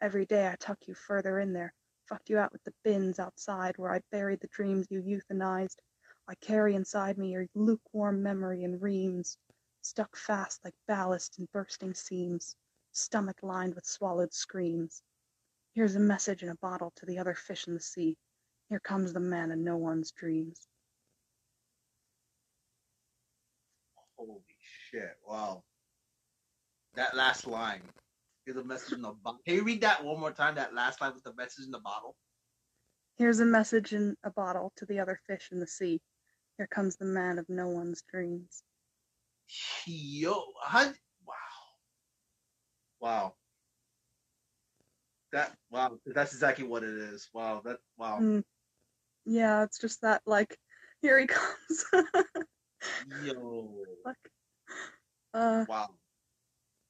[0.00, 1.74] Every day I tuck you further in there,
[2.08, 5.80] fucked you out with the bins outside where I buried the dreams you euthanized.
[6.30, 9.36] I carry inside me your lukewarm memory in reams,
[9.82, 12.54] stuck fast like ballast in bursting seams,
[12.92, 15.02] stomach lined with swallowed screams.
[15.74, 18.16] Here's a message in a bottle to the other fish in the sea.
[18.68, 20.68] Here comes the man in no one's dreams.
[24.16, 24.44] Holy
[24.92, 25.16] shit!
[25.26, 25.64] Wow.
[26.94, 27.82] That last line.
[28.44, 29.40] Here's a message in the bottle.
[29.44, 30.54] Can you read that one more time?
[30.54, 32.14] That last line with the message in the bottle.
[33.16, 36.00] Here's a message in a bottle to the other fish in the sea.
[36.60, 38.62] Here comes the man of no one's dreams.
[39.86, 40.92] Yo, how,
[41.26, 41.34] wow,
[43.00, 43.34] wow.
[45.32, 47.30] That wow, that's exactly what it is.
[47.32, 48.18] Wow, that wow.
[48.20, 48.44] Mm,
[49.24, 50.58] yeah, it's just that like,
[51.00, 51.86] here he comes.
[53.22, 54.16] Yo, like,
[55.32, 55.88] uh, wow.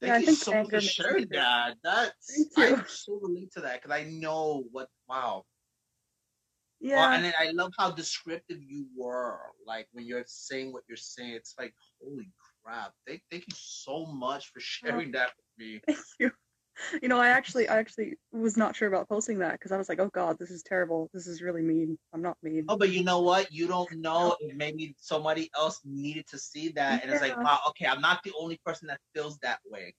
[0.01, 1.76] yeah, Thank you so much for sharing that.
[1.84, 2.48] That's.
[2.56, 4.88] I so relate to that because I know what.
[5.09, 5.44] Wow.
[6.81, 6.97] Yeah.
[6.97, 9.39] Well, and then I love how descriptive you were.
[9.66, 12.31] Like when you're saying what you're saying, it's like holy
[12.65, 12.93] crap.
[13.07, 15.81] Thank, thank you so much for sharing that with me.
[15.86, 16.31] Thank you.
[17.02, 19.90] You know, I actually, I actually was not sure about posting that because I was
[19.90, 21.11] like, oh god, this is terrible.
[21.12, 21.98] This is really mean.
[22.15, 22.65] I'm not mean.
[22.69, 23.52] Oh, but you know what?
[23.52, 27.86] You don't know maybe somebody else needed to see that, and it's like, wow, okay,
[27.86, 29.94] I'm not the only person that feels that way.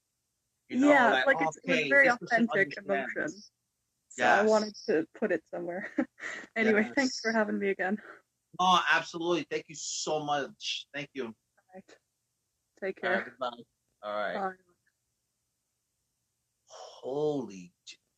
[0.70, 3.28] You know, yeah, like, it's, it was okay, very this person authentic emotion.
[4.18, 5.88] So I wanted to put it somewhere.
[6.56, 7.98] anyway, thanks for having me again.
[8.60, 9.48] Oh, absolutely.
[9.50, 10.88] Thank you so much.
[10.94, 11.34] Thank you.
[11.74, 11.84] Right.
[12.84, 13.14] Take care.
[13.14, 13.64] right, goodbye.
[14.04, 14.36] All right.
[14.36, 14.56] Bye.
[16.68, 17.72] Holy,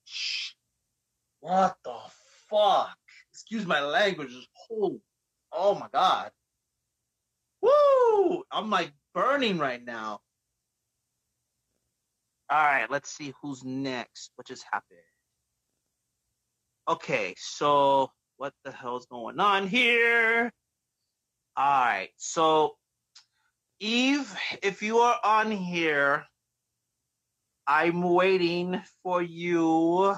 [0.06, 0.53] sh-
[1.40, 1.95] what the
[2.49, 2.98] fuck?
[3.32, 4.30] Excuse my language.
[4.30, 4.99] Just holy,
[5.52, 6.32] oh my god.
[7.61, 8.44] Woo!
[8.52, 10.20] I'm like burning right now.
[12.49, 14.32] All right, let's see who's next.
[14.36, 14.99] What just happened?
[16.85, 20.51] Okay, so what the hell's going on here?
[21.55, 22.76] All right, so
[23.80, 26.26] Eve, if you are on here,
[27.65, 30.14] I'm waiting for you.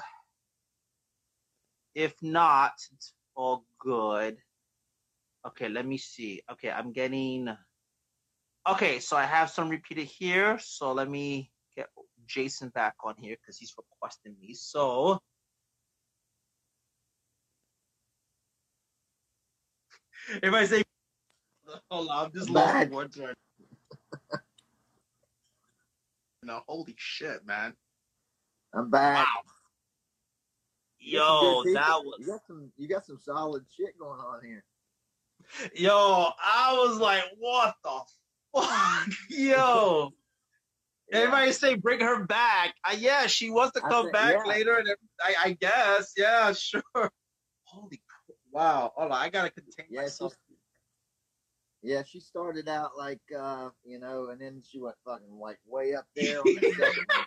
[1.93, 4.37] If not, it's all good.
[5.45, 6.41] Okay, let me see.
[6.51, 7.55] Okay, I'm getting.
[8.67, 10.57] Okay, so I have some repeated here.
[10.59, 11.89] So let me get
[12.25, 14.55] Jason back on here because he's requesting me.
[14.55, 15.19] So.
[20.41, 20.83] If I say.
[21.89, 22.89] Hold on, I'm just I'm lost back.
[22.89, 23.35] for words right
[26.43, 26.63] now.
[26.67, 27.73] Holy shit, man.
[28.73, 29.25] I'm back.
[29.25, 29.41] Wow.
[30.99, 32.15] You got some Yo, that was.
[32.19, 32.71] You got some.
[32.77, 34.63] You got some solid shit going on here.
[35.75, 37.99] Yo, I was like, what the
[38.55, 39.07] fuck?
[39.29, 40.11] Yo.
[41.11, 42.73] Everybody say bring her back.
[42.83, 44.49] Uh, yeah, she wants to I come think- back yeah.
[44.51, 44.89] later, and
[45.21, 46.13] I, I guess.
[46.17, 46.81] Yeah, sure.
[47.65, 48.04] Holy cr-
[48.55, 48.93] wow.
[48.95, 50.33] Hold on, I gotta contain Yeah, myself.
[51.83, 55.93] Yeah, she started out like uh, you know, and then she went fucking like way
[55.93, 56.39] up there.
[56.39, 57.25] On the second one.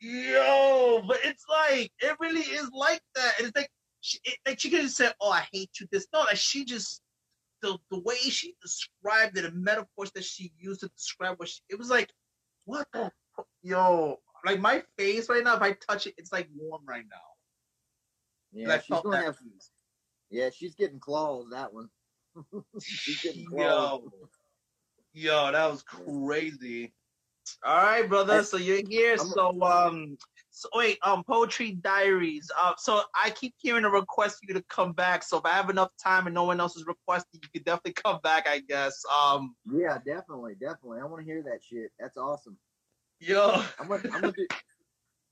[0.00, 3.34] Yo, but it's like it really is like that.
[3.38, 3.70] It's like
[4.00, 6.64] she, it, like she could have said, "Oh, I hate you." This no, like she
[6.64, 7.02] just
[7.60, 11.60] the the way she described it, the metaphors that she used to describe what she,
[11.68, 12.10] it was like,
[12.64, 13.12] what the
[13.62, 15.54] yo, like my face right now.
[15.54, 17.16] If I touch it, it's like warm right now.
[18.52, 19.36] Yeah, she's gonna have.
[20.32, 21.50] Yeah, she's getting claws.
[21.52, 21.90] That one.
[22.80, 24.00] she's getting claws.
[25.12, 26.94] Yo, yo, that was crazy.
[27.62, 28.42] All right, brother.
[28.42, 29.18] So you're here.
[29.18, 30.16] So um,
[30.50, 32.50] so wait, um, poetry diaries.
[32.58, 35.22] Uh, so I keep hearing a request for you to come back.
[35.22, 37.92] So if I have enough time and no one else is requesting, you could definitely
[37.92, 38.48] come back.
[38.48, 39.02] I guess.
[39.14, 41.00] Um, Yeah, definitely, definitely.
[41.00, 41.90] I want to hear that shit.
[42.00, 42.56] That's awesome.
[43.20, 43.62] yo.
[43.78, 44.46] I'm gonna, I'm gonna do,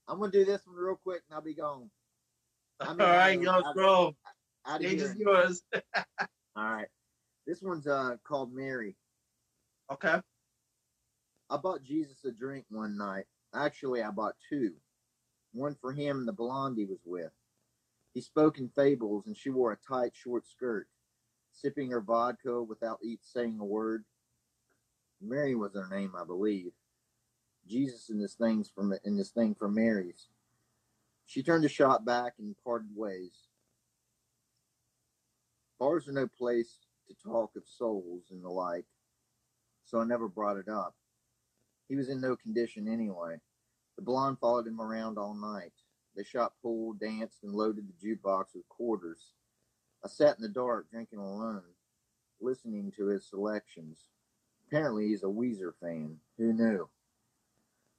[0.07, 1.89] I'm gonna do this one real quick, and I'll be gone.
[2.79, 4.15] I All right, yo, bro.
[4.65, 4.91] Out here.
[4.91, 5.63] is yours.
[6.55, 6.87] All right.
[7.47, 8.95] This one's uh called Mary.
[9.91, 10.17] Okay.
[11.49, 13.25] I bought Jesus a drink one night.
[13.53, 14.73] Actually, I bought two.
[15.53, 17.31] One for him and the blonde he was with.
[18.13, 20.87] He spoke in fables, and she wore a tight, short skirt,
[21.51, 24.05] sipping her vodka without each saying a word.
[25.21, 26.71] Mary was her name, I believe.
[27.67, 30.27] Jesus in this thing's from in this thing for Mary's.
[31.25, 33.31] She turned the shot back and parted ways.
[35.81, 36.77] Bars are no place
[37.07, 38.85] to talk of souls and the like,
[39.83, 40.93] so I never brought it up.
[41.89, 43.37] He was in no condition anyway.
[43.95, 45.71] The blonde followed him around all night.
[46.15, 49.33] They shot pool, danced, and loaded the jukebox with quarters.
[50.05, 51.63] I sat in the dark, drinking alone,
[52.39, 54.01] listening to his selections.
[54.67, 56.17] Apparently, he's a Weezer fan.
[56.37, 56.89] Who knew?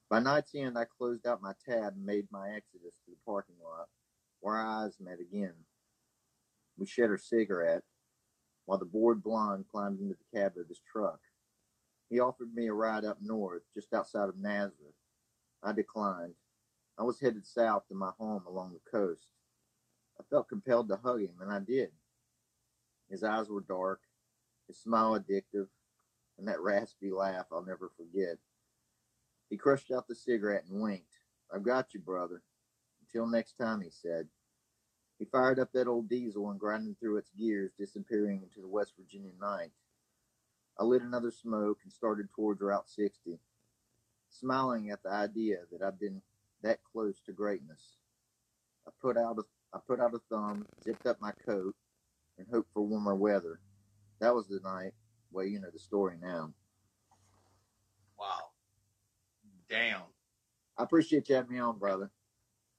[0.09, 3.55] By night's end, I closed out my tab and made my exodus to the parking
[3.61, 3.89] lot,
[4.39, 5.55] where our eyes met again.
[6.77, 7.83] We shared a cigarette,
[8.65, 11.19] while the bored blonde climbed into the cab of his truck.
[12.09, 14.95] He offered me a ride up north, just outside of Nazareth.
[15.61, 16.35] I declined.
[16.97, 19.27] I was headed south to my home along the coast.
[20.19, 21.89] I felt compelled to hug him, and I did.
[23.09, 24.01] His eyes were dark,
[24.67, 25.67] his smile addictive,
[26.37, 28.37] and that raspy laugh I'll never forget.
[29.49, 31.19] He crushed out the cigarette and winked.
[31.53, 32.41] I've got you, brother.
[33.01, 34.27] Until next time, he said.
[35.23, 38.91] He fired up that old diesel and grinding through its gears, disappearing into the West
[38.99, 39.71] Virginia night.
[40.77, 43.39] I lit another smoke and started towards Route 60,
[44.29, 46.21] smiling at the idea that I've been
[46.61, 47.95] that close to greatness.
[48.85, 49.43] I put out a
[49.73, 51.73] I put out a thumb, zipped up my coat,
[52.37, 53.61] and hoped for warmer weather.
[54.19, 54.91] That was the night.
[55.31, 56.51] Well, you know the story now.
[58.19, 58.49] Wow.
[59.69, 60.01] Damn.
[60.77, 62.11] I appreciate you having me on, brother.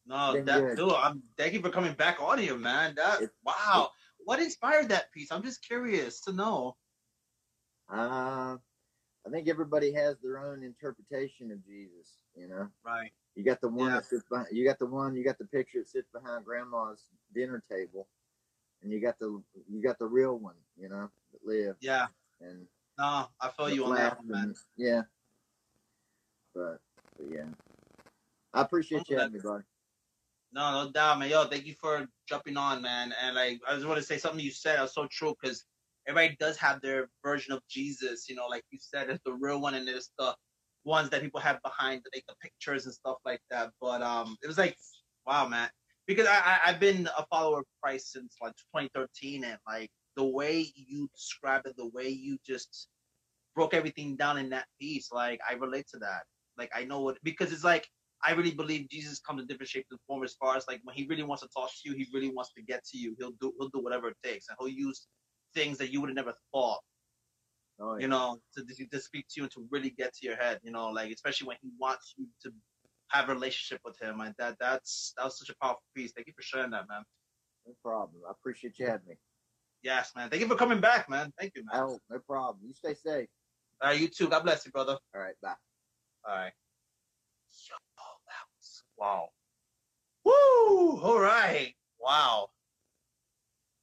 [0.07, 2.95] No, that dude, I'm thank you for coming back on here, man.
[2.97, 3.91] That wow.
[4.25, 5.31] What inspired that piece?
[5.33, 6.77] I'm just curious to know.
[7.91, 8.57] Uh,
[9.27, 12.19] I think everybody has their own interpretation of Jesus.
[12.35, 13.13] You know, Right.
[13.35, 13.97] you got the one Yeah.
[13.97, 14.49] that sits behind.
[14.53, 15.15] You got the one.
[15.15, 18.09] You got the picture that sits behind Grandma's dinner table,
[18.83, 20.57] and you got the you got the real one.
[20.77, 21.79] You know, that lived.
[21.83, 22.07] Yeah.
[22.41, 22.67] And
[22.99, 24.43] No, I feel you on that one, man.
[24.45, 25.03] and- Yeah.
[26.55, 26.81] But,
[27.17, 27.47] but yeah,
[28.53, 29.67] I appreciate you having me, brother.
[30.55, 31.31] No, no doubt, man.
[31.31, 33.13] Yo, thank you for jumping on, man.
[33.21, 35.65] And like, I just want to say something you said was so true because
[36.07, 38.29] everybody does have their version of Jesus.
[38.29, 40.33] You know, like you said, there's the real one and there's the
[40.85, 43.71] ones that people have behind like the pictures and stuff like that.
[43.81, 44.77] But um, it was like,
[45.27, 45.69] wow, man.
[46.07, 50.25] Because I, I I've been a follower of Christ since like 2013, and like the
[50.25, 52.87] way you describe it, the way you just
[53.57, 56.23] broke everything down in that piece, like I relate to that.
[56.57, 57.89] Like I know what because it's like
[58.25, 60.97] I really believe Jesus comes in different shapes and forms as far as like when
[60.97, 63.15] he really wants to talk to you, he really wants to get to you.
[63.19, 65.07] He'll do he'll do whatever it takes, and he'll use
[65.55, 66.81] things that you would have never thought,
[67.81, 70.61] Oh, you know, to to speak to you and to really get to your head,
[70.63, 72.53] you know, like especially when he wants you to
[73.09, 74.19] have a relationship with him.
[74.19, 76.13] Like that that's that was such a powerful piece.
[76.13, 77.03] Thank you for sharing that, man.
[77.67, 78.23] No problem.
[78.29, 79.17] I appreciate you having me.
[79.83, 80.31] Yes, man.
[80.31, 81.33] Thank you for coming back, man.
[81.39, 81.83] Thank you, man.
[81.83, 82.61] Oh, no problem.
[82.67, 83.29] You stay safe.
[83.83, 84.29] All right, you too.
[84.29, 84.99] God bless you, brother.
[85.15, 85.55] All right, bye.
[86.29, 86.53] All right.
[88.99, 89.29] Yo, that was wow.
[90.25, 91.01] Woo!
[91.03, 91.75] All right.
[92.01, 92.49] Wow.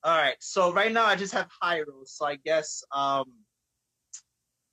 [0.04, 0.36] All right.
[0.40, 2.06] So right now I just have Hyro.
[2.06, 3.26] So I guess um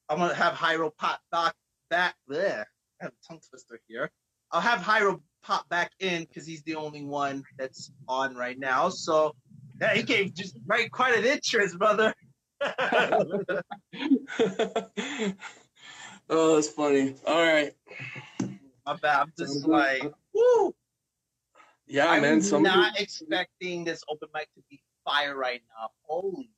[0.08, 1.54] I'm gonna have Hyro pop back
[1.90, 2.66] back there.
[3.00, 4.10] I have a tongue twister here.
[4.52, 8.88] I'll have Hyro pop back in because he's the only one that's on right now.
[8.88, 9.36] So
[9.80, 12.12] yeah, he gave just right quite an interest, brother.
[16.30, 17.14] Oh, that's funny.
[17.26, 17.72] All right.
[18.84, 19.20] My bad.
[19.20, 20.74] I'm just like, woo!
[21.86, 22.42] Yeah, I'm man.
[22.42, 25.88] Some not expecting this open mic to be fire right now.
[26.02, 26.50] Holy,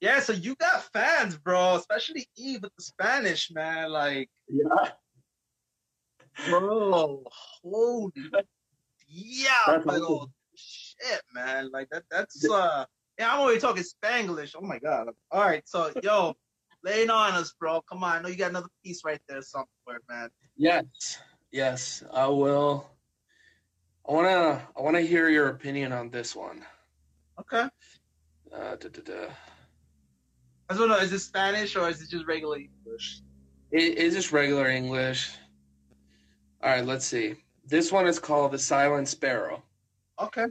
[0.00, 3.90] Yeah, so you got fans, bro, especially Eve with the Spanish, man.
[3.90, 4.90] Like, yeah,
[6.48, 7.24] bro,
[7.62, 8.12] holy,
[9.08, 10.06] yeah, That's like, awesome.
[10.08, 11.70] oh, shit, man.
[11.72, 12.84] Like that, that's uh,
[13.18, 14.54] yeah, I'm already talking Spanglish.
[14.56, 15.08] Oh my god.
[15.30, 16.34] All right, so yo,
[16.82, 17.82] laying on us, bro.
[17.82, 20.30] Come on, I know you got another piece right there somewhere, man.
[20.56, 21.18] Yes,
[21.52, 22.89] yes, I will.
[24.10, 26.64] I wanna, I wanna hear your opinion on this one.
[27.38, 27.68] Okay.
[28.52, 29.28] Uh, da, da, da.
[30.68, 30.96] I don't know.
[30.96, 33.20] Is it Spanish or is it just regular English?
[33.70, 35.30] It, it's just regular English.
[36.60, 37.36] All right, let's see.
[37.64, 39.62] This one is called The Silent Sparrow.
[40.20, 40.46] Okay.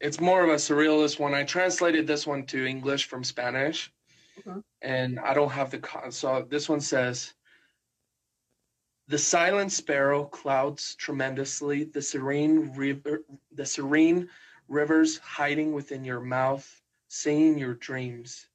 [0.00, 1.34] It's more of a surrealist one.
[1.34, 3.92] I translated this one to English from Spanish,
[4.38, 4.60] Okay.
[4.82, 6.12] and I don't have the con.
[6.12, 7.34] So this one says,
[9.06, 13.22] "The silent sparrow clouds tremendously the serene river,
[13.52, 14.30] the serene
[14.66, 18.48] rivers hiding within your mouth, singing your dreams.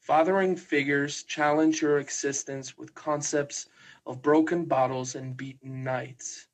[0.00, 3.68] Fathering figures challenge your existence with concepts
[4.04, 6.48] of broken bottles and beaten nights."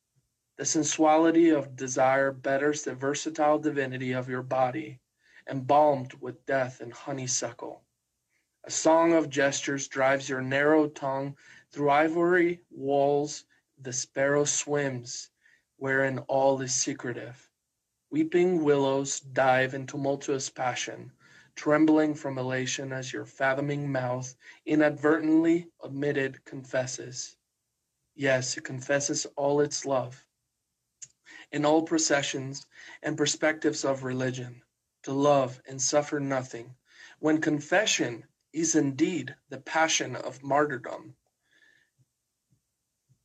[0.57, 5.01] The sensuality of desire betters the versatile divinity of your body,
[5.47, 7.83] embalmed with death and honeysuckle.
[8.65, 11.39] A song of gestures drives your narrow tongue
[11.73, 13.45] through ivory walls.
[13.81, 15.31] The sparrow swims,
[15.77, 17.51] wherein all is secretive.
[18.11, 21.11] Weeping willows dive in tumultuous passion,
[21.57, 24.35] trembling from elation as your fathoming mouth
[24.67, 27.37] inadvertently omitted confesses.
[28.15, 30.25] Yes, it confesses all its love
[31.53, 32.67] in all processions
[33.03, 34.63] and perspectives of religion,
[35.03, 36.75] to love and suffer nothing,
[37.19, 41.15] when confession is indeed the passion of martyrdom.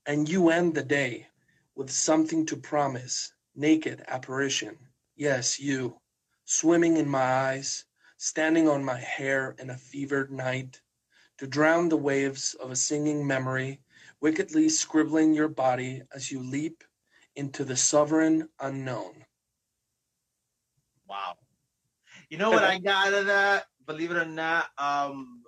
[0.08, 1.28] And you end the day
[1.76, 4.78] with something to promise, naked apparition.
[5.18, 6.00] Yes, you,
[6.46, 7.84] swimming in my eyes,
[8.16, 10.82] standing on my hair in a fevered night,
[11.40, 13.82] to drown the waves of a singing memory,
[14.22, 16.86] wickedly scribbling your body as you leap
[17.36, 19.26] into the sovereign unknown.
[21.08, 21.36] Wow.
[22.30, 23.66] You know what I got out of that?
[23.86, 25.44] Believe it or not, um,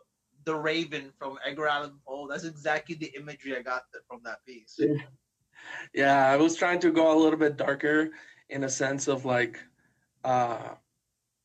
[0.45, 2.27] the Raven from Edgar Allan Poe.
[2.27, 4.79] That's exactly the imagery I got from that piece.
[5.93, 8.11] Yeah, I was trying to go a little bit darker
[8.49, 9.59] in a sense of like,
[10.23, 10.75] uh,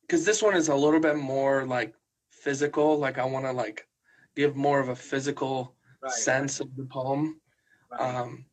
[0.01, 1.93] because this one is a little bit more like
[2.29, 2.97] physical.
[2.97, 3.87] Like I want to like
[4.35, 7.41] give more of a physical Right, sense of the poem.
[7.89, 8.15] Right.
[8.15, 8.45] Um,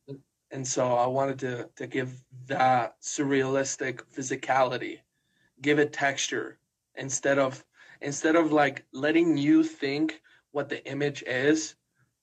[0.49, 5.01] and so I wanted to to give that surrealistic physicality,
[5.61, 6.57] give it texture
[6.95, 7.63] instead of
[8.01, 10.22] instead of like letting you think
[10.53, 11.75] what the image is.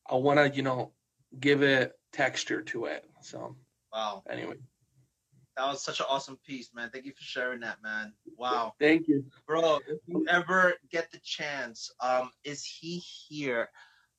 [0.09, 0.93] I want to you know
[1.39, 3.05] give it texture to it.
[3.21, 3.57] So
[3.93, 4.23] Wow.
[4.31, 4.55] anyway,
[5.57, 6.91] That was such an awesome piece, man.
[6.91, 8.15] Thank you for sharing that, man.
[8.39, 8.75] Wow.
[8.81, 9.25] thank you.
[9.47, 13.69] Bro, if you ever get the chance, um, is he here?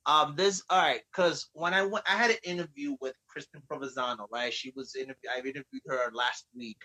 [0.05, 4.25] Um, this all right, cause when I went, I had an interview with Kristen Provenzano,
[4.31, 4.51] right?
[4.51, 5.29] She was interview.
[5.33, 6.79] I interviewed her last week,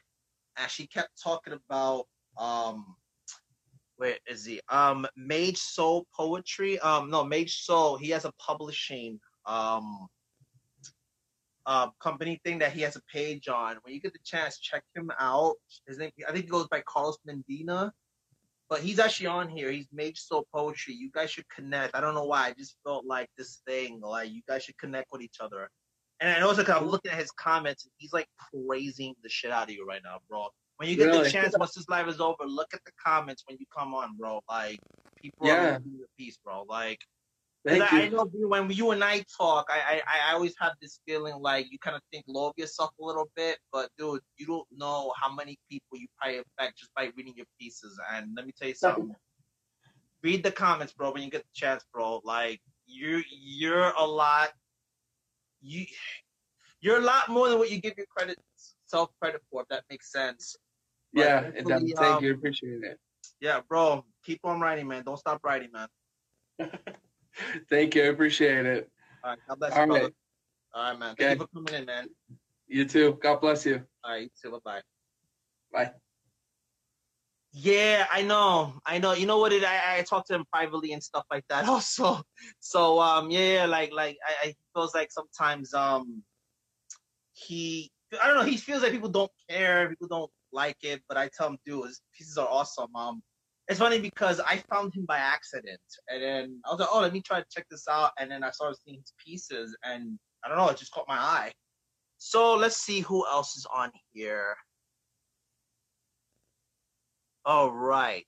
[0.56, 2.06] and she kept talking about
[2.38, 2.94] um,
[3.96, 4.60] where is he?
[4.68, 6.78] Um, Mage Soul Poetry.
[6.80, 7.96] Um, no, Mage Soul.
[7.96, 10.08] He has a publishing um
[11.66, 13.76] uh, company thing that he has a page on.
[13.82, 15.56] When you get the chance, check him out.
[15.86, 17.90] His name, I think he goes by Carlos Mendina,
[18.70, 19.70] but he's actually on here.
[19.72, 20.94] He's Mage Soul Poetry.
[20.94, 21.96] You guys should connect.
[21.96, 22.46] I don't know why.
[22.46, 25.68] I just felt like this thing, like you guys should connect with each other.
[26.20, 29.28] And I know it's like I'm looking at his comments, and he's like praising the
[29.28, 30.48] shit out of you right now, bro.
[30.76, 33.56] When you get the chance, once this live is over, look at the comments when
[33.58, 34.40] you come on, bro.
[34.48, 34.78] Like
[35.22, 35.54] people Yeah.
[35.54, 36.64] are doing your piece, bro.
[36.68, 36.98] Like
[37.68, 41.34] I, I know when you and I talk, I, I I always have this feeling
[41.40, 44.66] like you kind of think low of yourself a little bit, but dude, you don't
[44.70, 47.98] know how many people you probably affect just by reading your pieces.
[48.12, 49.14] And let me tell you something.
[50.22, 52.20] Read the comments, bro, when you get the chance, bro.
[52.24, 54.50] Like you you're a lot
[55.60, 55.86] you
[56.80, 58.38] you're a lot more than what you give your credit
[58.86, 60.56] self credit for, if that makes sense.
[61.16, 61.82] Yeah, it does.
[61.96, 62.34] Thank um, you.
[62.34, 62.98] Appreciate it.
[63.40, 64.04] Yeah, bro.
[64.24, 65.02] Keep on writing, man.
[65.04, 65.88] Don't stop writing, man.
[67.70, 68.10] Thank you.
[68.10, 68.90] Appreciate it.
[69.24, 70.02] All right, God bless All you, brother.
[70.04, 70.14] right.
[70.74, 71.14] All right, man.
[71.16, 72.08] Thank you for coming in, man.
[72.68, 73.18] You too.
[73.22, 73.82] God bless you.
[74.04, 74.50] All right, you too.
[74.50, 74.80] Bye bye.
[75.72, 75.92] Bye.
[77.52, 78.74] Yeah, I know.
[78.84, 79.14] I know.
[79.14, 82.22] You know what it I, I talk to him privately and stuff like that also.
[82.60, 86.22] So um yeah, yeah, like like I, I feels like sometimes um
[87.32, 87.90] he
[88.20, 90.30] I don't know, he feels like people don't care, people don't
[90.62, 92.94] like it, but I tell him, dude, his pieces are awesome.
[92.96, 93.22] Um
[93.68, 97.12] it's funny because I found him by accident and then I was like, Oh, let
[97.12, 100.48] me try to check this out and then I started seeing his pieces and I
[100.48, 101.52] don't know, it just caught my eye.
[102.18, 104.56] So let's see who else is on here.
[107.44, 108.26] All right.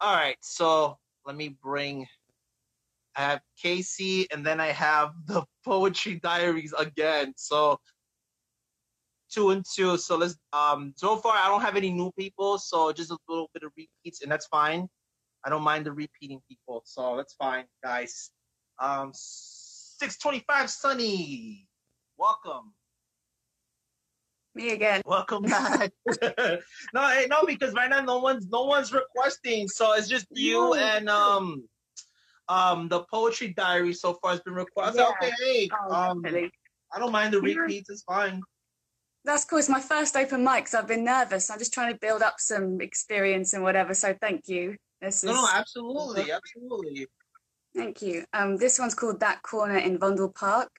[0.00, 0.36] All right.
[0.40, 0.96] So
[1.26, 2.06] let me bring.
[3.16, 7.32] I have Casey, and then I have the Poetry Diaries again.
[7.36, 7.78] So
[9.30, 9.96] two and two.
[9.96, 10.36] So let's.
[10.52, 13.72] Um, so far I don't have any new people, so just a little bit of
[13.76, 14.88] repeats, and that's fine.
[15.44, 18.30] I don't mind the repeating people, so that's fine, guys.
[18.78, 21.66] Um, six twenty-five, Sunny.
[22.18, 22.74] Welcome.
[24.54, 25.00] Me again.
[25.06, 25.92] Welcome back.
[26.22, 30.74] no, hey, no, because right now no one's no one's requesting, so it's just you
[30.74, 31.62] and um
[32.48, 35.00] um the poetry diary so far has been requested.
[35.00, 35.10] Yeah.
[35.10, 36.22] Okay, hey, Oh, um.
[36.92, 37.88] I don't mind the repeats.
[37.88, 38.42] It's fine.
[39.24, 39.58] That's cool.
[39.58, 41.50] It's my first open mic, so I've been nervous.
[41.50, 43.92] I'm just trying to build up some experience and whatever.
[43.92, 44.76] So thank you.
[45.00, 47.06] This No, no, absolutely, absolutely.
[47.74, 48.24] thank you.
[48.32, 50.70] Um, this one's called That Corner in Vondel Park,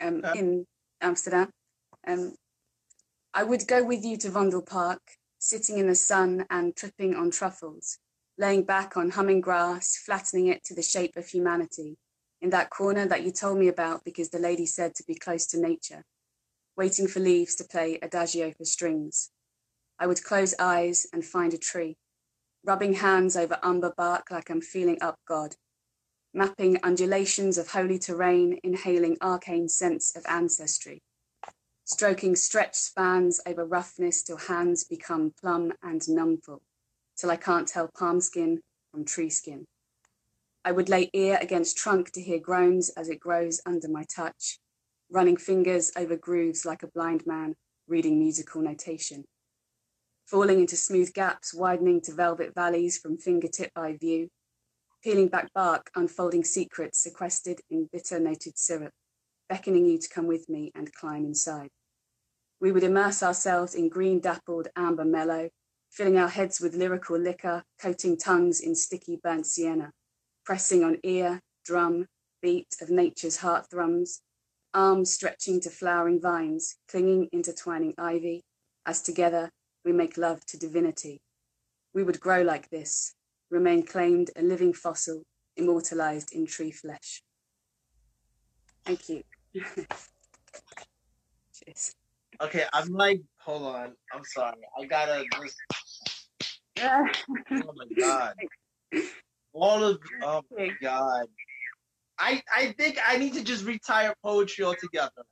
[0.00, 0.38] um, Okay.
[0.38, 0.66] in
[1.00, 1.50] Amsterdam.
[2.06, 2.34] Um,
[3.32, 5.00] I would go with you to Vondel Park,
[5.38, 7.98] sitting in the sun and tripping on truffles,
[8.38, 11.96] laying back on humming grass, flattening it to the shape of humanity,
[12.40, 15.46] in that corner that you told me about because the lady said to be close
[15.46, 16.04] to nature,
[16.76, 19.30] waiting for leaves to play adagio for strings.
[19.98, 21.96] I would close eyes and find a tree,
[22.64, 25.54] rubbing hands over umber bark like I'm feeling up God,
[26.32, 31.00] mapping undulations of holy terrain, inhaling arcane scents of ancestry,
[31.84, 36.62] stroking stretched spans over roughness till hands become plumb and numbful,
[37.16, 38.60] till I can't tell palm skin
[38.90, 39.64] from tree skin.
[40.64, 44.58] I would lay ear against trunk to hear groans as it grows under my touch,
[45.14, 47.54] running fingers over grooves like a blind man
[47.86, 49.24] reading musical notation,
[50.26, 54.28] falling into smooth gaps, widening to velvet valleys from fingertip eye view,
[55.04, 58.90] peeling back bark, unfolding secrets sequestered in bitter noted syrup,
[59.48, 61.68] beckoning you to come with me and climb inside.
[62.60, 65.48] We would immerse ourselves in green dappled amber mellow,
[65.92, 69.92] filling our heads with lyrical liquor, coating tongues in sticky burnt sienna,
[70.44, 72.06] pressing on ear, drum,
[72.42, 74.20] beat of nature's heart thrums,
[74.74, 78.42] arms stretching to flowering vines, clinging intertwining ivy,
[78.86, 79.50] as together
[79.84, 81.20] we make love to divinity.
[81.94, 83.14] We would grow like this,
[83.50, 85.22] remain claimed a living fossil,
[85.56, 87.22] immortalized in tree flesh.
[88.84, 89.22] Thank you.
[91.54, 91.94] Cheers.
[92.40, 93.92] Okay, I'm like, hold on.
[94.12, 94.56] I'm sorry.
[94.78, 95.56] I gotta just.
[96.82, 98.34] Oh my god.
[99.52, 101.26] All of oh my god.
[102.18, 105.24] I I think I need to just retire poetry altogether.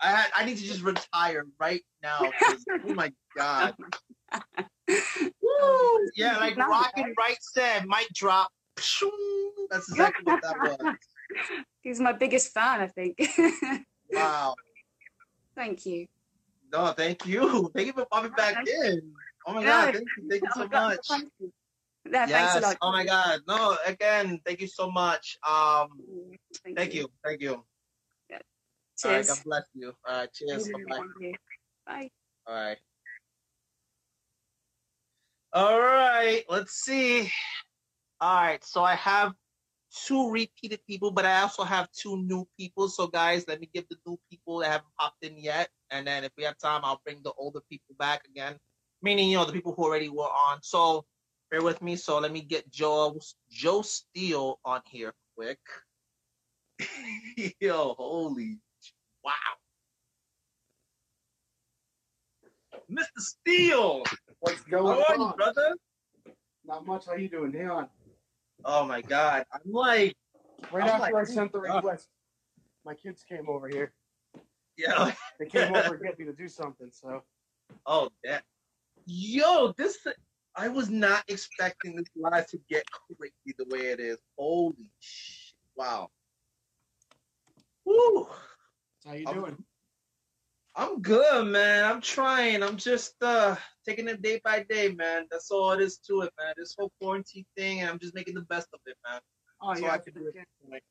[0.00, 2.20] I had, I need to just retire right now.
[2.86, 3.74] oh my god.
[4.88, 6.08] Woo!
[6.14, 8.48] Yeah, like rockin' right said, mic drop.
[8.76, 10.96] That's exactly what that was.
[11.82, 13.18] He's my biggest fan, I think.
[14.10, 14.54] Wow.
[15.54, 16.06] Thank you.
[16.72, 17.70] No, thank you.
[17.74, 19.12] Thank you for popping oh, back in.
[19.46, 21.22] Oh my god, thank you, thank you Oh so much.
[22.04, 22.12] You.
[22.12, 22.52] Yeah, yes.
[22.52, 22.76] thanks a lot.
[22.82, 23.40] Oh my god.
[23.46, 25.38] No, again, thank you so much.
[25.48, 25.88] Um
[26.64, 27.08] Thank, thank you.
[27.24, 27.64] Thank you.
[29.04, 29.28] All right, Cheers.
[29.28, 29.92] God bless you.
[30.08, 30.68] All right, cheers.
[30.88, 31.00] Bye.
[31.86, 32.10] Bye.
[32.46, 32.78] All right.
[35.52, 37.30] All right, let's see.
[38.20, 39.32] All right, so I have
[40.06, 42.88] two repeated people, but I also have two new people.
[42.88, 46.24] So, guys, let me give the new people that haven't popped in yet, and then
[46.24, 48.56] if we have time, I'll bring the older people back again.
[49.00, 50.58] Meaning, you know, the people who already were on.
[50.62, 51.06] So,
[51.50, 51.96] bear with me.
[51.96, 53.18] So, let me get Joe
[53.50, 55.58] Joe Steele on here quick.
[57.60, 58.58] Yo, holy
[59.24, 59.32] wow.
[62.90, 63.04] Mr.
[63.18, 64.02] Steele.
[64.40, 65.36] What's going How are you, on?
[65.36, 65.74] brother?
[66.64, 67.06] Not much.
[67.06, 67.88] How you doing, Leon?
[68.64, 69.44] Oh my god.
[69.52, 70.14] I'm like
[70.72, 71.76] Right I'm after like, I sent the God.
[71.76, 72.08] request,
[72.84, 73.92] my kids came over here.
[74.76, 75.12] Yeah.
[75.38, 76.88] They came over to get me to do something.
[76.92, 77.22] So
[77.86, 78.44] Oh that
[79.06, 80.06] yo, this
[80.58, 84.18] I was not expecting this live to get crazy the way it is.
[84.36, 85.54] Holy shit.
[85.76, 86.08] Wow.
[87.84, 88.28] Woo.
[89.06, 89.64] how you I'm- doing?
[90.74, 91.84] I'm good, man.
[91.84, 92.62] I'm trying.
[92.62, 95.26] I'm just uh taking it day by day, man.
[95.28, 96.54] That's all it is to it, man.
[96.56, 99.20] This whole quarantine thing, and I'm just making the best of it, man.
[99.60, 99.92] Oh So yeah.
[99.92, 100.82] I can do it.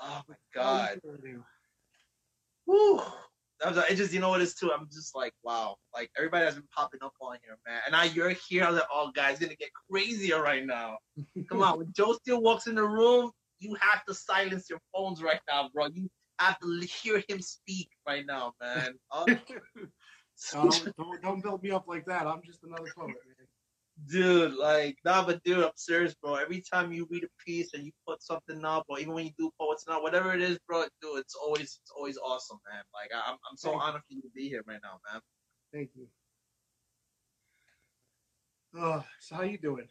[0.00, 1.00] Oh my god.
[2.66, 3.00] Woo.
[3.64, 4.70] That was, it just, you know what it is too.
[4.72, 5.76] I'm just like, wow.
[5.94, 7.80] Like everybody has been popping up on here, man.
[7.86, 8.64] And now you're here.
[8.64, 10.98] I'm like, oh, guys, gonna get crazier right now.
[11.48, 13.30] Come on, when Joe Steele walks in the room,
[13.60, 15.86] you have to silence your phones right now, bro.
[15.94, 18.96] You have to hear him speak right now, man.
[19.14, 19.36] No, oh.
[20.52, 22.26] don't, don't, don't build me up like that.
[22.26, 23.33] I'm just another poet, man.
[24.06, 26.34] Dude, like, nah, but dude, I'm serious, bro.
[26.34, 29.32] Every time you read a piece and you put something up, or even when you
[29.38, 32.82] do poets now, whatever it is, bro, dude, it's always, it's always awesome, man.
[32.92, 35.20] Like, I, I'm, I'm so Thank honored for you to be here right now, man.
[35.72, 36.06] Thank you.
[38.76, 39.86] Oh, so how you doing?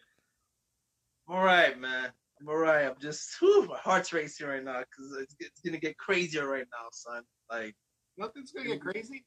[1.27, 2.11] I'm all right, man.
[2.41, 2.85] I'm all right.
[2.85, 6.65] I'm just, whew, my heart's racing right now because it's, it's gonna get crazier right
[6.71, 7.23] now, son.
[7.49, 7.75] Like,
[8.17, 9.23] nothing's gonna get crazy.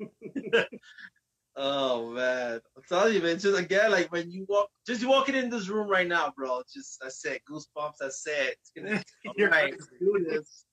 [1.56, 3.38] oh man, I'm telling you, man.
[3.38, 6.62] Just again, like when you walk, just walking in this room right now, bro.
[6.72, 7.94] Just I said, Goosebumps.
[8.00, 8.56] That's it.
[8.60, 9.02] It's gonna.
[9.36, 10.64] You're right, do this.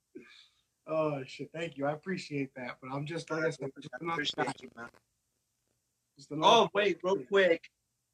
[0.88, 1.50] Oh shit!
[1.54, 1.86] Thank you.
[1.86, 4.88] I appreciate that, but I'm just like I said, just another appreciate you, man.
[6.18, 7.62] Just another Oh, wait, real quick.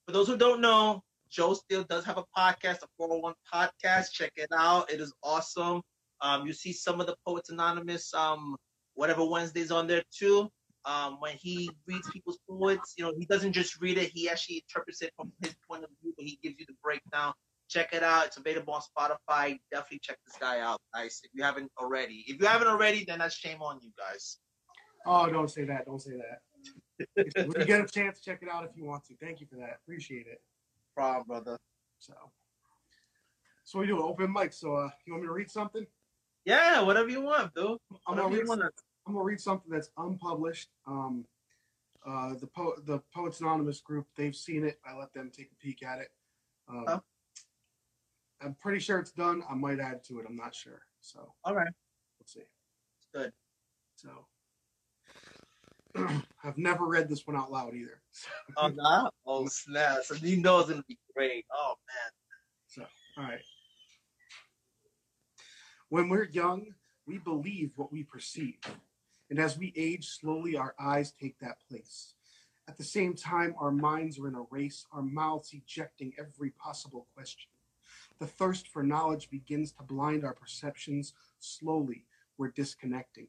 [0.05, 4.11] For those who don't know, Joe Steele does have a podcast, a 401 podcast.
[4.11, 4.91] Check it out.
[4.91, 5.81] It is awesome.
[6.21, 8.55] Um, you see some of the Poets Anonymous, um,
[8.95, 10.49] whatever Wednesdays on there too.
[10.85, 14.65] Um, when he reads people's poets, you know, he doesn't just read it, he actually
[14.67, 17.33] interprets it from his point of view, but he gives you the breakdown.
[17.69, 18.27] Check it out.
[18.27, 19.57] It's available on Spotify.
[19.71, 21.21] Definitely check this guy out, guys.
[21.23, 22.25] If you haven't already.
[22.27, 24.37] If you haven't already, then that's shame on you guys.
[25.05, 25.85] Oh, don't say that.
[25.85, 27.47] Don't say that.
[27.47, 29.15] when you get a chance, check it out if you want to.
[29.21, 29.77] Thank you for that.
[29.83, 30.41] Appreciate it.
[30.95, 31.57] Problem, brother.
[31.99, 32.13] So,
[33.63, 34.53] so we do an open mic.
[34.53, 35.85] So, uh, you want me to read something?
[36.45, 37.77] Yeah, whatever you want, dude.
[38.07, 38.69] I'm Whatever gonna you read.
[39.05, 40.69] I'm gonna read something that's unpublished.
[40.87, 41.25] Um,
[42.05, 44.79] uh, the po- the Poets Anonymous group, they've seen it.
[44.85, 46.09] I let them take a peek at it.
[46.67, 47.01] Um, Oh.
[48.41, 49.41] I'm pretty sure it's done.
[49.49, 50.25] I might add to it.
[50.27, 50.81] I'm not sure.
[50.99, 51.71] So, All right.
[52.19, 52.43] let's see.
[53.13, 53.31] Good.
[53.95, 54.27] So,
[56.43, 58.01] I've never read this one out loud either.
[58.57, 59.09] Oh, no?
[59.25, 60.03] Oh, snap.
[60.03, 61.45] So you know it's going to be great.
[61.53, 62.11] Oh, man.
[62.67, 62.85] So,
[63.17, 63.41] all right.
[65.89, 66.65] When we're young,
[67.07, 68.59] we believe what we perceive.
[69.33, 72.13] And as we age, slowly our eyes take that place.
[72.67, 77.07] At the same time, our minds are in a race, our mouths ejecting every possible
[77.15, 77.49] question.
[78.19, 81.13] The thirst for knowledge begins to blind our perceptions.
[81.39, 82.05] Slowly,
[82.37, 83.25] we're disconnecting.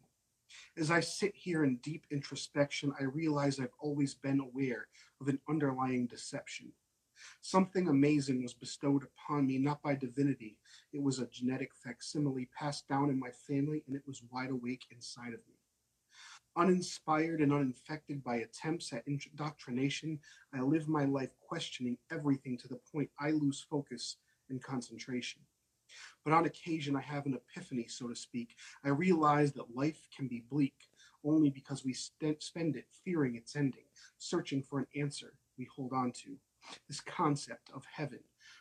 [0.76, 4.88] As I sit here in deep introspection, I realize I've always been aware
[5.22, 6.72] of an underlying deception.
[7.40, 10.58] Something amazing was bestowed upon me, not by divinity.
[10.92, 14.82] It was a genetic facsimile passed down in my family, and it was wide awake
[14.90, 15.53] inside of me.
[16.56, 20.20] Uninspired and uninfected by attempts at indoctrination,
[20.52, 24.16] I live my life questioning everything to the point I lose focus
[24.50, 25.40] and concentration.
[26.24, 28.56] But on occasion, I have an epiphany, so to speak.
[28.84, 30.74] I realize that life can be bleak
[31.24, 33.86] only because we st- spend it fearing its ending,
[34.18, 36.36] searching for an answer we hold on to.
[36.88, 38.20] This concept of heaven.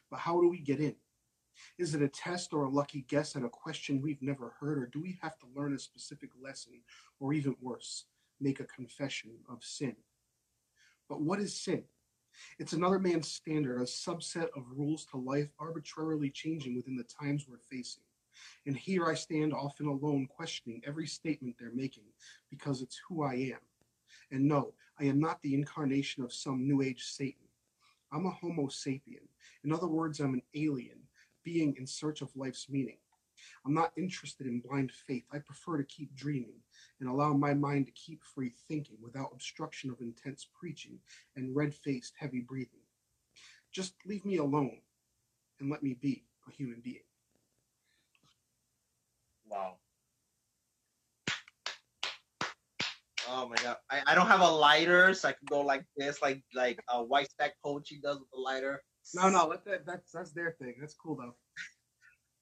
[0.09, 0.95] But how do we get in?
[1.77, 4.87] Is it a test or a lucky guess at a question we've never heard, or
[4.87, 6.81] do we have to learn a specific lesson,
[7.19, 8.05] or even worse,
[8.39, 9.95] make a confession of sin?
[11.09, 11.83] But what is sin?
[12.57, 17.45] It's another man's standard, a subset of rules to life arbitrarily changing within the times
[17.47, 18.03] we're facing.
[18.65, 22.05] And here I stand often alone, questioning every statement they're making
[22.49, 23.59] because it's who I am.
[24.31, 27.47] And no, I am not the incarnation of some new age Satan.
[28.11, 29.27] I'm a Homo sapien.
[29.63, 30.99] In other words, I'm an alien,
[31.43, 32.97] being in search of life's meaning.
[33.65, 35.23] I'm not interested in blind faith.
[35.31, 36.61] I prefer to keep dreaming
[36.99, 40.99] and allow my mind to keep free thinking without obstruction of intense preaching
[41.35, 42.81] and red faced heavy breathing.
[43.71, 44.79] Just leave me alone
[45.59, 47.03] and let me be a human being.
[49.47, 49.77] Wow.
[53.29, 53.77] Oh my god.
[53.89, 57.01] I, I don't have a lighter, so I can go like this, like like uh,
[57.01, 58.81] White Stack Poetry does with a lighter.
[59.13, 60.75] No, no, let that, that's that's their thing.
[60.79, 61.35] That's cool though.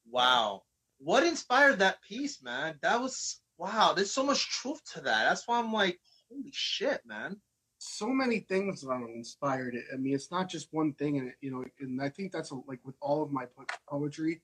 [0.09, 0.63] Wow.
[0.99, 2.77] What inspired that piece, man?
[2.81, 3.93] That was wow.
[3.93, 5.25] There's so much truth to that.
[5.25, 7.38] That's why I'm like, holy shit, man.
[7.77, 9.85] so many things um, inspired it.
[9.93, 12.79] I mean, it's not just one thing, and you know, and I think that's like
[12.85, 13.45] with all of my
[13.89, 14.41] poetry,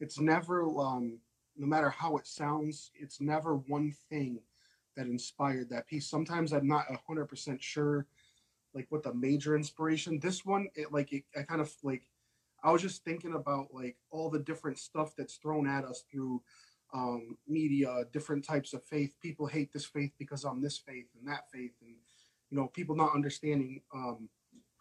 [0.00, 1.18] it's never, um,
[1.56, 4.40] no matter how it sounds, it's never one thing
[4.96, 6.08] that inspired that piece.
[6.08, 8.06] Sometimes I'm not hundred percent sure,
[8.74, 10.18] like what the major inspiration.
[10.20, 12.06] This one, it like it, I kind of like,
[12.62, 16.42] I was just thinking about like all the different stuff that's thrown at us through
[16.94, 19.14] um, media, different types of faith.
[19.20, 21.96] People hate this faith because I'm this faith and that faith, and
[22.50, 24.28] you know, people not understanding um,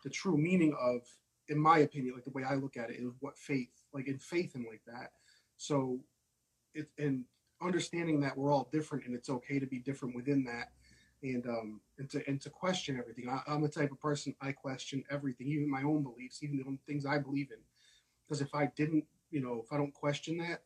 [0.03, 1.01] the true meaning of,
[1.49, 4.19] in my opinion, like the way I look at it is what faith, like in
[4.19, 5.11] faith and like that.
[5.57, 5.99] So,
[6.73, 7.23] it and
[7.61, 10.71] understanding that we're all different and it's okay to be different within that,
[11.23, 13.29] and um, and to and to question everything.
[13.29, 16.77] I, I'm the type of person I question everything, even my own beliefs, even the
[16.87, 17.59] things I believe in.
[18.25, 20.63] Because if I didn't, you know, if I don't question that,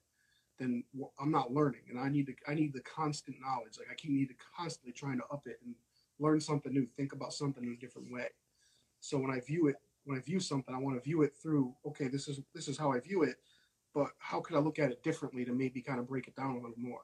[0.57, 0.83] then
[1.19, 3.77] I'm not learning, and I need to I need the constant knowledge.
[3.77, 5.75] Like I keep need to constantly trying to up it and
[6.19, 8.27] learn something new, think about something in a different way.
[8.99, 11.73] So when I view it, when I view something, I want to view it through.
[11.85, 13.37] Okay, this is this is how I view it,
[13.93, 16.51] but how could I look at it differently to maybe kind of break it down
[16.51, 17.01] a little more?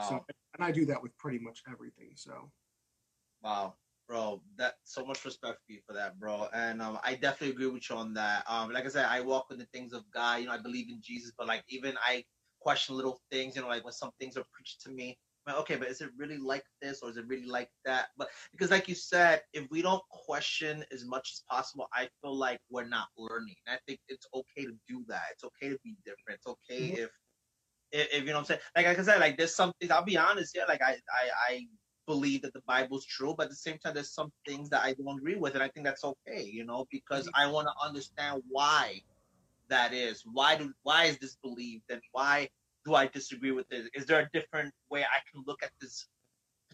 [0.00, 0.24] So
[0.54, 2.12] and I do that with pretty much everything.
[2.16, 2.52] So
[3.42, 3.76] Wow.
[4.08, 4.42] bro.
[4.56, 6.48] That so much respect for you for that, bro.
[6.52, 8.44] And um, I definitely agree with you on that.
[8.48, 10.40] Um, like I said, I walk in the things of God.
[10.40, 12.24] You know, I believe in Jesus, but like even I
[12.60, 13.56] question little things.
[13.56, 15.18] You know, like when some things are preached to me.
[15.46, 18.10] I'm like, okay, but is it really like this or is it really like that?
[18.16, 22.36] But because, like you said, if we don't question as much as possible, I feel
[22.36, 23.56] like we're not learning.
[23.66, 25.22] And I think it's okay to do that.
[25.32, 26.38] It's okay to be different.
[26.38, 26.94] It's okay Mhm.
[26.94, 27.10] if,
[27.92, 28.60] if, if you know what I'm saying.
[28.76, 29.92] Like, like I said, like there's some things.
[29.92, 30.64] I'll be honest, yeah.
[30.66, 31.66] Like I, I, I
[32.06, 34.94] believe that the Bible's true, but at the same time, there's some things that I
[34.94, 36.42] don't agree with, and I think that's okay.
[36.44, 37.42] You know, because mm-hmm.
[37.42, 39.00] I want to understand why
[39.68, 40.22] that is.
[40.30, 42.48] Why do why is this believed, and why
[42.84, 43.90] do I disagree with it?
[43.94, 46.06] Is there a different way I can look at this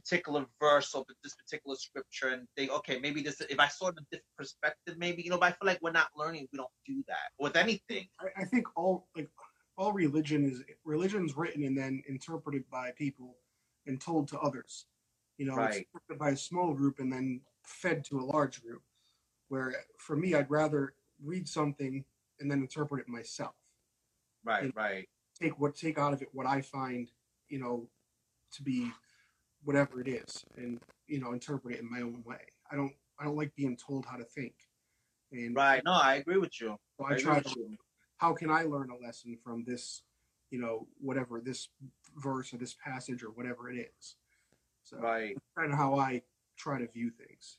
[0.09, 3.97] particular verse or this particular scripture and think, okay, maybe this if I saw it
[3.99, 5.39] in a different perspective, maybe you know.
[5.39, 6.49] But I feel like we're not learning.
[6.53, 8.07] We don't do that with anything.
[8.21, 9.29] I, I think all like
[9.79, 13.37] all religion is religion's written and then interpreted by people
[13.87, 14.87] and told to others.
[15.39, 15.87] You know, Right.
[15.87, 18.83] interpreted by a small group and then fed to a large group.
[19.49, 22.05] Where for me, I'd rather read something
[22.41, 23.55] and then interpret it myself.
[24.45, 25.09] Right, And right.
[25.41, 27.11] Take what take out of it what I find,
[27.49, 27.89] you know,
[28.53, 28.91] to be
[29.63, 32.41] whatever it is, and you know, interpret it in my own way.
[32.71, 34.55] I don't I don't like being told how to think.
[35.31, 35.83] And Right.
[35.85, 36.77] No, I agree with you.
[36.99, 37.79] so I I try to you.
[38.19, 40.03] How can I learn a lesson from this,
[40.51, 41.69] you know, whatever this
[42.17, 44.17] verse or this passage or whatever it is.
[44.83, 45.37] So Right.
[45.57, 46.23] kind of how I
[46.57, 47.59] try to view things.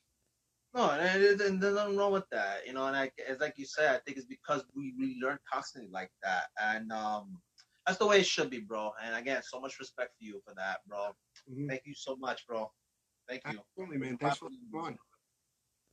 [0.73, 2.85] No, and, and there's nothing wrong with that, you know.
[2.85, 6.11] And I, it's like you said, I think it's because we we learn constantly like
[6.21, 7.41] that, and um,
[7.87, 8.91] that's the way it should be, bro.
[9.03, 11.15] And again, so much respect for you for that, bro.
[11.67, 12.71] Thank you so much, bro.
[13.27, 13.59] Thank you.
[13.59, 14.17] Absolutely, man.
[14.17, 14.97] Thanks for coming on.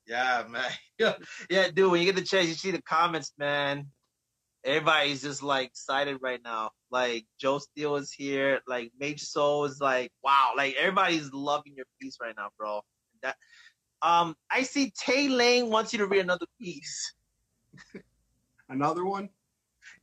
[0.06, 0.70] Yeah, man.
[1.50, 1.90] yeah, dude.
[1.90, 3.86] When you get the chance, you see the comments, man.
[4.66, 6.70] Everybody's just like excited right now.
[6.90, 8.60] Like Joe Steele is here.
[8.66, 10.52] Like Mage Soul is like, wow.
[10.56, 12.80] Like everybody's loving your piece right now, bro.
[13.22, 13.36] That
[14.02, 17.14] um, I see Tay Lane wants you to read another piece.
[18.68, 19.28] Another one?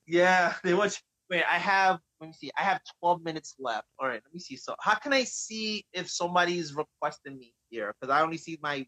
[0.07, 0.97] Yeah, they want.
[1.29, 1.99] Wait, I have.
[2.19, 2.51] Let me see.
[2.57, 3.87] I have 12 minutes left.
[3.99, 4.55] All right, let me see.
[4.55, 7.93] So, how can I see if somebody's requesting me here?
[7.99, 8.85] Because I only see my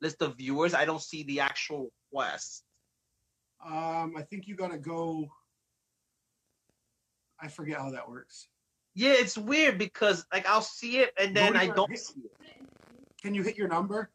[0.00, 0.74] list of viewers.
[0.74, 2.62] I don't see the actual request.
[3.68, 5.28] Um, I think you gotta go.
[7.40, 8.48] I forget how that works.
[8.94, 12.66] Yeah, it's weird because like I'll see it and then I don't see it.
[13.22, 14.10] Can you hit your number?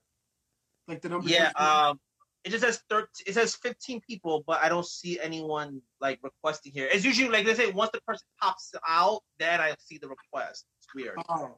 [0.88, 1.30] Like the number?
[1.30, 2.00] Yeah, um,
[2.44, 6.74] it just says 13, it says 15 people, but I don't see anyone like requesting
[6.74, 6.90] here.
[6.92, 10.66] It's usually like they say once the person pops out, then I see the request.
[10.80, 11.18] It's weird.
[11.30, 11.58] Oh.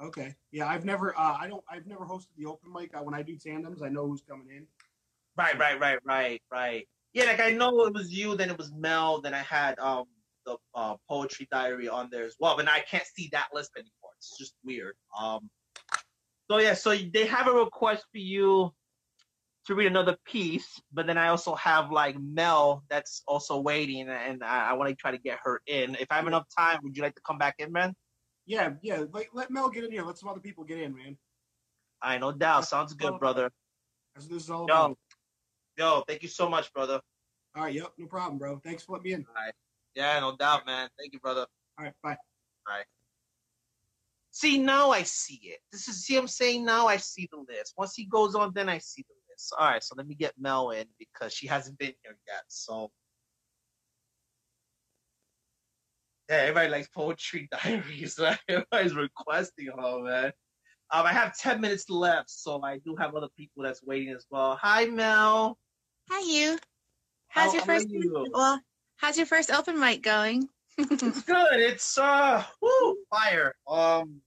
[0.00, 0.34] Okay.
[0.50, 1.16] Yeah, I've never.
[1.18, 1.62] Uh, I don't.
[1.70, 2.94] I've never hosted the open mic.
[2.94, 4.66] Uh, when I do tandems, I know who's coming in.
[5.36, 6.88] Right, right, right, right, right.
[7.14, 10.04] Yeah, like I know it was you, then it was Mel, then I had um
[10.44, 14.10] the uh, poetry diary on there as well, but I can't see that list anymore.
[14.18, 14.94] It's just weird.
[15.18, 15.48] Um,
[16.50, 18.72] so yeah, so they have a request for you
[19.66, 24.42] to read another piece, but then I also have like Mel that's also waiting, and
[24.42, 25.94] I, I want to try to get her in.
[26.00, 27.94] If I have enough time, would you like to come back in, man?
[28.46, 29.04] Yeah, yeah.
[29.12, 30.02] Like, let Mel get in here.
[30.02, 31.16] Let some other people get in, man.
[32.02, 32.66] I no doubt.
[32.66, 33.52] Sounds good, brother.
[34.14, 34.98] That's this is all Yo, about.
[35.76, 37.00] Yo, thank you so much, brother.
[37.54, 37.74] All right.
[37.74, 37.92] Yep.
[37.98, 38.60] No problem, bro.
[38.64, 39.26] Thanks for letting me in.
[39.28, 39.54] All right.
[39.94, 40.88] Yeah, no doubt, man.
[40.98, 41.46] Thank you, brother.
[41.78, 41.94] All right.
[42.02, 42.16] Bye.
[42.66, 42.84] Bye.
[44.30, 45.58] See, now I see it.
[45.70, 46.64] This is see I'm saying.
[46.64, 47.74] Now I see the list.
[47.76, 49.52] Once he goes on, then I see the list.
[49.58, 52.44] All right, so let me get Mel in because she hasn't been here yet.
[52.48, 52.90] So
[56.30, 58.18] yeah, everybody likes poetry diaries.
[58.18, 58.38] Right?
[58.48, 60.32] Everybody's requesting her, man.
[60.90, 64.24] Um, I have ten minutes left, so I do have other people that's waiting as
[64.30, 64.58] well.
[64.62, 65.58] Hi, Mel.
[66.10, 66.58] Hi, you.
[67.28, 67.88] How's How your first?
[67.90, 68.30] you?
[68.32, 68.60] Well,
[68.96, 70.48] how's your first open mic going?
[70.78, 71.60] It's good.
[71.60, 73.54] It's uh, woo, fire.
[73.68, 74.20] Um,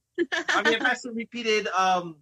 [0.48, 2.16] I mean, I've had some repeated um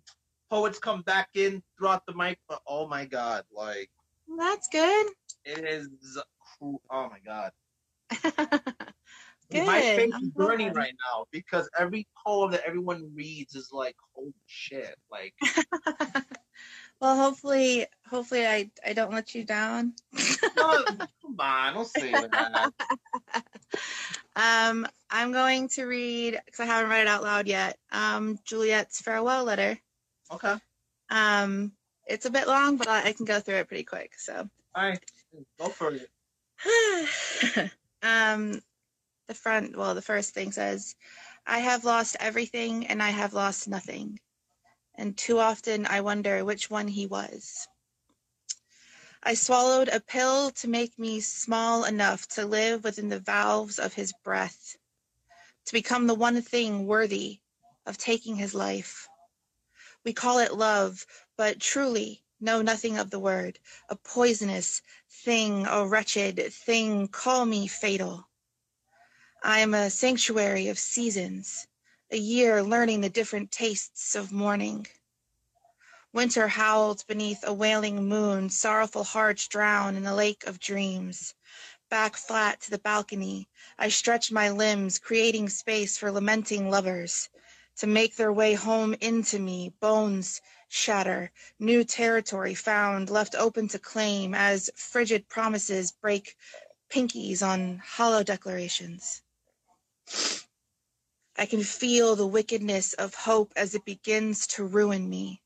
[0.50, 3.90] poets come back in throughout the mic, but oh my god, like
[4.38, 5.06] That's good.
[5.44, 5.88] it is.
[6.62, 7.52] Oh my god.
[9.50, 9.66] Good.
[9.66, 10.76] My face I'm is burning glad.
[10.76, 14.96] right now because every poem that everyone reads is like, holy shit!
[15.10, 15.34] Like,
[17.04, 19.92] Well, hopefully, hopefully, I I don't let you down.
[20.56, 20.84] no,
[21.20, 22.72] come on, say that.
[24.36, 27.76] Um, I'm going to read because I haven't read it out loud yet.
[27.92, 29.78] Um, Juliet's farewell letter.
[30.32, 30.56] Okay.
[31.10, 31.72] Um,
[32.06, 34.12] it's a bit long, but I, I can go through it pretty quick.
[34.16, 34.48] So.
[34.74, 34.98] All right,
[35.60, 36.08] go for it.
[38.02, 38.60] um,
[39.28, 40.96] the front, well, the first thing says,
[41.46, 44.18] I have lost everything and I have lost nothing.
[44.96, 47.66] And too often I wonder which one he was.
[49.22, 53.94] I swallowed a pill to make me small enough to live within the valves of
[53.94, 54.76] his breath,
[55.64, 57.40] to become the one thing worthy
[57.86, 59.08] of taking his life.
[60.04, 61.06] We call it love,
[61.36, 63.58] but truly know nothing of the word.
[63.88, 68.28] A poisonous thing, a wretched thing, call me fatal.
[69.42, 71.66] I am a sanctuary of seasons,
[72.14, 74.86] a year learning the different tastes of morning.
[76.12, 81.34] Winter howled beneath a wailing moon, sorrowful hearts drown in a lake of dreams.
[81.90, 87.28] Back flat to the balcony, I stretch my limbs, creating space for lamenting lovers
[87.78, 93.78] to make their way home into me, bones shatter, new territory found, left open to
[93.80, 96.36] claim as frigid promises break
[96.88, 99.22] pinkies on hollow declarations.
[101.36, 105.42] I can feel the wickedness of hope as it begins to ruin me.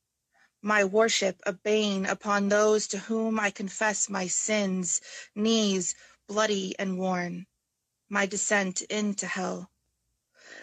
[0.63, 5.01] My worship a bane upon those to whom I confess my sins,
[5.35, 5.95] knees
[6.29, 7.47] bloody and worn.
[8.09, 9.71] My descent into hell.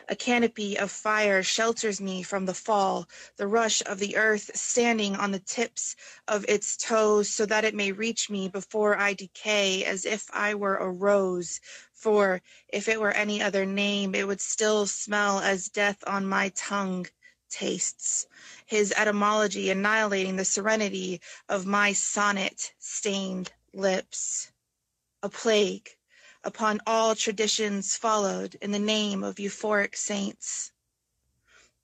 [0.07, 5.15] A canopy of fire shelters me from the fall, the rush of the earth standing
[5.15, 5.95] on the tips
[6.27, 10.53] of its toes so that it may reach me before I decay as if I
[10.53, 11.60] were a rose.
[11.91, 16.49] For if it were any other name, it would still smell as death on my
[16.49, 17.07] tongue
[17.49, 18.27] tastes.
[18.68, 21.19] His etymology annihilating the serenity
[21.49, 24.52] of my sonnet stained lips.
[25.23, 25.95] A plague
[26.46, 30.72] upon all traditions followed in the name of euphoric saints.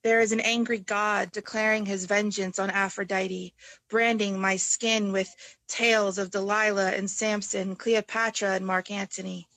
[0.02, 3.54] There is an angry God declaring his vengeance on Aphrodite,
[3.88, 5.34] branding my skin with
[5.68, 9.48] tales of Delilah and Samson, Cleopatra and Mark Antony.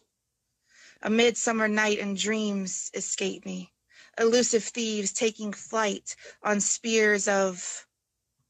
[1.02, 3.74] A midsummer night and dreams escape me,
[4.20, 7.88] elusive thieves taking flight on spears of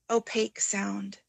[0.10, 1.19] opaque sound.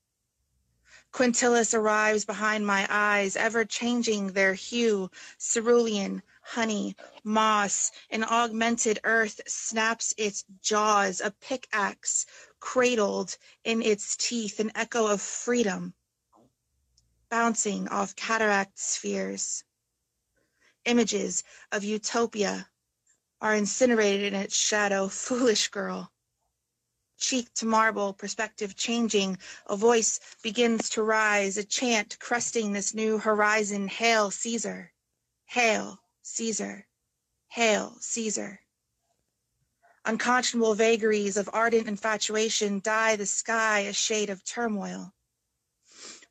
[1.13, 5.09] Quintilis arrives behind my eyes, ever changing their hue,
[5.39, 12.27] cerulean, honey, moss, an augmented earth snaps its jaws, a pickaxe
[12.59, 15.95] cradled in its teeth, an echo of freedom,
[17.29, 19.63] bouncing off cataract spheres.
[20.85, 22.69] Images of utopia
[23.41, 26.13] are incinerated in its shadow, foolish girl
[27.19, 33.19] cheek to marble, perspective changing, a voice begins to rise, a chant cresting this new
[33.19, 33.89] horizon.
[33.89, 34.93] Hail, Caesar!
[35.47, 36.87] Hail, Caesar!
[37.49, 38.61] Hail, Caesar!
[40.05, 45.13] Unconscionable vagaries of ardent infatuation dye the sky a shade of turmoil.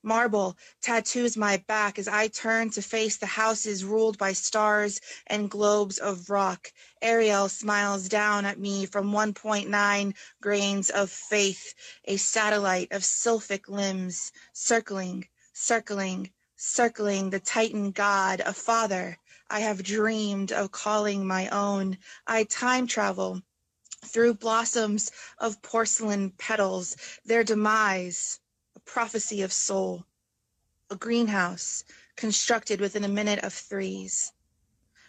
[0.07, 5.49] Marble tattoos my back as I turn to face the houses ruled by stars and
[5.49, 6.72] globes of rock.
[7.02, 11.73] Ariel smiles down at me from 1.9 grains of faith,
[12.03, 19.18] a satellite of sylphic limbs, circling, circling, circling the Titan god, a father
[19.49, 21.98] I have dreamed of calling my own.
[22.27, 23.41] I time travel
[24.06, 25.10] through blossoms
[25.40, 26.95] of porcelain petals,
[27.26, 28.40] their demise
[28.86, 30.06] prophecy of soul,
[30.90, 31.84] a greenhouse
[32.16, 34.32] constructed within a minute of threes.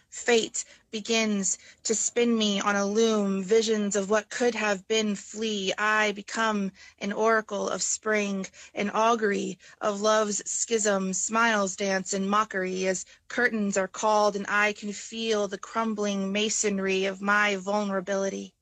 [0.09, 5.73] Fate begins to spin me on a loom, visions of what could have been flee.
[5.77, 11.13] I become an oracle of spring, an augury of love's schism.
[11.13, 17.03] Smiles dance in mockery as curtains are called, and I can feel the crumbling masonry
[17.05, 18.53] of my vulnerability.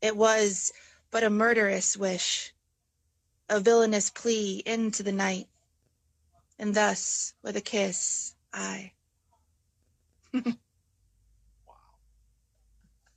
[0.00, 0.72] It was
[1.10, 2.53] but a murderous wish,
[3.48, 5.46] a villainous plea into the night.
[6.58, 8.92] And thus, with a kiss, I.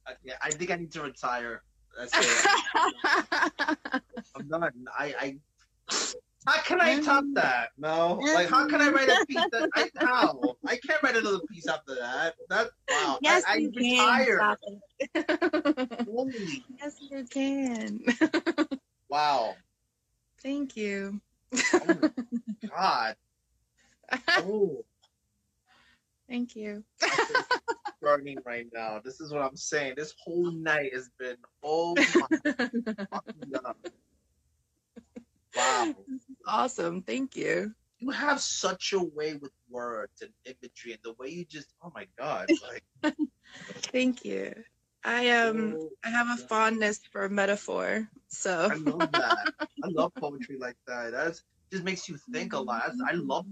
[0.07, 1.63] Uh, yeah, I think I need to retire.
[1.97, 4.01] That's it.
[4.35, 4.85] I'm done.
[4.97, 5.37] I, I
[6.47, 7.71] how can I top that?
[7.77, 9.43] No, like how can I write a piece?
[9.51, 10.55] That, I, how?
[10.65, 12.35] I can't write another piece after that.
[12.49, 13.19] That wow.
[13.21, 14.57] Yes, I, I you retire.
[14.63, 16.05] can.
[16.05, 17.99] Holy yes, you can.
[19.09, 19.55] wow.
[20.41, 21.21] Thank you.
[21.53, 22.09] Oh
[22.69, 23.15] god.
[24.37, 24.85] Oh,
[26.29, 26.83] Thank you.
[28.01, 29.01] burning right now.
[29.03, 29.93] This is what I'm saying.
[29.97, 33.73] This whole night has been oh my.
[35.55, 35.95] Wow.
[36.45, 37.01] Awesome.
[37.01, 37.73] Thank you.
[37.99, 41.91] You have such a way with words and imagery and the way you just oh
[41.95, 42.47] my god.
[42.61, 43.15] Like
[43.91, 44.53] Thank you.
[45.07, 49.47] I um I have a fondness for metaphor, so I love that.
[49.83, 51.13] I love poetry like that.
[51.13, 52.83] That's just makes you think a lot.
[52.87, 53.45] That's, I love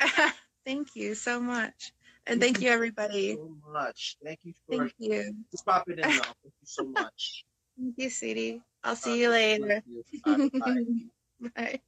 [0.00, 0.34] that.
[0.64, 1.92] thank you so much,
[2.26, 3.34] and thank you everybody.
[3.34, 4.16] so much.
[4.24, 5.34] Thank you for Thank you.
[5.50, 6.22] just popping in though.
[6.22, 7.44] Thank you so much.
[7.78, 8.62] Thank you, sweetie.
[8.82, 9.82] I'll see you later.
[10.24, 10.60] Thank you.
[10.60, 11.50] Bye.
[11.54, 11.80] Bye.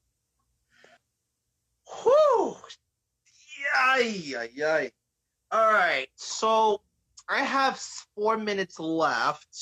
[2.03, 2.57] Whew.
[3.97, 4.93] Yay, yay.
[5.51, 6.83] All right, so
[7.31, 7.81] I have
[8.17, 9.57] four minutes left,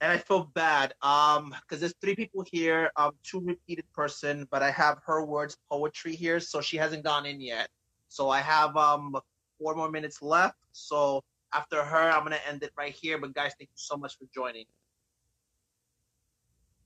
[0.00, 4.62] and I feel bad um because there's three people here, um two repeated person, but
[4.62, 7.68] I have her words poetry here, so she hasn't gone in yet.
[8.08, 9.16] So I have um
[9.58, 10.56] four more minutes left.
[10.70, 13.18] So after her, I'm gonna end it right here.
[13.18, 14.66] But guys, thank you so much for joining.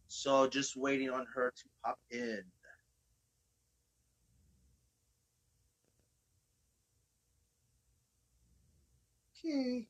[0.08, 2.42] So just waiting on her to pop in.
[9.44, 9.86] Okay.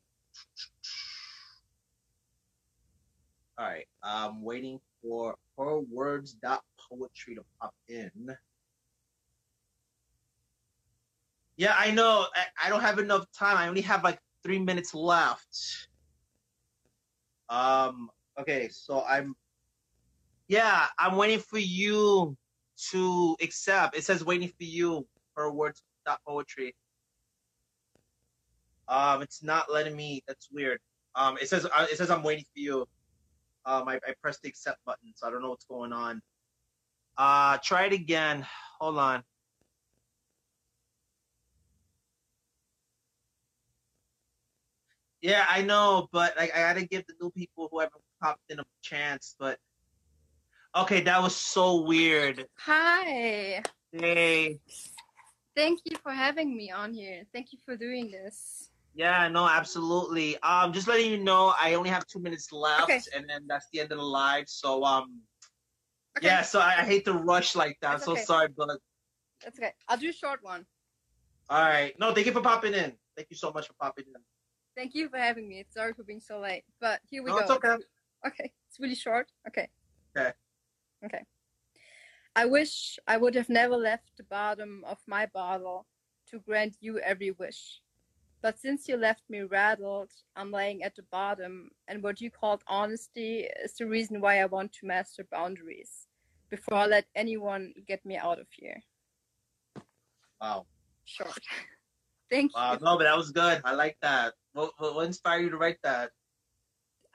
[3.57, 3.85] All right.
[4.03, 8.11] I'm waiting for her words dot poetry to pop in.
[11.57, 12.27] Yeah, I know.
[12.35, 13.57] I, I don't have enough time.
[13.57, 15.87] I only have like three minutes left.
[17.49, 18.09] Um.
[18.39, 19.35] Okay, so I'm.
[20.47, 22.37] Yeah, I'm waiting for you
[22.91, 23.97] to accept.
[23.97, 25.07] It says waiting for you.
[25.35, 26.75] Her words dot poetry.
[28.87, 30.23] Um, it's not letting me.
[30.27, 30.79] That's weird.
[31.15, 32.87] Um, it says uh, it says I'm waiting for you.
[33.65, 36.21] Um, I, I pressed the accept button, so I don't know what's going on.
[37.17, 38.45] Uh, try it again.
[38.79, 39.23] Hold on.
[45.21, 48.59] Yeah, I know, but like I gotta give the new people who haven't popped in
[48.59, 49.35] a chance.
[49.39, 49.57] But
[50.75, 52.45] okay, that was so weird.
[52.59, 53.63] Hi.
[53.91, 54.59] Hey.
[55.55, 57.23] Thank you for having me on here.
[57.33, 58.66] Thank you for doing this.
[58.97, 60.41] Yeah, no, absolutely.
[60.41, 62.99] Um, just letting you know, I only have two minutes left, Okay.
[63.15, 64.49] and then that's the end of the live.
[64.49, 65.21] So, um,
[66.19, 67.91] yeah, so I, I hate to rush like that.
[67.93, 68.23] I'm so okay.
[68.23, 68.69] sorry, but
[69.43, 69.73] That's okay.
[69.87, 70.65] I'll do a short one.
[71.51, 71.93] all right.
[71.99, 72.91] No, thank you for popping in.
[73.15, 74.19] Thank you so much for popping in.
[74.75, 75.63] Thank you for having me.
[75.69, 77.41] Sorry for being so late, but here we No, go.
[77.41, 77.75] it's okay.
[78.25, 79.31] Okay, it's really short.
[79.47, 79.69] Okay.
[80.17, 80.31] Okay.
[81.05, 81.23] Okay.
[82.35, 85.85] I wish I would have never left the bottom of my bottle
[86.31, 87.81] to grant you every wish.
[88.41, 92.61] But since you left me rattled, I'm laying at the bottom, and what you called
[92.67, 96.07] honesty is the reason why I want to master boundaries
[96.49, 98.81] before I let anyone get me out of here.
[100.39, 100.67] Wow.
[101.05, 101.31] Short.
[102.29, 102.73] Thank Wow.
[102.73, 102.79] you.
[102.81, 103.61] No, but that was good.
[103.65, 104.33] I like that.
[104.53, 106.11] What, what, what inspired you to write that?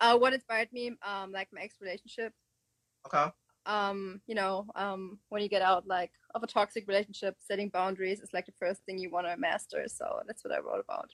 [0.00, 2.32] Uh, what inspired me, um, like my ex relationship.
[3.06, 3.30] Okay.
[3.66, 8.20] Um you know um when you get out like of a toxic relationship setting boundaries
[8.20, 11.10] is like the first thing you want to master so that's what i wrote about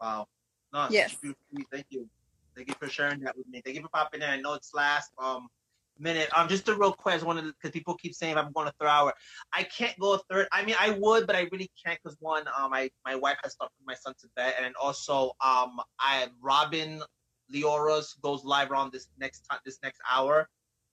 [0.00, 0.28] Wow.
[0.72, 1.12] No, Yes.
[1.12, 1.66] such a beautiful piece.
[1.72, 2.08] Thank you.
[2.54, 3.62] Thank you for sharing that with me.
[3.64, 4.28] Thank you for popping in.
[4.28, 5.48] I know it's last um
[5.98, 6.28] minute.
[6.36, 7.24] Um, just a real quick.
[7.24, 9.12] One of because people keep saying I'm going a third hour.
[9.52, 10.46] I can't go a third.
[10.52, 13.52] I mean, I would, but I really can't because one, um, I my wife has
[13.52, 17.02] stuff my son to bed, and also um, I Robin
[17.50, 20.48] Leora's goes live around this next time, this next hour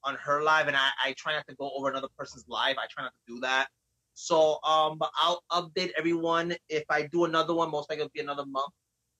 [0.05, 2.77] on her live, and I I try not to go over another person's live.
[2.77, 3.67] I try not to do that.
[4.13, 7.71] So um, but I'll update everyone if I do another one.
[7.71, 8.71] Most likely it'll be another month.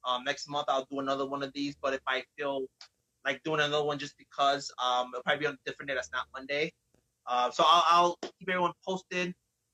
[0.06, 1.76] Um, next month I'll do another one of these.
[1.82, 2.66] But if I feel
[3.26, 6.12] like doing another one just because um, it'll probably be on a different day that's
[6.14, 6.72] not Monday.
[7.28, 9.34] Uh, so I'll, I'll keep everyone posted.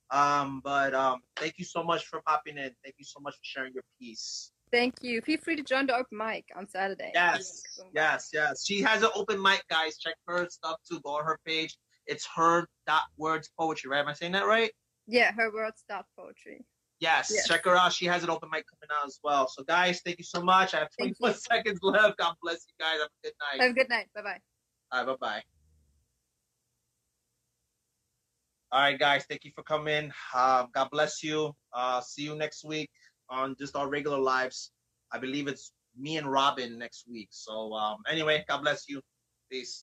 [0.09, 2.71] Um, but um, thank you so much for popping in.
[2.83, 4.51] Thank you so much for sharing your piece.
[4.71, 7.61] Thank you feel free to join the open mic on saturday Yes,
[7.93, 8.65] yes, yes.
[8.65, 9.97] She has an open mic, guys.
[9.97, 10.99] Check her stuff too.
[11.01, 11.77] Go on her page.
[12.07, 13.99] It's her dot words poetry, right?
[13.99, 14.71] Am I saying that right?
[15.07, 16.63] yeah her words dot poetry
[16.99, 17.47] Yes, Yes.
[17.47, 17.91] check her out.
[17.93, 19.47] She has an open mic coming out as well.
[19.47, 20.75] So, guys, thank you so much.
[20.75, 22.17] I have 21 seconds left.
[22.19, 22.99] God bless you guys.
[22.99, 23.61] Have a good night.
[23.63, 24.39] have a good night bye-bye
[24.91, 25.41] All right, bye bye.
[28.71, 30.11] All right, guys, thank you for coming.
[30.35, 31.53] Um, God bless you.
[31.73, 32.89] Uh, see you next week
[33.31, 34.71] on just our regular lives.
[35.11, 37.29] I believe it's me and Robin next week.
[37.31, 39.01] So, um, anyway, God bless you.
[39.49, 39.79] Peace.